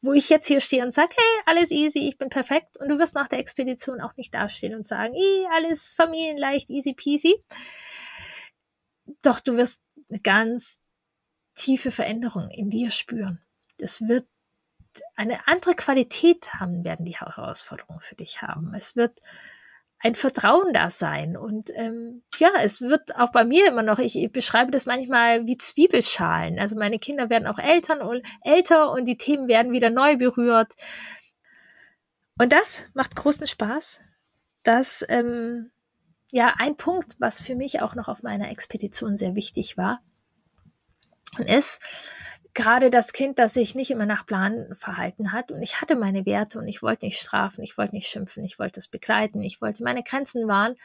wo 0.00 0.12
ich 0.12 0.30
jetzt 0.30 0.46
hier 0.46 0.60
stehe 0.60 0.82
und 0.82 0.92
sage, 0.92 1.14
hey, 1.14 1.42
alles 1.46 1.70
easy, 1.70 2.08
ich 2.08 2.16
bin 2.16 2.30
perfekt. 2.30 2.76
Und 2.78 2.88
du 2.88 2.98
wirst 2.98 3.14
nach 3.14 3.28
der 3.28 3.38
Expedition 3.38 4.00
auch 4.00 4.16
nicht 4.16 4.34
dastehen 4.34 4.74
und 4.74 4.86
sagen, 4.86 5.14
alles 5.54 5.92
familienleicht, 5.92 6.70
easy 6.70 6.94
peasy. 6.94 7.42
Doch 9.20 9.40
du 9.40 9.56
wirst 9.56 9.82
eine 10.08 10.20
ganz 10.20 10.78
tiefe 11.54 11.90
Veränderung 11.90 12.48
in 12.50 12.70
dir 12.70 12.90
spüren. 12.90 13.42
Es 13.78 14.08
wird 14.08 14.26
eine 15.16 15.46
andere 15.48 15.74
Qualität 15.74 16.54
haben, 16.54 16.84
werden 16.84 17.04
die 17.04 17.16
Herausforderungen 17.16 18.00
für 18.00 18.14
dich 18.14 18.42
haben. 18.42 18.74
Es 18.74 18.96
wird 18.96 19.20
ein 20.02 20.14
Vertrauen 20.14 20.72
da 20.72 20.90
sein. 20.90 21.36
Und 21.36 21.70
ähm, 21.74 22.22
ja, 22.38 22.50
es 22.60 22.80
wird 22.80 23.16
auch 23.16 23.30
bei 23.30 23.44
mir 23.44 23.68
immer 23.68 23.82
noch, 23.82 23.98
ich, 23.98 24.30
beschreibe 24.32 24.72
das 24.72 24.86
manchmal 24.86 25.46
wie 25.46 25.56
Zwiebelschalen. 25.56 26.58
Also 26.58 26.76
meine 26.76 26.98
Kinder 26.98 27.30
werden 27.30 27.46
auch 27.46 27.58
Eltern 27.58 28.02
und 28.02 28.22
älter 28.42 28.90
und 28.90 29.04
die 29.04 29.16
Themen 29.16 29.46
werden 29.46 29.72
wieder 29.72 29.90
neu 29.90 30.16
berührt. 30.16 30.72
Und 32.38 32.52
das 32.52 32.86
macht 32.94 33.14
großen 33.14 33.46
Spaß. 33.46 34.00
Das, 34.64 35.04
ähm, 35.08 35.70
ja, 36.30 36.54
ein 36.58 36.76
Punkt, 36.76 37.14
was 37.18 37.40
für 37.40 37.54
mich 37.54 37.80
auch 37.82 37.94
noch 37.94 38.08
auf 38.08 38.22
meiner 38.22 38.50
Expedition 38.50 39.16
sehr 39.16 39.34
wichtig 39.34 39.76
war, 39.76 40.00
und 41.38 41.48
ist, 41.48 41.82
gerade 42.54 42.90
das 42.90 43.12
Kind, 43.12 43.38
das 43.38 43.54
sich 43.54 43.74
nicht 43.74 43.90
immer 43.90 44.06
nach 44.06 44.26
Plan 44.26 44.66
verhalten 44.74 45.32
hat. 45.32 45.50
Und 45.50 45.62
ich 45.62 45.80
hatte 45.80 45.96
meine 45.96 46.26
Werte 46.26 46.58
und 46.58 46.68
ich 46.68 46.82
wollte 46.82 47.06
nicht 47.06 47.18
strafen, 47.18 47.62
ich 47.62 47.78
wollte 47.78 47.94
nicht 47.94 48.08
schimpfen, 48.08 48.44
ich 48.44 48.58
wollte 48.58 48.80
es 48.80 48.88
begleiten, 48.88 49.40
ich 49.42 49.60
wollte 49.60 49.82
meine 49.82 50.02
Grenzen 50.02 50.48
wahren. 50.48 50.76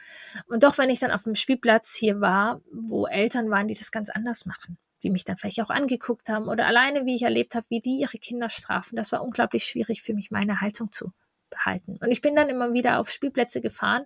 Und 0.46 0.62
doch, 0.62 0.78
wenn 0.78 0.90
ich 0.90 1.00
dann 1.00 1.10
auf 1.10 1.24
dem 1.24 1.34
Spielplatz 1.34 1.94
hier 1.94 2.20
war, 2.20 2.60
wo 2.72 3.06
Eltern 3.06 3.50
waren, 3.50 3.68
die 3.68 3.74
das 3.74 3.92
ganz 3.92 4.10
anders 4.10 4.46
machen, 4.46 4.78
die 5.02 5.10
mich 5.10 5.24
dann 5.24 5.36
vielleicht 5.36 5.60
auch 5.60 5.70
angeguckt 5.70 6.28
haben 6.28 6.48
oder 6.48 6.66
alleine, 6.66 7.04
wie 7.06 7.16
ich 7.16 7.22
erlebt 7.22 7.54
habe, 7.54 7.66
wie 7.68 7.80
die 7.80 7.98
ihre 7.98 8.18
Kinder 8.18 8.48
strafen, 8.48 8.96
das 8.96 9.12
war 9.12 9.22
unglaublich 9.22 9.64
schwierig 9.64 10.02
für 10.02 10.14
mich, 10.14 10.30
meine 10.30 10.60
Haltung 10.60 10.90
zu 10.90 11.12
behalten. 11.50 11.98
Und 12.00 12.10
ich 12.10 12.20
bin 12.20 12.34
dann 12.34 12.48
immer 12.48 12.72
wieder 12.72 12.98
auf 12.98 13.10
Spielplätze 13.10 13.60
gefahren 13.60 14.04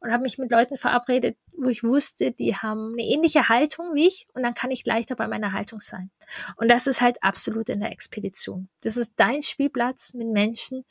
und 0.00 0.12
habe 0.12 0.22
mich 0.22 0.38
mit 0.38 0.50
Leuten 0.50 0.76
verabredet, 0.76 1.36
wo 1.56 1.68
ich 1.68 1.84
wusste, 1.84 2.32
die 2.32 2.56
haben 2.56 2.92
eine 2.92 3.02
ähnliche 3.02 3.48
Haltung 3.48 3.94
wie 3.94 4.06
ich 4.06 4.26
und 4.34 4.42
dann 4.42 4.54
kann 4.54 4.70
ich 4.70 4.86
leichter 4.86 5.16
bei 5.16 5.28
meiner 5.28 5.52
Haltung 5.52 5.80
sein. 5.80 6.10
Und 6.56 6.68
das 6.68 6.86
ist 6.86 7.00
halt 7.00 7.22
absolut 7.22 7.68
in 7.68 7.80
der 7.80 7.92
Expedition. 7.92 8.68
Das 8.82 8.96
ist 8.96 9.14
dein 9.16 9.42
Spielplatz 9.42 10.14
mit 10.14 10.28
Menschen, 10.28 10.84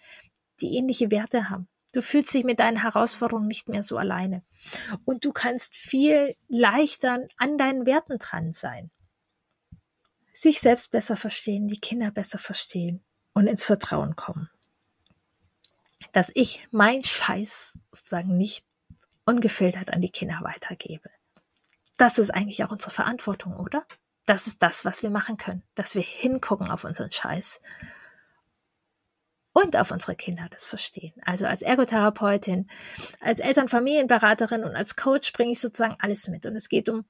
die 0.62 0.78
ähnliche 0.78 1.12
Werte 1.12 1.50
haben. 1.50 1.68
Du 1.94 2.02
fühlst 2.02 2.34
dich 2.34 2.44
mit 2.44 2.60
deinen 2.60 2.82
Herausforderungen 2.82 3.48
nicht 3.48 3.70
mehr 3.70 3.84
so 3.84 3.98
alleine. 3.98 4.44
Und 5.06 5.26
du 5.26 5.32
kannst 5.32 5.76
viel 5.76 6.36
leichter 6.48 7.28
an 7.38 7.58
deinen 7.58 7.86
Werten 7.86 8.18
dran 8.18 8.54
sein. 8.54 8.90
Sich 10.34 10.60
selbst 10.60 10.90
besser 10.90 11.16
verstehen, 11.16 11.68
die 11.68 11.80
Kinder 11.80 12.10
besser 12.10 12.40
verstehen 12.40 13.04
und 13.34 13.46
ins 13.46 13.66
Vertrauen 13.66 14.16
kommen 14.16 14.50
dass 16.14 16.32
ich 16.34 16.66
mein 16.72 17.04
Scheiß 17.04 17.84
sozusagen 17.92 18.38
nicht 18.38 18.64
ungefiltert 19.26 19.92
an 19.92 20.02
die 20.02 20.12
Kinder 20.12 20.40
weitergebe. 20.42 21.10
Das 21.98 22.18
ist 22.18 22.30
eigentlich 22.30 22.64
auch 22.64 22.72
unsere 22.72 22.92
Verantwortung, 22.92 23.58
oder? 23.58 23.86
Das 24.26 24.48
ist 24.48 24.64
das, 24.64 24.86
was 24.86 25.04
wir 25.04 25.10
machen 25.10 25.38
können, 25.38 25.64
dass 25.76 25.96
wir 25.96 26.02
hingucken 26.02 26.70
auf 26.70 26.86
unseren 26.86 27.12
Scheiß 27.12 27.62
und 29.54 29.76
auf 29.76 29.92
unsere 29.92 30.16
Kinder 30.16 30.48
das 30.50 30.66
verstehen. 30.66 31.14
Also 31.26 31.46
als 31.46 31.62
Ergotherapeutin, 31.62 32.70
als 33.20 33.40
Elternfamilienberaterin 33.40 34.64
und 34.64 34.76
als 34.76 34.96
Coach 34.96 35.34
bringe 35.34 35.52
ich 35.52 35.60
sozusagen 35.60 35.98
alles 36.00 36.28
mit. 36.28 36.46
Und 36.46 36.56
es 36.56 36.70
geht 36.70 36.90
um 36.90 37.06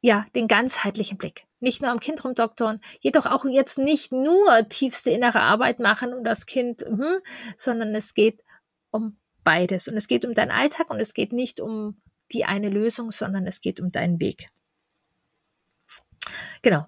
ja, 0.00 0.26
den 0.34 0.48
ganzheitlichen 0.48 1.18
Blick. 1.18 1.46
Nicht 1.60 1.82
nur 1.82 1.90
am 1.90 2.00
Kind 2.00 2.24
rumdoktoren, 2.24 2.80
jedoch 3.00 3.26
auch 3.26 3.44
jetzt 3.44 3.78
nicht 3.78 4.12
nur 4.12 4.68
tiefste 4.68 5.10
innere 5.10 5.40
Arbeit 5.40 5.78
machen 5.78 6.14
und 6.14 6.24
das 6.24 6.46
Kind, 6.46 6.82
hm, 6.82 7.18
sondern 7.56 7.94
es 7.94 8.14
geht 8.14 8.42
um 8.90 9.18
beides. 9.44 9.88
Und 9.88 9.96
es 9.96 10.08
geht 10.08 10.24
um 10.24 10.34
deinen 10.34 10.50
Alltag 10.50 10.90
und 10.90 11.00
es 11.00 11.14
geht 11.14 11.32
nicht 11.32 11.60
um 11.60 12.00
die 12.32 12.44
eine 12.44 12.68
Lösung, 12.68 13.10
sondern 13.10 13.46
es 13.46 13.60
geht 13.60 13.80
um 13.80 13.90
deinen 13.92 14.20
Weg. 14.20 14.48
Genau. 16.62 16.86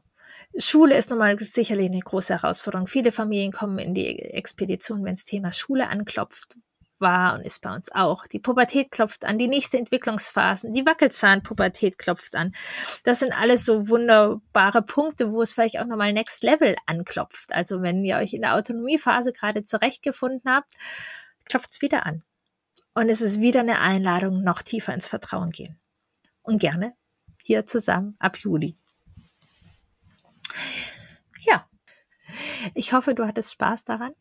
Schule 0.57 0.97
ist 0.97 1.11
nochmal 1.11 1.39
sicherlich 1.39 1.91
eine 1.91 2.01
große 2.01 2.35
Herausforderung. 2.35 2.87
Viele 2.87 3.11
Familien 3.11 3.53
kommen 3.53 3.79
in 3.79 3.95
die 3.95 4.07
Expedition, 4.07 5.03
wenn 5.05 5.15
das 5.15 5.25
Thema 5.25 5.51
Schule 5.51 5.89
anklopft, 5.89 6.59
war 7.03 7.35
und 7.35 7.43
ist 7.43 7.61
bei 7.61 7.75
uns 7.75 7.93
auch. 7.93 8.27
Die 8.27 8.39
Pubertät 8.39 8.91
klopft 8.91 9.27
an, 9.27 9.39
die 9.39 9.49
nächste 9.49 9.77
Entwicklungsphasen, 9.77 10.73
die 10.73 10.87
Wackelzahnpubertät 10.87 11.99
klopft 11.99 12.35
an. 12.35 12.55
Das 13.05 13.19
sind 13.19 13.39
alles 13.39 13.67
so 13.67 13.91
wunderbare 13.91 14.81
Punkte, 14.81 15.31
wo 15.31 15.43
es 15.43 15.53
vielleicht 15.53 15.79
auch 15.79 15.87
nochmal 15.87 16.15
Next 16.15 16.43
Level 16.43 16.77
anklopft. 16.87 17.53
Also 17.53 17.83
wenn 17.83 18.03
ihr 18.03 18.17
euch 18.17 18.33
in 18.33 18.41
der 18.41 18.55
Autonomiephase 18.55 19.35
gerade 19.35 19.65
zurechtgefunden 19.65 20.51
habt, 20.51 20.75
klopft 21.45 21.73
es 21.73 21.83
wieder 21.83 22.07
an. 22.07 22.23
Und 22.95 23.11
es 23.11 23.21
ist 23.21 23.41
wieder 23.41 23.61
eine 23.61 23.81
Einladung, 23.81 24.43
noch 24.43 24.63
tiefer 24.63 24.95
ins 24.95 25.07
Vertrauen 25.07 25.51
gehen. 25.51 25.79
Und 26.43 26.59
gerne 26.59 26.95
hier 27.43 27.67
zusammen 27.67 28.17
ab 28.19 28.39
Juli. 28.39 28.77
Ja, 31.41 31.69
ich 32.75 32.93
hoffe, 32.93 33.15
du 33.15 33.27
hattest 33.27 33.53
Spaß 33.53 33.85
daran. 33.85 34.15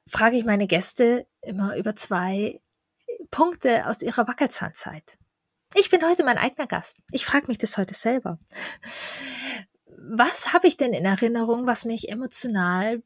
frage 0.07 0.37
ich 0.37 0.43
meine 0.43 0.65
Gäste 0.65 1.27
immer 1.43 1.77
über 1.77 1.95
zwei 1.95 2.59
Punkte 3.29 3.85
aus 3.85 4.01
ihrer 4.01 4.27
Wackelzahnzeit. 4.27 5.19
Ich 5.75 5.91
bin 5.91 6.03
heute 6.03 6.23
mein 6.23 6.39
eigener 6.39 6.65
Gast. 6.65 6.97
Ich 7.11 7.27
frage 7.27 7.45
mich 7.45 7.59
das 7.59 7.77
heute 7.77 7.93
selber. 7.93 8.39
Was 9.95 10.51
habe 10.51 10.65
ich 10.65 10.77
denn 10.77 10.93
in 10.93 11.05
Erinnerung, 11.05 11.67
was 11.67 11.85
mich 11.85 12.09
emotional 12.09 13.03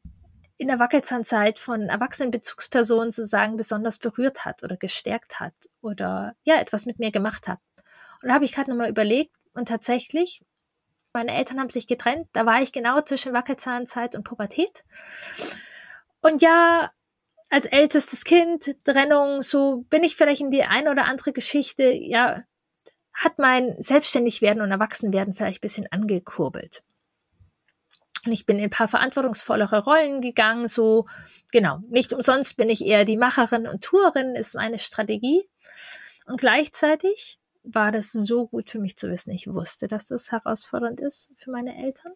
in 0.56 0.68
der 0.68 0.78
Wackelzahnzeit 0.78 1.58
von 1.58 1.90
erwachsenen 1.90 2.30
Bezugspersonen 2.30 3.12
sozusagen 3.12 3.58
besonders 3.58 3.98
berührt 3.98 4.46
hat 4.46 4.62
oder 4.62 4.78
gestärkt 4.78 5.40
hat 5.40 5.52
oder 5.82 6.34
ja, 6.44 6.58
etwas 6.58 6.86
mit 6.86 6.98
mir 6.98 7.10
gemacht 7.10 7.48
hat? 7.48 7.60
Und 8.22 8.30
da 8.30 8.34
habe 8.34 8.46
ich 8.46 8.52
gerade 8.52 8.70
nochmal 8.70 8.88
überlegt 8.88 9.36
und 9.52 9.68
tatsächlich 9.68 10.40
meine 11.16 11.34
Eltern 11.34 11.58
haben 11.58 11.70
sich 11.70 11.86
getrennt. 11.86 12.28
Da 12.32 12.46
war 12.46 12.62
ich 12.62 12.72
genau 12.72 13.00
zwischen 13.00 13.32
Wackelzahnzeit 13.32 14.14
und 14.14 14.24
Pubertät. 14.24 14.84
Und 16.20 16.42
ja, 16.42 16.90
als 17.48 17.66
ältestes 17.66 18.24
Kind, 18.24 18.76
Trennung, 18.84 19.42
so 19.42 19.84
bin 19.88 20.04
ich 20.04 20.14
vielleicht 20.14 20.40
in 20.40 20.50
die 20.50 20.62
eine 20.62 20.90
oder 20.90 21.06
andere 21.06 21.32
Geschichte, 21.32 21.84
ja, 21.84 22.42
hat 23.14 23.38
mein 23.38 23.80
Selbstständigwerden 23.80 24.60
und 24.60 24.70
Erwachsenwerden 24.70 25.32
vielleicht 25.32 25.58
ein 25.58 25.62
bisschen 25.62 25.86
angekurbelt. 25.90 26.82
Und 28.26 28.32
ich 28.32 28.44
bin 28.44 28.58
in 28.58 28.64
ein 28.64 28.70
paar 28.70 28.88
verantwortungsvollere 28.88 29.84
Rollen 29.84 30.20
gegangen, 30.20 30.68
so, 30.68 31.06
genau. 31.52 31.78
Nicht 31.88 32.12
umsonst 32.12 32.56
bin 32.56 32.68
ich 32.68 32.84
eher 32.84 33.04
die 33.04 33.16
Macherin 33.16 33.66
und 33.66 33.82
Tourin, 33.82 34.34
ist 34.34 34.54
meine 34.54 34.78
Strategie. 34.78 35.48
Und 36.26 36.40
gleichzeitig 36.40 37.38
war 37.66 37.92
das 37.92 38.12
so 38.12 38.46
gut 38.46 38.70
für 38.70 38.78
mich 38.78 38.96
zu 38.96 39.10
wissen. 39.10 39.32
Ich 39.32 39.52
wusste, 39.52 39.88
dass 39.88 40.06
das 40.06 40.32
herausfordernd 40.32 41.00
ist 41.00 41.32
für 41.36 41.50
meine 41.50 41.76
Eltern. 41.76 42.12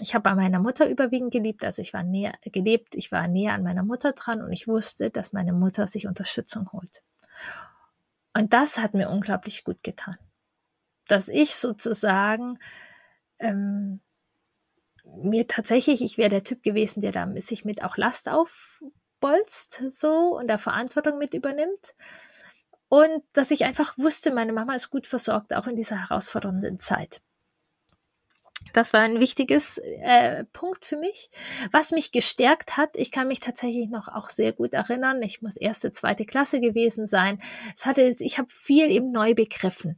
Ich 0.00 0.14
habe 0.14 0.22
bei 0.22 0.34
meiner 0.34 0.60
Mutter 0.60 0.88
überwiegend 0.88 1.30
geliebt, 1.32 1.64
also 1.64 1.82
ich 1.82 1.92
war 1.92 2.02
näher 2.02 2.32
gelebt, 2.42 2.94
ich 2.94 3.12
war 3.12 3.28
näher 3.28 3.52
an 3.52 3.62
meiner 3.62 3.82
Mutter 3.82 4.12
dran 4.12 4.40
und 4.40 4.50
ich 4.50 4.66
wusste, 4.66 5.10
dass 5.10 5.34
meine 5.34 5.52
Mutter 5.52 5.86
sich 5.86 6.06
Unterstützung 6.06 6.72
holt. 6.72 7.02
Und 8.34 8.54
das 8.54 8.78
hat 8.78 8.94
mir 8.94 9.10
unglaublich 9.10 9.62
gut 9.62 9.82
getan, 9.82 10.16
dass 11.06 11.28
ich 11.28 11.54
sozusagen 11.54 12.58
ähm, 13.38 14.00
mir 15.04 15.46
tatsächlich, 15.46 16.02
ich 16.02 16.16
wäre 16.16 16.30
der 16.30 16.44
Typ 16.44 16.62
gewesen, 16.62 17.00
der 17.00 17.12
da 17.12 17.28
sich 17.40 17.64
mit 17.64 17.84
auch 17.84 17.96
Last 17.96 18.28
aufbolzt 18.28 19.82
so 19.90 20.38
und 20.38 20.48
da 20.48 20.56
Verantwortung 20.56 21.18
mit 21.18 21.34
übernimmt. 21.34 21.94
Und 22.90 23.22
dass 23.34 23.52
ich 23.52 23.64
einfach 23.64 23.96
wusste, 23.98 24.34
meine 24.34 24.52
Mama 24.52 24.74
ist 24.74 24.90
gut 24.90 25.06
versorgt, 25.06 25.54
auch 25.54 25.68
in 25.68 25.76
dieser 25.76 25.96
herausfordernden 25.96 26.80
Zeit. 26.80 27.22
Das 28.72 28.92
war 28.92 29.00
ein 29.00 29.20
wichtiges 29.20 29.78
äh, 29.78 30.44
Punkt 30.52 30.84
für 30.84 30.96
mich. 30.96 31.30
Was 31.70 31.92
mich 31.92 32.10
gestärkt 32.10 32.76
hat, 32.76 32.90
ich 32.94 33.12
kann 33.12 33.28
mich 33.28 33.38
tatsächlich 33.38 33.88
noch 33.88 34.08
auch 34.08 34.28
sehr 34.28 34.52
gut 34.52 34.74
erinnern. 34.74 35.22
Ich 35.22 35.40
muss 35.40 35.56
erste, 35.56 35.92
zweite 35.92 36.24
Klasse 36.24 36.60
gewesen 36.60 37.06
sein. 37.06 37.40
Es 37.76 37.86
hatte, 37.86 38.02
ich 38.02 38.38
habe 38.38 38.48
viel 38.50 38.90
eben 38.90 39.12
neu 39.12 39.34
begriffen. 39.34 39.96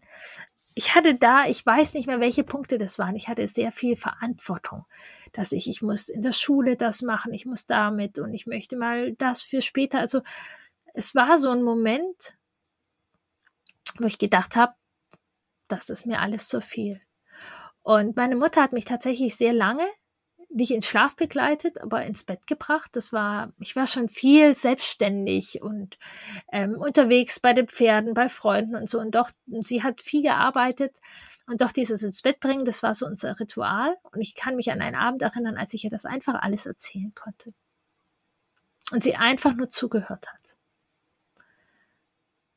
ich 0.74 0.94
hatte 0.94 1.14
da, 1.14 1.46
ich 1.46 1.64
weiß 1.64 1.94
nicht 1.94 2.06
mehr, 2.06 2.20
welche 2.20 2.44
Punkte 2.44 2.78
das 2.78 2.98
waren. 2.98 3.16
Ich 3.16 3.28
hatte 3.28 3.48
sehr 3.48 3.72
viel 3.72 3.96
Verantwortung, 3.96 4.84
dass 5.32 5.52
ich, 5.52 5.66
ich 5.66 5.80
muss 5.80 6.10
in 6.10 6.22
der 6.22 6.32
Schule 6.32 6.76
das 6.76 7.00
machen, 7.02 7.32
ich 7.32 7.46
muss 7.46 7.66
damit 7.66 8.18
und 8.18 8.34
ich 8.34 8.46
möchte 8.46 8.76
mal 8.76 9.12
das 9.14 9.42
für 9.42 9.62
später. 9.62 9.98
Also 10.00 10.20
es 10.94 11.14
war 11.14 11.38
so 11.38 11.50
ein 11.50 11.62
Moment, 11.62 12.36
wo 13.98 14.06
ich 14.06 14.18
gedacht 14.18 14.56
habe, 14.56 14.74
das 15.68 15.88
ist 15.88 16.06
mir 16.06 16.20
alles 16.20 16.48
zu 16.48 16.60
viel. 16.60 17.00
Und 17.82 18.16
meine 18.16 18.36
Mutter 18.36 18.62
hat 18.62 18.72
mich 18.72 18.84
tatsächlich 18.84 19.36
sehr 19.36 19.52
lange 19.52 19.86
nicht 20.54 20.70
in 20.70 20.82
Schlaf 20.82 21.16
begleitet, 21.16 21.80
aber 21.80 22.04
ins 22.04 22.24
Bett 22.24 22.46
gebracht. 22.46 22.90
Das 22.94 23.12
war, 23.12 23.52
ich 23.58 23.74
war 23.74 23.86
schon 23.86 24.08
viel 24.08 24.54
selbstständig 24.54 25.62
und 25.62 25.98
ähm, 26.52 26.74
unterwegs 26.74 27.40
bei 27.40 27.52
den 27.52 27.68
Pferden, 27.68 28.14
bei 28.14 28.28
Freunden 28.28 28.76
und 28.76 28.88
so. 28.88 29.00
Und 29.00 29.14
doch, 29.14 29.30
sie 29.62 29.82
hat 29.82 30.02
viel 30.02 30.22
gearbeitet. 30.22 30.96
Und 31.46 31.60
doch 31.60 31.72
dieses 31.72 32.02
ins 32.02 32.22
Bett 32.22 32.38
bringen, 32.38 32.64
das 32.64 32.82
war 32.82 32.94
so 32.94 33.06
unser 33.06 33.38
Ritual. 33.40 33.96
Und 34.12 34.20
ich 34.20 34.34
kann 34.34 34.56
mich 34.56 34.70
an 34.70 34.80
einen 34.80 34.96
Abend 34.96 35.22
erinnern, 35.22 35.56
als 35.56 35.74
ich 35.74 35.84
ihr 35.84 35.90
das 35.90 36.04
einfach 36.04 36.34
alles 36.34 36.66
erzählen 36.66 37.12
konnte. 37.14 37.52
Und 38.92 39.02
sie 39.02 39.16
einfach 39.16 39.54
nur 39.54 39.70
zugehört 39.70 40.28
hat. 40.28 40.56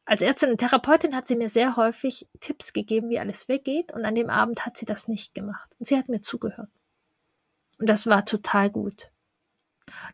Als 0.05 0.21
Ärztin 0.21 0.51
und 0.51 0.57
Therapeutin 0.57 1.15
hat 1.15 1.27
sie 1.27 1.35
mir 1.35 1.49
sehr 1.49 1.75
häufig 1.75 2.27
Tipps 2.39 2.73
gegeben, 2.73 3.09
wie 3.09 3.19
alles 3.19 3.47
weggeht. 3.49 3.91
Und 3.91 4.05
an 4.05 4.13
dem 4.13 4.29
Abend 4.29 4.65
hat 4.65 4.77
sie 4.77 4.85
das 4.85 5.07
nicht 5.07 5.33
gemacht. 5.33 5.75
Und 5.79 5.87
sie 5.87 5.97
hat 5.97 6.09
mir 6.09 6.21
zugehört. 6.21 6.69
Und 7.79 7.89
das 7.89 8.07
war 8.07 8.23
total 8.25 8.69
gut. 8.69 9.09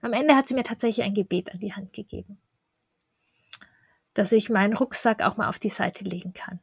Und 0.02 0.06
am 0.06 0.14
Ende 0.14 0.36
hat 0.36 0.48
sie 0.48 0.54
mir 0.54 0.64
tatsächlich 0.64 1.06
ein 1.06 1.14
Gebet 1.14 1.54
an 1.54 1.60
die 1.60 1.74
Hand 1.74 1.94
gegeben, 1.94 2.42
dass 4.14 4.32
ich 4.32 4.50
meinen 4.50 4.76
Rucksack 4.76 5.22
auch 5.22 5.38
mal 5.38 5.50
auf 5.50 5.60
die 5.60 5.70
Seite 5.70 6.04
legen 6.04 6.34
kann. 6.34 6.60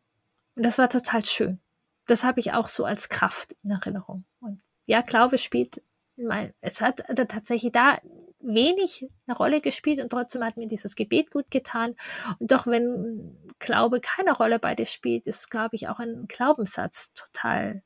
Und 0.56 0.64
das 0.64 0.78
war 0.78 0.90
total 0.90 1.24
schön. 1.24 1.60
Das 2.06 2.24
habe 2.24 2.40
ich 2.40 2.52
auch 2.52 2.68
so 2.68 2.84
als 2.84 3.10
Kraft 3.10 3.54
in 3.62 3.70
Erinnerung. 3.70 4.24
Und 4.40 4.60
ja, 4.86 5.02
Glaube 5.02 5.38
spielt, 5.38 5.82
mein, 6.16 6.52
es 6.60 6.80
hat 6.80 7.04
tatsächlich 7.28 7.72
da 7.72 8.00
wenig 8.40 9.08
eine 9.26 9.36
Rolle 9.36 9.60
gespielt 9.60 10.00
und 10.00 10.10
trotzdem 10.10 10.44
hat 10.44 10.56
mir 10.56 10.68
dieses 10.68 10.94
Gebet 10.94 11.30
gut 11.30 11.50
getan. 11.50 11.94
Und 12.38 12.52
doch, 12.52 12.66
wenn 12.66 13.36
Glaube 13.58 14.00
keine 14.00 14.32
Rolle 14.32 14.58
bei 14.58 14.74
dir 14.74 14.86
spielt, 14.86 15.26
ist, 15.26 15.50
glaube 15.50 15.76
ich, 15.76 15.88
auch 15.88 15.98
ein 15.98 16.26
Glaubenssatz 16.28 17.12
total 17.12 17.82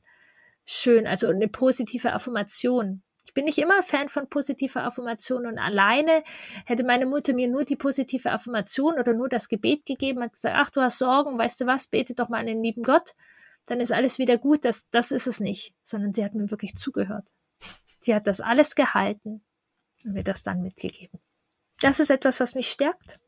schön, 0.65 1.07
also 1.07 1.27
eine 1.27 1.47
positive 1.47 2.13
Affirmation. 2.13 3.03
Ich 3.25 3.33
bin 3.33 3.45
nicht 3.45 3.57
immer 3.57 3.81
Fan 3.83 4.09
von 4.09 4.29
positiver 4.29 4.83
Affirmation 4.83 5.47
und 5.47 5.57
alleine 5.57 6.23
hätte 6.65 6.83
meine 6.83 7.05
Mutter 7.05 7.33
mir 7.33 7.47
nur 7.47 7.63
die 7.63 7.75
positive 7.75 8.31
Affirmation 8.31 8.95
oder 8.99 9.13
nur 9.13 9.29
das 9.29 9.47
Gebet 9.47 9.85
gegeben, 9.85 10.21
hat 10.21 10.33
gesagt, 10.33 10.55
ach, 10.57 10.69
du 10.69 10.81
hast 10.81 10.99
Sorgen, 10.99 11.37
weißt 11.37 11.61
du 11.61 11.65
was, 11.65 11.87
bete 11.87 12.15
doch 12.15 12.29
mal 12.29 12.39
an 12.39 12.47
den 12.47 12.61
lieben 12.61 12.83
Gott, 12.83 13.13
dann 13.65 13.79
ist 13.79 13.93
alles 13.93 14.19
wieder 14.19 14.37
gut, 14.37 14.65
das, 14.65 14.89
das 14.89 15.11
ist 15.11 15.25
es 15.25 15.39
nicht, 15.39 15.73
sondern 15.83 16.13
sie 16.13 16.23
hat 16.23 16.35
mir 16.35 16.51
wirklich 16.51 16.75
zugehört. 16.75 17.29
Sie 17.99 18.13
hat 18.13 18.27
das 18.27 18.41
alles 18.41 18.75
gehalten 18.75 19.41
mir 20.03 20.23
das 20.23 20.43
dann 20.43 20.61
mitgegeben. 20.61 21.19
Das 21.81 21.99
ist 21.99 22.09
etwas, 22.09 22.39
was 22.39 22.55
mich 22.55 22.69
stärkt. 22.69 23.19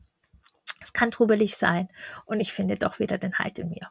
Es 0.80 0.92
kann 0.92 1.10
trubelig 1.10 1.56
sein 1.56 1.88
und 2.24 2.40
ich 2.40 2.52
finde 2.52 2.76
doch 2.76 2.98
wieder 2.98 3.18
den 3.18 3.38
Halt 3.38 3.58
in 3.58 3.68
mir. 3.68 3.90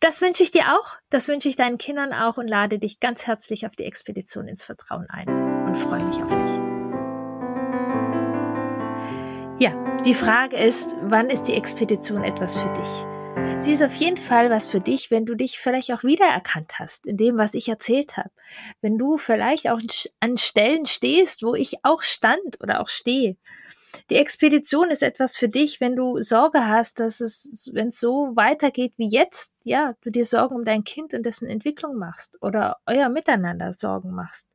Das 0.00 0.20
wünsche 0.20 0.42
ich 0.42 0.50
dir 0.50 0.74
auch, 0.76 0.96
das 1.08 1.28
wünsche 1.28 1.48
ich 1.48 1.56
deinen 1.56 1.78
Kindern 1.78 2.12
auch 2.12 2.36
und 2.36 2.48
lade 2.48 2.78
dich 2.78 3.00
ganz 3.00 3.26
herzlich 3.26 3.66
auf 3.66 3.76
die 3.76 3.84
Expedition 3.84 4.48
ins 4.48 4.64
Vertrauen 4.64 5.08
ein 5.08 5.28
und 5.66 5.76
freue 5.76 6.04
mich 6.04 6.22
auf 6.22 6.28
dich. 6.28 6.74
Ja, 9.60 10.00
die 10.02 10.14
Frage 10.14 10.56
ist, 10.56 10.94
wann 11.00 11.30
ist 11.30 11.44
die 11.44 11.54
Expedition 11.54 12.24
etwas 12.24 12.56
für 12.56 12.72
dich? 12.72 13.23
Sie 13.60 13.72
ist 13.72 13.82
auf 13.82 13.94
jeden 13.96 14.16
Fall 14.16 14.50
was 14.50 14.68
für 14.68 14.80
dich, 14.80 15.10
wenn 15.10 15.26
du 15.26 15.34
dich 15.34 15.58
vielleicht 15.58 15.92
auch 15.92 16.04
wiedererkannt 16.04 16.78
hast 16.78 17.06
in 17.06 17.16
dem, 17.16 17.38
was 17.38 17.54
ich 17.54 17.68
erzählt 17.68 18.16
habe. 18.16 18.30
Wenn 18.80 18.98
du 18.98 19.16
vielleicht 19.16 19.70
auch 19.70 19.80
an 20.20 20.36
Stellen 20.36 20.86
stehst, 20.86 21.42
wo 21.42 21.54
ich 21.54 21.84
auch 21.84 22.02
stand 22.02 22.60
oder 22.60 22.80
auch 22.80 22.88
stehe 22.88 23.36
die 24.10 24.16
Expedition 24.16 24.90
ist 24.90 25.02
etwas 25.02 25.36
für 25.36 25.48
dich, 25.48 25.80
wenn 25.80 25.96
du 25.96 26.20
Sorge 26.20 26.66
hast, 26.66 27.00
dass 27.00 27.20
es, 27.20 27.70
wenn 27.72 27.88
es 27.88 28.00
so 28.00 28.32
weitergeht 28.34 28.92
wie 28.96 29.08
jetzt, 29.08 29.54
ja, 29.62 29.94
du 30.02 30.10
dir 30.10 30.24
Sorgen 30.24 30.56
um 30.56 30.64
dein 30.64 30.84
Kind 30.84 31.14
und 31.14 31.24
dessen 31.24 31.48
Entwicklung 31.48 31.96
machst 31.96 32.40
oder 32.42 32.78
euer 32.86 33.08
Miteinander 33.08 33.72
Sorgen 33.72 34.10
machst. 34.10 34.48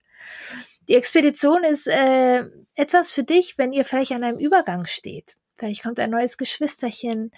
Die 0.87 0.95
Expedition 0.95 1.63
ist 1.63 1.87
äh, 1.87 2.45
etwas 2.75 3.11
für 3.11 3.23
dich, 3.23 3.57
wenn 3.57 3.73
ihr 3.73 3.85
vielleicht 3.85 4.11
an 4.11 4.23
einem 4.23 4.39
Übergang 4.39 4.85
steht. 4.85 5.35
Vielleicht 5.57 5.83
kommt 5.83 5.99
ein 5.99 6.09
neues 6.09 6.37
Geschwisterchen 6.37 7.31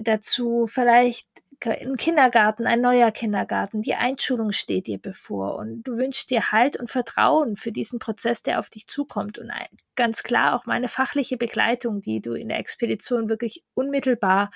dazu, 0.00 0.66
vielleicht 0.66 1.28
ein 1.64 1.96
Kindergarten, 1.96 2.66
ein 2.66 2.80
neuer 2.80 3.10
Kindergarten, 3.10 3.80
die 3.80 3.94
Einschulung 3.94 4.52
steht 4.52 4.86
dir 4.86 4.98
bevor 4.98 5.56
und 5.56 5.82
du 5.84 5.96
wünschst 5.96 6.30
dir 6.30 6.52
Halt 6.52 6.76
und 6.76 6.90
Vertrauen 6.90 7.56
für 7.56 7.72
diesen 7.72 7.98
Prozess, 7.98 8.42
der 8.42 8.58
auf 8.58 8.70
dich 8.70 8.86
zukommt 8.86 9.38
und 9.38 9.50
ganz 9.94 10.22
klar 10.22 10.54
auch 10.54 10.66
meine 10.66 10.88
fachliche 10.88 11.36
Begleitung, 11.36 12.02
die 12.02 12.20
du 12.20 12.34
in 12.34 12.48
der 12.48 12.58
Expedition 12.58 13.28
wirklich 13.28 13.64
unmittelbar 13.74 14.50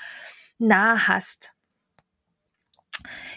nah 0.59 1.09
hast. 1.09 1.53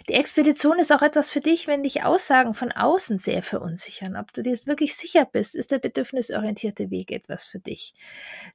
Die 0.09 0.14
Expedition 0.14 0.80
ist 0.80 0.91
auch 0.91 1.01
etwas 1.01 1.30
für 1.30 1.41
dich, 1.41 1.68
wenn 1.68 1.84
dich 1.84 2.03
Aussagen 2.03 2.53
von 2.53 2.72
außen 2.72 3.20
sehr 3.20 3.43
verunsichern. 3.43 4.16
Ob 4.16 4.34
du 4.34 4.41
dir 4.41 4.57
wirklich 4.66 4.95
sicher 4.95 5.26
bist, 5.26 5.55
ist 5.55 5.72
der 5.72 5.80
bedürfnisorientierte 5.80 6.89
Weg 6.89 7.12
etwas 7.12 7.45
für 7.45 7.59
dich. 7.59 7.93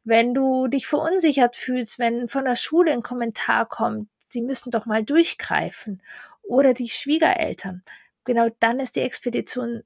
Wenn 0.05 0.35
du 0.35 0.67
dich 0.67 0.87
verunsichert 0.87 1.57
fühlst, 1.57 1.99
wenn 1.99 2.29
von 2.29 2.45
der 2.45 2.57
Schule 2.57 2.93
ein 2.93 3.03
Kommentar 3.03 3.67
kommt, 3.67 4.09
sie 4.27 4.43
müssen 4.43 4.71
doch 4.71 4.87
mal 4.87 5.05
durchgreifen. 5.05 6.03
Oder 6.43 6.75
die 6.75 6.89
Schwiegereltern. 6.89 7.83
Genau 8.25 8.49
dann 8.61 8.81
ist 8.81 8.97
die 8.97 9.01
Expedition 9.01 9.83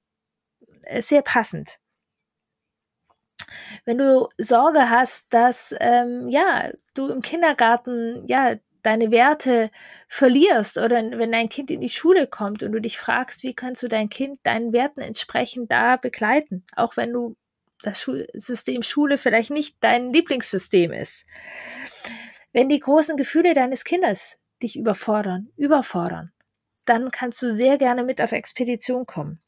äh, 0.82 1.02
sehr 1.02 1.22
passend. 1.22 1.78
Wenn 3.84 3.98
du 3.98 4.28
Sorge 4.38 4.90
hast, 4.90 5.32
dass 5.32 5.74
ähm, 5.80 6.28
ja 6.28 6.70
du 6.94 7.08
im 7.08 7.22
Kindergarten 7.22 8.26
ja 8.26 8.56
deine 8.82 9.10
Werte 9.10 9.70
verlierst 10.08 10.78
oder 10.78 10.96
wenn 10.96 11.32
dein 11.32 11.48
Kind 11.48 11.70
in 11.70 11.80
die 11.80 11.88
Schule 11.88 12.26
kommt 12.26 12.62
und 12.62 12.72
du 12.72 12.80
dich 12.80 12.98
fragst, 12.98 13.42
wie 13.42 13.54
kannst 13.54 13.82
du 13.82 13.88
dein 13.88 14.08
Kind 14.08 14.40
deinen 14.42 14.72
Werten 14.72 15.00
entsprechend 15.00 15.70
da 15.70 15.96
begleiten, 15.96 16.64
auch 16.76 16.96
wenn 16.96 17.12
du 17.12 17.36
das 17.82 18.00
Schulsystem 18.00 18.82
Schule 18.82 19.18
vielleicht 19.18 19.50
nicht 19.50 19.76
dein 19.80 20.12
Lieblingssystem 20.12 20.92
ist. 20.92 21.26
Wenn 22.52 22.68
die 22.68 22.80
großen 22.80 23.16
Gefühle 23.16 23.54
deines 23.54 23.84
Kindes 23.84 24.38
dich 24.62 24.76
überfordern, 24.76 25.50
überfordern, 25.56 26.32
dann 26.84 27.10
kannst 27.10 27.40
du 27.42 27.50
sehr 27.50 27.78
gerne 27.78 28.02
mit 28.02 28.20
auf 28.20 28.32
Expedition 28.32 29.06
kommen. 29.06 29.40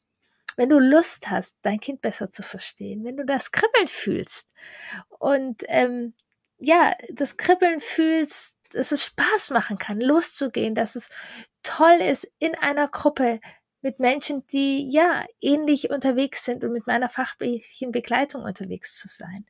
Wenn 0.56 0.68
du 0.68 0.78
Lust 0.78 1.30
hast, 1.30 1.58
dein 1.62 1.80
Kind 1.80 2.02
besser 2.02 2.30
zu 2.30 2.42
verstehen, 2.42 3.04
wenn 3.04 3.16
du 3.16 3.24
das 3.24 3.52
Kribbeln 3.52 3.88
fühlst 3.88 4.52
und 5.18 5.64
ähm, 5.68 6.14
ja, 6.58 6.94
das 7.10 7.36
Kribbeln 7.36 7.80
fühlst, 7.80 8.56
dass 8.74 8.92
es 8.92 9.04
Spaß 9.04 9.50
machen 9.50 9.78
kann, 9.78 10.00
loszugehen, 10.00 10.74
dass 10.74 10.96
es 10.96 11.10
toll 11.62 11.98
ist, 12.00 12.30
in 12.38 12.54
einer 12.54 12.88
Gruppe 12.88 13.40
mit 13.82 13.98
Menschen, 13.98 14.46
die 14.46 14.88
ja 14.90 15.26
ähnlich 15.40 15.90
unterwegs 15.90 16.44
sind 16.44 16.64
und 16.64 16.72
mit 16.72 16.86
meiner 16.86 17.08
fachlichen 17.08 17.90
Begleitung 17.90 18.42
unterwegs 18.42 18.98
zu 18.98 19.08
sein. 19.08 19.44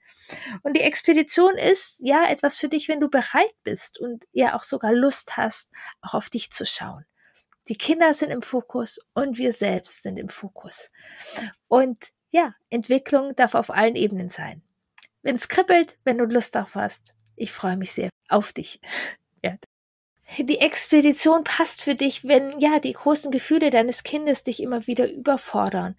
Und 0.62 0.76
die 0.76 0.80
Expedition 0.80 1.56
ist 1.56 2.00
ja 2.00 2.24
etwas 2.28 2.58
für 2.58 2.68
dich, 2.68 2.88
wenn 2.88 3.00
du 3.00 3.10
bereit 3.10 3.54
bist 3.62 4.00
und 4.00 4.24
ja 4.32 4.54
auch 4.56 4.62
sogar 4.62 4.92
Lust 4.92 5.36
hast, 5.36 5.70
auch 6.00 6.14
auf 6.14 6.30
dich 6.30 6.50
zu 6.50 6.64
schauen. 6.64 7.04
Die 7.68 7.76
Kinder 7.76 8.12
sind 8.14 8.30
im 8.30 8.42
Fokus 8.42 8.98
und 9.12 9.38
wir 9.38 9.52
selbst 9.52 10.02
sind 10.02 10.16
im 10.16 10.28
Fokus. 10.28 10.90
Und 11.68 12.08
ja, 12.30 12.54
Entwicklung 12.70 13.36
darf 13.36 13.54
auf 13.54 13.70
allen 13.70 13.94
Ebenen 13.94 14.30
sein. 14.30 14.62
Wenn 15.20 15.36
es 15.36 15.48
kribbelt, 15.48 15.98
wenn 16.04 16.18
du 16.18 16.24
Lust 16.24 16.54
darauf 16.54 16.74
hast, 16.74 17.14
ich 17.36 17.52
freue 17.52 17.76
mich 17.76 17.92
sehr 17.92 18.11
auf 18.32 18.52
dich. 18.52 18.80
Ja, 19.44 19.56
die 20.38 20.60
Expedition 20.60 21.42
passt 21.42 21.82
für 21.82 21.96
dich, 21.96 22.24
wenn 22.24 22.60
ja 22.60 22.78
die 22.78 22.92
großen 22.92 23.32
Gefühle 23.32 23.70
deines 23.70 24.04
Kindes 24.04 24.44
dich 24.44 24.62
immer 24.62 24.86
wieder 24.86 25.10
überfordern. 25.10 25.96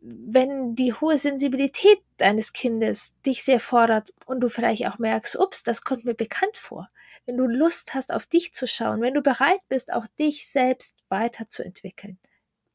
Wenn 0.00 0.74
die 0.74 0.94
hohe 0.94 1.18
Sensibilität 1.18 2.00
deines 2.16 2.54
Kindes 2.54 3.14
dich 3.26 3.44
sehr 3.44 3.60
fordert 3.60 4.12
und 4.24 4.40
du 4.40 4.48
vielleicht 4.48 4.86
auch 4.86 4.98
merkst, 4.98 5.38
ups, 5.38 5.62
das 5.62 5.82
kommt 5.82 6.04
mir 6.04 6.14
bekannt 6.14 6.56
vor. 6.56 6.88
Wenn 7.26 7.36
du 7.36 7.46
Lust 7.46 7.94
hast, 7.94 8.12
auf 8.12 8.26
dich 8.26 8.52
zu 8.52 8.66
schauen, 8.66 9.00
wenn 9.00 9.14
du 9.14 9.22
bereit 9.22 9.60
bist, 9.68 9.92
auch 9.92 10.06
dich 10.18 10.48
selbst 10.48 10.98
weiterzuentwickeln. 11.08 12.18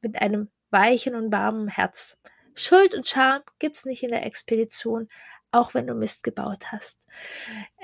Mit 0.02 0.22
einem 0.22 0.50
weichen 0.70 1.16
und 1.16 1.34
warmen 1.34 1.68
Herz. 1.68 2.18
Schuld 2.56 2.96
und 2.96 3.08
Scham 3.08 3.42
gibt's 3.60 3.86
nicht 3.86 4.04
in 4.04 4.12
der 4.12 4.26
Expedition, 4.26 5.10
auch 5.52 5.74
wenn 5.74 5.88
du 5.88 5.94
Mist 5.94 6.24
gebaut 6.24 6.72
hast. 6.72 7.00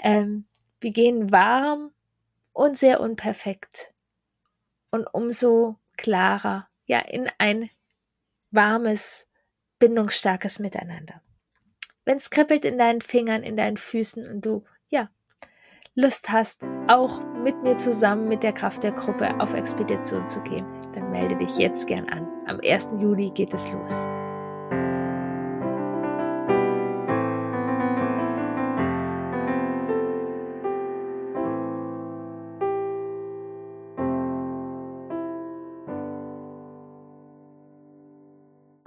Ähm, 0.01 0.45
wir 0.83 0.91
gehen 0.91 1.31
warm 1.31 1.91
und 2.51 2.77
sehr 2.77 2.99
unperfekt 2.99 3.93
und 4.91 5.07
umso 5.07 5.77
klarer, 5.97 6.67
ja, 6.85 6.99
in 6.99 7.29
ein 7.39 7.69
warmes, 8.51 9.27
bindungsstarkes 9.79 10.59
Miteinander. 10.59 11.21
Wenn 12.05 12.17
es 12.17 12.29
kribbelt 12.29 12.65
in 12.65 12.77
deinen 12.77 13.01
Fingern, 13.01 13.43
in 13.43 13.57
deinen 13.57 13.77
Füßen 13.77 14.29
und 14.29 14.45
du, 14.45 14.63
ja, 14.89 15.09
Lust 15.95 16.29
hast, 16.29 16.63
auch 16.87 17.21
mit 17.43 17.61
mir 17.63 17.77
zusammen 17.77 18.27
mit 18.27 18.43
der 18.43 18.53
Kraft 18.53 18.83
der 18.83 18.91
Gruppe 18.91 19.39
auf 19.39 19.53
Expedition 19.53 20.27
zu 20.27 20.41
gehen, 20.41 20.65
dann 20.93 21.11
melde 21.11 21.37
dich 21.37 21.57
jetzt 21.57 21.87
gern 21.87 22.09
an. 22.09 22.27
Am 22.45 22.59
1. 22.59 22.91
Juli 22.99 23.31
geht 23.31 23.53
es 23.53 23.71
los. 23.71 24.22